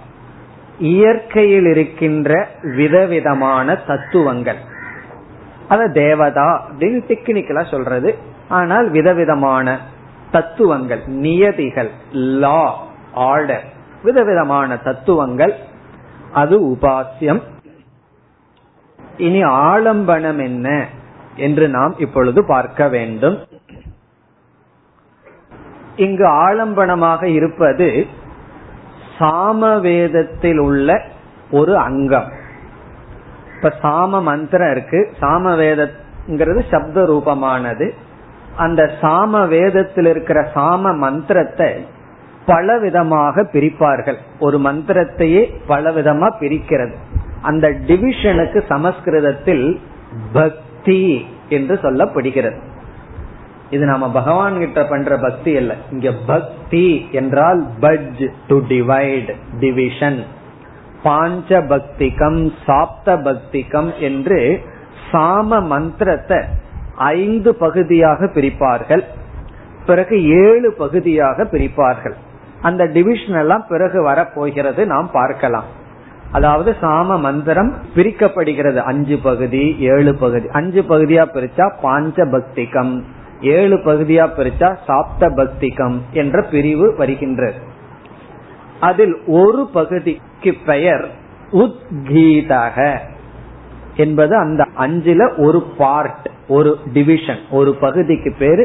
இயற்கையில் 0.78 1.66
இருக்கின்ற 1.66 2.48
விதவிதமான 2.62 3.76
தத்துவங்கள். 3.76 4.58
அத 5.68 5.88
தேவதா 5.88 6.66
அப்படின்னு 6.68 7.00
டெக்னிக்கலா 7.08 7.70
சொல்றது. 7.70 8.18
ஆனால் 8.48 8.90
விதவிதமான 8.90 9.78
தத்துவங்கள் 10.30 11.02
நியதிகள் 11.06 11.90
லா 12.12 12.86
ஆர்டர் 13.12 13.64
விதவிதமான 14.02 14.76
தத்துவங்கள் 14.76 15.54
அது 16.32 16.56
உபாசியம் 16.66 17.42
இனி 19.16 19.42
ஆலம்பனம் 19.44 20.40
என்ன? 20.42 20.86
என்று 21.36 21.68
நாம் 21.68 21.94
இப்பொழுது 21.98 22.44
பார்க்க 22.44 22.88
வேண்டும். 22.88 23.38
இங்கு 25.96 26.26
ஆலம்பனமாக 26.28 27.22
இருப்பது 27.22 28.06
சாமவேதத்தில் 29.18 30.58
உள்ள 30.58 31.02
ஒரு 31.50 31.76
அங்கம். 31.76 32.32
இப்ப 33.56 33.72
சாம 33.82 34.22
மந்திரம் 34.22 34.70
இருக்கு. 34.70 35.12
சாம 35.20 35.56
வேதங்கிறது 35.56 36.62
சப்த 36.70 37.02
ரூபமானது. 37.02 37.90
அந்த 38.56 38.90
சாம 39.00 39.48
வேதத்தில் 39.48 40.06
இருக்கிற 40.06 40.50
சாம 40.54 40.96
மந்திரத்தை 40.96 41.86
பல 42.46 42.78
விதமாக 42.78 43.42
பிரிப்பார்கள். 43.42 44.16
ஒரு 44.38 44.58
மந்திரத்தையே 44.58 45.54
பல 45.66 45.90
விதமா 45.90 46.32
பிரிக்கிறது. 46.40 46.94
அந்த 47.42 47.68
டிவிஷனுக்கு 47.68 48.66
சமஸ்கிருதத்தில் 48.66 49.80
பக்தி 50.32 50.63
என்று 51.48 51.78
சொல்லப்படுகிறது. 51.82 52.58
இது 53.70 53.84
நாம 53.86 54.10
பகவான் 54.10 54.58
கிட்ட 54.58 54.84
பண்ற 54.84 55.16
பக்தி 55.16 55.56
அல்ல. 55.56 55.74
இங்க 55.90 56.12
பக்தி 56.26 57.08
என்றால் 57.10 57.66
பஜ் 57.80 58.28
டு 58.48 58.56
டிவைட் 58.68 59.30
டிவிஷன் 59.60 60.24
பாஞ்ச 61.04 61.66
பக்திகம் 61.66 62.52
சாப்த 62.66 63.16
பக்திகம் 63.22 63.90
என்று 63.98 64.62
சாம 65.12 65.66
மந்திரத்தை 65.66 66.38
ஐந்து 66.96 67.54
பகுதியாக 67.54 68.24
பிரிப்பார்கள். 68.24 69.04
பிறகு 69.86 70.16
ஏழு 70.28 70.72
பகுதியாக 70.72 71.44
பிரிப்பார்கள். 71.44 72.14
அந்த 72.62 72.84
டிவிஷன் 72.84 73.38
எல்லாம் 73.38 73.64
பிறகு 73.68 74.02
வரப்போகிறது 74.02 74.86
நாம் 74.86 75.10
பார்க்கலாம். 75.12 75.64
அதாவது 76.34 76.70
சாம 76.80 77.18
மந்திரம் 77.20 77.70
பிரிக்கப்படுகிறது. 77.94 78.80
அஞ்சு 78.82 79.16
பகுதி 79.18 79.64
ஏழு 79.92 80.12
பகுதி. 80.14 80.46
அஞ்சு 80.52 80.82
பகுதியா 80.82 81.24
பிரிச்சா 81.34 81.66
பாஞ்ச 81.82 82.16
பக்திகம் 82.30 82.94
ஏழு 83.54 83.76
பகுதியா 83.86 84.24
பிரிச்சா 84.36 84.68
சாப்த 84.88 85.22
பக்திகம் 85.36 85.96
என்ற 86.12 86.36
பிரிவு 86.42 86.86
வருகின்றது 86.96 87.58
அதில் 88.80 89.14
ஒரு 89.40 89.62
பகுதிக்கு 89.72 90.52
பெயர் 90.64 91.04
உத்கீதக 91.56 92.78
என்பது 93.96 94.34
அந்த 94.36 94.62
அஞ்சுல 94.76 95.22
ஒரு 95.36 95.58
பார்ட் 95.76 96.26
ஒரு 96.48 96.70
டிவிஷன் 96.92 97.42
ஒரு 97.50 97.72
பகுதிக்கு 97.74 98.30
பேரு 98.38 98.64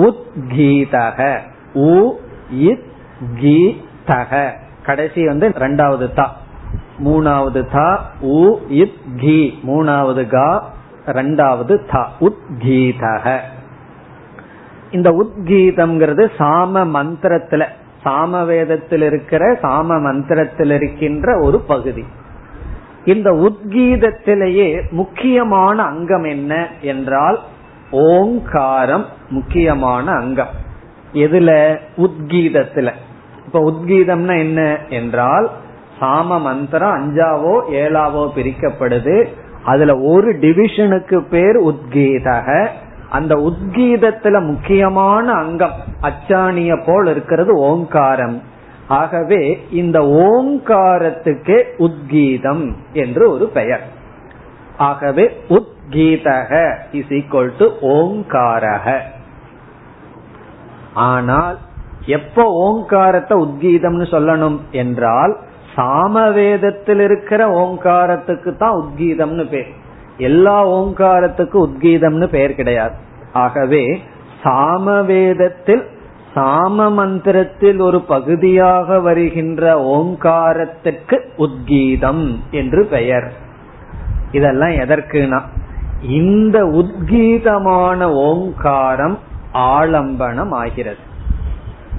உத்கீதக. 0.00 1.18
உ 1.86 1.94
இத் 2.68 2.86
கீதக 3.40 4.32
கடைசி 4.82 5.20
வந்து 5.26 5.48
ரெண்டாவது 5.64 6.06
தான் 6.12 6.32
மூணாவது 7.04 7.72
தா 7.72 8.10
உ 8.20 8.58
இத் 8.68 9.00
கீ. 9.16 9.54
மூணாவது 9.66 10.26
கா 10.28 10.70
ரெண்டாவது 11.06 11.90
தா 11.92 12.12
உத்கீதக. 12.20 13.38
இந்த 14.90 15.10
உத்கீதம்ங்கிறது 15.10 16.30
சாம 16.38 16.84
மந்திரத்துல 16.94 17.66
சாம 18.04 18.46
வேதத்தில் 18.46 19.02
இருக்கிற 19.02 19.52
சாம 19.52 20.00
மந்திரத்தில் 20.00 20.70
இருக்கின்ற 20.70 21.38
ஒரு 21.40 21.60
பகுதி. 21.60 22.04
இந்த 23.04 23.30
உத்கீதத்திலேயே 23.30 24.90
முக்கியமான 24.90 25.82
அங்கம் 25.82 26.24
என்ன 26.24 26.68
என்றால் 26.80 27.38
ஓங்காரம் 27.90 29.06
முக்கியமான 29.30 30.12
அங்கம். 30.12 30.48
எதுல? 31.12 31.78
உத்கீதத்துல. 31.96 32.92
இப்ப 33.46 33.70
உத்கீதம்னா 33.70 34.38
என்ன 34.38 34.78
என்றால் 34.88 35.50
சாம 36.02 36.40
மந்திரம் 36.40 36.94
அஞ்சாவோ 36.98 37.54
ஏழாவோ 37.82 38.22
பிரிக்கப்படுது. 38.36 39.16
அதுல 39.64 39.98
ஒரு 39.98 40.30
டிவிஷனுக்கு 40.32 41.18
பேர் 41.30 41.58
உத்கீதக. 41.62 42.68
அந்த 43.10 43.34
உத்கீதத்துல 43.34 44.36
முக்கியமான 44.46 45.32
அங்கம் 45.32 45.76
அச்சாணிய 46.02 46.72
போல் 46.86 47.06
இருக்கிறது 47.06 47.52
ஓங்காரம். 47.54 48.42
ஆகவே 48.88 49.42
இந்த 49.70 49.98
ஓங்காரத்துக்கே 50.00 51.58
உத்கீதம் 51.78 52.64
என்று 52.92 53.30
ஒரு 53.30 53.46
பெயர். 53.48 53.84
ஆகவே 54.76 55.24
உத்கீதக 55.48 56.50
இஸ் 56.92 57.12
ஈக்வல் 57.18 57.52
டு 57.58 57.66
ஓங்காரக. 57.98 58.96
ஆனால் 60.94 61.58
எப்ப 62.06 62.44
ஓங்காரத்தை 62.44 63.36
உத்கீதம்னு 63.40 64.06
சொல்லணும் 64.14 64.58
என்றால் 64.70 65.38
சாமவேதத்தில் 65.76 67.00
இருக்கிற 67.00 67.50
ஓங்காரத்துக்கு 67.50 68.56
தான் 68.56 68.76
உத்கீதம்னு 68.76 69.48
பேர். 69.48 69.70
எல்லா 70.16 70.68
ஓங்காரத்துக்கும் 70.68 71.64
உத்கீதம்னு 71.66 72.26
பெயர் 72.26 72.54
கிடையாது. 72.54 72.94
ஆகவே 73.32 74.02
சாமவேதத்தில் 74.44 75.84
சாம 76.34 76.90
மந்திரத்தில் 76.92 77.80
ஒரு 77.80 78.00
பகுதியாக 78.00 79.00
வருகின்ற 79.00 79.62
ஓங்காரத்துக்கு 79.96 81.16
உத்கீதம் 81.38 82.40
என்று 82.50 82.86
பெயர். 82.86 83.32
இதெல்லாம் 84.32 84.70
எதற்குனா 84.70 85.40
இந்த 86.02 86.64
உத்கீதமான 86.64 88.04
ஓங்காரம் 88.04 89.18
ஆலம்பனம் 89.54 90.50
ஆகிறது 90.50 91.10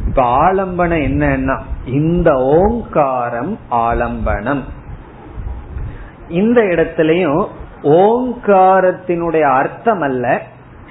இப்ப 0.07 0.23
ஆலம்பனம் 0.23 1.01
என்னன்னா 1.01 1.61
இந்த 1.85 2.33
ஓங்காரம் 2.33 3.59
ஆலம்பனம். 3.71 4.61
இந்த 6.29 6.61
இடத்திலையும் 6.61 7.47
ஓங்காரத்தினுடைய 7.83 9.41
அர்த்தம் 9.41 10.01
அல்ல 10.01 10.41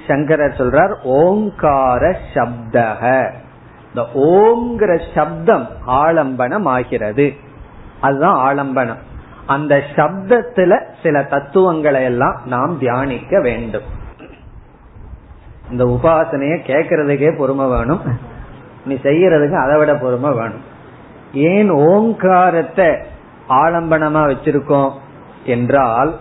சங்கரர் 0.07 0.55
சொல்றார் 0.57 1.03
ஓங்கார 1.03 2.19
சப்தக. 2.33 3.31
இந்த 3.87 4.07
ஓங்கிற 4.13 5.01
சப்தம் 5.15 5.67
ஆலம்பனம் 5.87 6.63
ஆகிறது. 6.63 7.33
அதுதான் 8.01 8.37
ஆலம்பனம். 8.37 8.97
அந்த 9.45 9.81
சப்தத்துல 9.95 10.83
சில 11.03 11.23
தத்துவங்களை 11.23 12.03
எல்லாம் 12.03 12.41
நாம் 12.45 12.79
தியானிக்க 12.79 13.41
வேண்டும். 13.41 14.01
இந்த 15.71 15.85
உபாசனைய 15.85 16.57
கேக்கிறதுக்கே 16.67 17.37
பொறுமை 17.37 17.67
வேணும். 17.67 18.31
நீ 18.85 18.95
செய்யறதுக்கு 18.95 19.53
அதை 19.53 19.77
விட 19.77 19.95
பொறுமை 19.95 20.31
வேணும். 20.31 20.63
ஏன் 21.33 21.69
ஓங்காரத்தை 21.69 22.89
ஆலம்பனமா 23.49 24.21
வச்சிருக்கோம் 24.25 24.91
என்றால் 25.45 26.11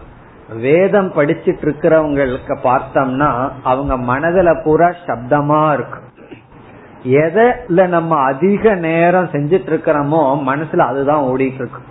வேதம் 0.61 1.13
படிச்சிட்டு 1.17 1.63
இருக்கிறவங்களுக்கு 1.63 2.55
பார்த்தோம்னா 2.65 3.29
அவங்க 3.63 3.97
மனதுல 3.97 4.63
பூரா 4.65 4.93
சப்தமா 5.07 5.73
இருக்கும் 5.73 6.09
எதில் 7.05 7.89
நம்ம 7.89 8.17
அதிக 8.17 8.75
நேரம் 8.75 9.29
செஞ்சிட்டு 9.33 9.71
இருக்கிறோமோ 9.71 10.21
மனசுல 10.47 10.87
அதுதான் 10.87 11.23
ஓடிட்டு 11.23 11.55
இருக்கும் 11.55 11.89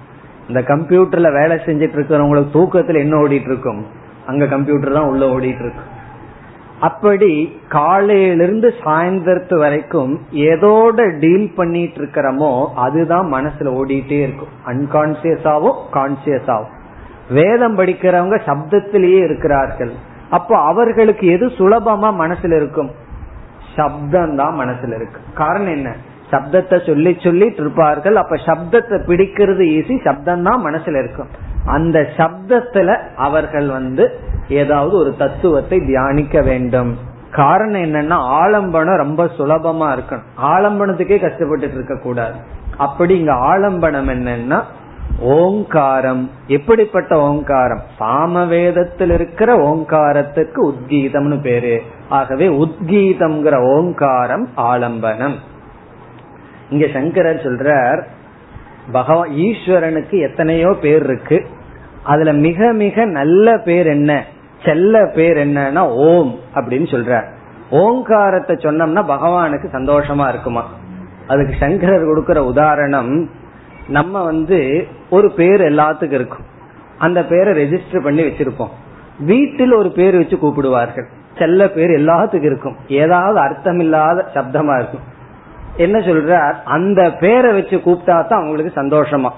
இந்த 0.48 0.62
கம்ப்யூட்டர்ல 0.62 1.32
வேலை 1.34 1.56
செஞ்சிட்டு 1.66 1.98
இருக்கிறவங்களுக்கு 1.98 2.56
தூக்கத்துல 2.58 3.00
என்ன 3.00 3.16
ஓடிட்டு 3.18 3.46
இருக்கும் 3.46 3.82
அங்க 4.26 4.46
கம்ப்யூட்டர் 4.46 4.94
தான் 4.94 5.10
உள்ள 5.10 5.26
ஓடிட்டு 5.26 5.60
இருக்கும் 5.60 5.90
அப்படி 6.88 7.32
காலையிலிருந்து 7.78 8.70
சாயந்தரத்து 8.84 9.56
வரைக்கும் 9.64 10.14
எதோட 10.52 10.98
டீல் 11.24 11.50
பண்ணிட்டு 11.58 12.00
இருக்கிறோமோ 12.02 12.52
அதுதான் 12.86 13.28
மனசுல 13.34 13.74
ஓடிட்டே 13.80 14.20
இருக்கும். 14.28 14.54
அன்கான்சியஸாவும் 14.72 15.82
கான்சியஸாவும் 15.98 16.72
வேதம் 17.38 17.76
படிக்கிறவங்க 17.80 18.38
சப்தத்திலேயே 18.48 19.20
இருக்கிறார்கள். 19.28 19.92
அப்போ 20.38 20.56
அவர்களுக்கு 20.72 21.26
எது 21.36 21.46
சுலபமா 21.60 22.10
மனசுல 22.24 22.56
இருக்கும்? 22.62 22.92
சப்தம் 23.76 24.36
தான் 24.42 24.56
மனசுல 24.62 24.96
இருக்கு. 25.00 25.20
காரணம் 25.42 25.76
என்ன? 25.78 25.90
சப்தத்தை 26.32 26.78
சொல்லி 26.90 27.12
சொல்லிட்டு 27.28 27.62
இருப்பார்கள் 27.64 28.16
அப்ப 28.16 28.36
சப்தத்தை 28.50 28.98
பிடிக்கிறது 29.08 29.64
ஈஸி 29.78 29.96
சப்தம் 30.08 30.46
தான் 30.50 30.62
மனசுல 30.68 31.00
இருக்கும். 31.04 31.32
அந்த 31.66 32.08
சப்தத்துல 32.18 33.00
அவர்கள் 33.16 33.68
வந்து 33.68 34.20
ஏதாவது 34.50 34.98
ஒரு 34.98 35.16
தத்துவத்தை 35.18 35.86
தியானிக்க 35.86 36.42
வேண்டும். 36.42 36.98
காரணம் 37.32 37.82
என்னன்னா 37.82 38.16
ஆலம்பனம் 38.16 38.96
ரொம்ப 38.96 39.26
சுலபமா 39.26 39.98
இருக்கணும். 39.98 40.24
ஆலம்பனத்துக்கே 40.44 41.22
கஷ்டப்பட்டு 41.22 41.72
இருக்க 41.72 42.00
கூடாது. 42.00 42.34
அப்படி 42.78 43.20
இங்க 43.20 43.34
ஆலம்பனம் 43.34 44.10
என்னன்னா 44.10 44.64
ஓங்காரம். 45.20 46.30
எப்படிப்பட்ட 46.48 47.20
ஓங்காரம்? 47.20 47.82
சாமவேதத்தில் 48.00 49.12
இருக்கிற 49.12 49.56
ஓங்காரத்துக்கு 49.56 50.72
உத்கீதம்னு 50.72 51.42
பேரு. 51.42 51.82
ஆகவே 52.10 52.48
உத்கீதம்ங்கிற 52.48 53.56
ஓங்காரம் 53.56 54.50
ஆலம்பனம். 54.58 55.36
இங்க 56.70 56.88
சங்கரர் 56.94 57.44
சொல்றார் 57.44 58.04
பகவான் 58.92 59.30
ஈஸ்வரனுக்கு 59.30 60.22
எத்தனையோ 60.22 60.78
பேர் 60.82 61.04
இருக்கு. 61.04 61.46
அதுல 62.04 62.34
மிக 62.34 62.72
மிக 62.72 63.06
நல்ல 63.06 63.58
பேர் 63.58 63.88
என்ன? 63.88 64.24
செல்ல 64.66 65.06
பேர் 65.06 65.38
என்னன்னா 65.48 65.80
ஓம் 65.80 66.36
அப்படின்னு 66.56 66.88
சொல்ற 66.94 67.24
ஓங்காரத்தை 67.70 68.56
சொன்னோம்னா 68.56 69.04
பகவானுக்கு 69.08 69.68
சந்தோஷமா 69.74 70.28
இருக்குமா? 70.28 70.70
அதுக்கு 71.28 71.54
சங்கரர் 71.60 72.06
கொடுக்கிற 72.06 72.46
உதாரணம் 72.46 73.30
நம்ம 73.88 74.24
வந்து 74.24 74.88
ஒரு 75.10 75.32
பேர் 75.32 75.62
எல்லாத்துக்கும் 75.62 76.12
இருக்கும். 76.12 76.46
அந்த 76.98 77.26
பேரை 77.26 77.52
ரெஜிஸ்டர் 77.64 78.04
பண்ணி 78.04 78.22
வச்சிருப்போம். 78.22 78.74
வீட்டில் 79.20 79.72
ஒரு 79.72 79.92
பேர் 79.92 80.18
வச்சு 80.18 80.38
கூப்பிடுவார்கள். 80.38 81.08
செல்ல 81.38 81.68
பேர் 81.68 81.90
எல்லாத்துக்கும் 81.90 82.44
இருக்கும். 82.44 82.76
ஏதாவது 82.88 83.40
அர்த்தம் 83.40 83.80
இல்லாத 83.80 84.26
சப்தமா 84.34 84.76
இருக்கும். 84.76 85.00
என்ன 85.78 86.00
சொல்ற? 86.00 86.54
அந்த 86.66 87.12
பேரை 87.12 87.52
வச்சு 87.52 87.78
கூப்பிட்டா 87.78 88.28
தான் 88.28 88.28
அவங்களுக்கு 88.30 88.82
சந்தோஷமா. 88.82 89.30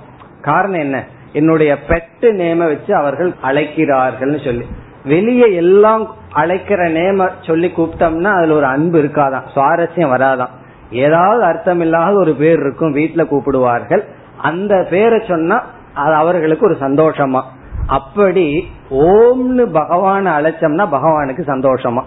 காரணம் 0.42 0.80
என்ன? 0.80 1.04
என்னுடைய 1.34 1.78
பெட்டு 1.88 2.22
நேம 2.22 2.58
வச்சு 2.58 2.96
அவர்கள் 2.96 3.34
அழைக்கிறார்கள் 3.42 4.42
சொல்லி. 4.44 4.66
வெளியே 5.04 5.54
எல்லாம் 5.54 6.16
அழைக்கிற 6.32 6.90
நேம 6.90 7.30
சொல்லி 7.42 7.74
கூப்பிட்டோம்னா 7.78 8.38
அதுல 8.38 8.54
ஒரு 8.54 8.66
அன்பு 8.66 9.02
இருக்காதான். 9.02 9.42
சுவாரஸ்யம் 9.56 10.14
வராதான். 10.14 10.50
ஏதாவது 10.92 11.44
அர்த்தம் 11.44 11.82
இல்லாத 11.82 12.14
ஒரு 12.14 12.34
பேர் 12.34 12.60
இருக்கும் 12.60 12.96
வீட்டுல 12.96 13.28
கூப்பிடுவார்கள். 13.28 14.04
அந்த 14.38 14.88
பேரை 14.90 15.22
சொன்னா 15.28 15.64
அது 15.94 16.14
அவர்களுக்கு 16.14 16.66
ஒரு 16.66 16.78
சந்தோஷமா. 16.80 17.42
அப்படி 17.88 18.68
ஓம்னு 18.90 19.62
பகவான் 19.62 20.28
அழைச்சோம்னா 20.28 20.88
பகவானுக்கு 20.92 21.42
சந்தோஷமா. 21.48 22.04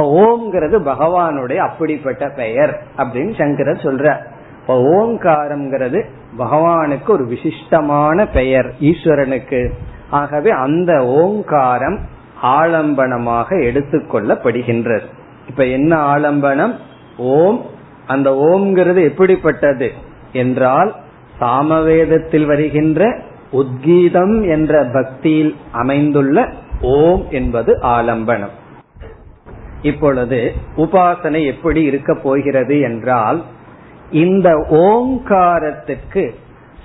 ஓம்ங்கிறது 0.00 0.78
பகவானுடைய 0.78 1.56
அப்படிப்பட்ட 1.56 2.28
பெயர் 2.28 2.82
அப்படின்னு 2.96 3.38
சங்கரர் 3.38 3.76
சொல்ற 3.76 4.16
இப்ப 4.60 4.82
ஓங்காரம்ங்கிறது 4.82 6.04
பகவானுக்கு 6.38 7.06
ஒரு 7.06 7.24
விசிஷ்டமான 7.24 8.32
பெயர் 8.32 8.74
ஈஸ்வரனுக்கு. 8.80 9.70
ஆகவே 10.10 10.50
அந்த 10.50 11.06
ஓங்காரம் 11.06 11.98
ஆலம்பனமாக 12.42 13.48
எடுத்துக்கொள்ளப்படுகின்றது 13.50 15.02
இப்ப 15.48 15.64
என்ன 15.64 16.14
ஆலம்பனம்? 16.14 16.76
ஓம். 17.16 17.64
அந்த 18.06 18.30
ஓம்ங்கிறது 18.30 19.02
எப்படிப்பட்டது 19.02 19.92
என்றால் 20.32 20.94
சாமவேதத்தில் 21.40 22.46
வருகின்ற 22.46 23.18
உத்கீதம் 23.52 24.48
என்ற 24.48 24.84
பக்தியில் 24.84 25.56
அமைந்துள்ள 25.72 26.48
ஓம் 26.82 27.26
என்பது 27.30 27.78
ஆலம்பனம். 27.82 28.54
இப்பொழுது 29.86 30.38
உபாசனை 30.76 31.40
எப்படி 31.46 31.82
இருக்க 31.82 32.14
போகிறது 32.14 32.80
என்றால் 32.80 33.38
இந்த 34.10 34.50
ஓங்காரத்துக்கு 34.70 36.24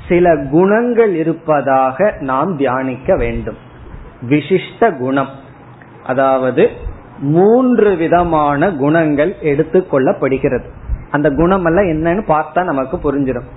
சில 0.08 0.36
குணங்கள் 0.52 1.14
இருப்பதாக 1.16 2.16
நாம் 2.20 2.58
தியானிக்க 2.58 3.16
வேண்டும். 3.16 3.60
விசிஷ்ட 4.30 4.97
குணம். 4.97 5.34
அதாவது 6.06 6.64
மூன்று 7.20 7.95
விதமான 7.95 8.72
குணங்கள் 8.72 9.36
எடுத்துக்கொள்ளப்படுகிறது 9.43 10.68
அந்த 11.12 11.30
குணம் 11.30 11.66
எல்லாம் 11.66 11.89
என்னன்னு 11.91 12.24
பார்த்தா 12.28 12.64
நமக்கு 12.64 12.97
புரிஞ்சிடும். 12.97 13.49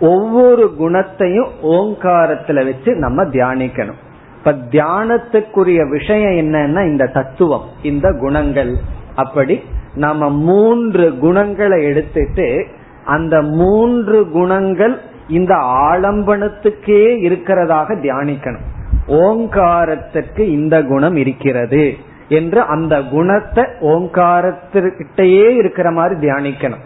ஒவ்வொரு 0.00 0.74
குணத்தையும் 0.74 1.50
ஓங்காரத்துல 1.62 2.64
வச்சு 2.64 2.94
நம்ம 2.94 3.24
தியானிக்கணும். 3.24 4.00
இப்ப 4.48 4.60
தியானத்துக்குரிய 4.70 5.88
விஷயம் 5.88 6.30
என்னன்னா 6.30 6.82
இந்த 6.86 7.06
தத்துவம் 7.06 7.64
இந்த 7.82 8.12
குணங்கள். 8.20 8.70
அப்படி 9.14 9.60
நாம 9.94 10.30
மூன்று 10.30 11.18
குணங்களை 11.18 11.84
எடுத்துட்டு 11.84 12.66
அந்த 13.04 13.42
மூன்று 13.42 14.28
குணங்கள் 14.28 15.00
இந்த 15.28 15.54
ஆலம்பனத்துக்கே 15.90 17.02
இருக்கிறதாக 17.26 17.98
தியானிக்கணும். 18.04 18.64
ஓங்காரத்திற்கு 19.06 20.38
இந்த 20.38 20.82
குணம் 20.82 21.16
இருக்கிறது 21.16 21.96
என்று 22.28 22.60
அந்த 22.60 23.02
குணத்தை 23.02 23.64
ஓங்காரத்திற்கிட்டயே 23.80 25.48
இருக்கிற 25.48 25.90
மாதிரி 25.90 26.28
தியானிக்கணும். 26.28 26.84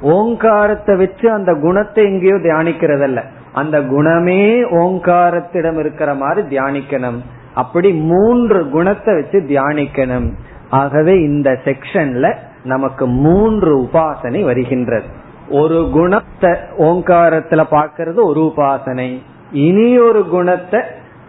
ஓங்காரத்தை 0.00 0.96
வச்சு 0.96 1.32
அந்த 1.32 1.54
குணத்தை 1.54 2.04
எங்கேயோ 2.04 2.34
தியானிக்கிறதல்ல. 2.34 3.20
அந்த 3.54 3.82
குணமே 3.82 4.42
ஓங்காரத்திடம் 4.62 5.78
இருக்கிற 5.78 6.14
மாதிரி 6.14 6.42
தியானிக்கணும். 6.56 7.18
அப்படி 7.54 7.92
மூன்று 7.92 8.60
குணத்தை 8.68 9.14
வச்சு 9.14 9.38
தியானிக்கணும். 9.40 10.28
ஆகவே 10.70 11.14
இந்த 11.20 11.50
செக்ஷன்ல 11.64 12.36
நமக்கு 12.64 13.06
மூன்று 13.06 13.72
உபாசனை 13.80 14.44
வருகின்றது. 14.44 15.08
ஒரு 15.50 15.90
குணத்தை 15.92 16.50
ஓங்காரத்துல 16.78 17.62
பாக்கிறது 17.70 18.20
ஒரு 18.22 18.40
உபாசனை. 18.40 19.08
இனி 19.52 19.98
ஒரு 19.98 20.22
குணத்தை 20.28 20.80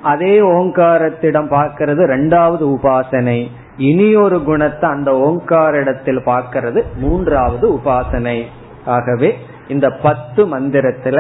அதே 0.02 0.40
ஓங்காரத்திடம் 0.40 1.50
பார்க்கிறது 1.50 2.02
ரெண்டாவது 2.14 2.66
உபாசனை. 2.76 3.40
இனி 3.78 4.16
ஒரு 4.16 4.44
குணத்தை 4.44 4.90
அந்த 4.90 5.12
ஓங்கார 5.20 5.78
இடத்தில் 5.78 6.22
பார்க்கிறது 6.26 6.82
மூன்றாவது 6.98 7.66
உபாசனை. 7.74 8.38
ஆகவே 8.86 9.30
இந்த 9.68 9.88
பத்து 10.04 10.60
மந்திரத்துல 10.60 11.20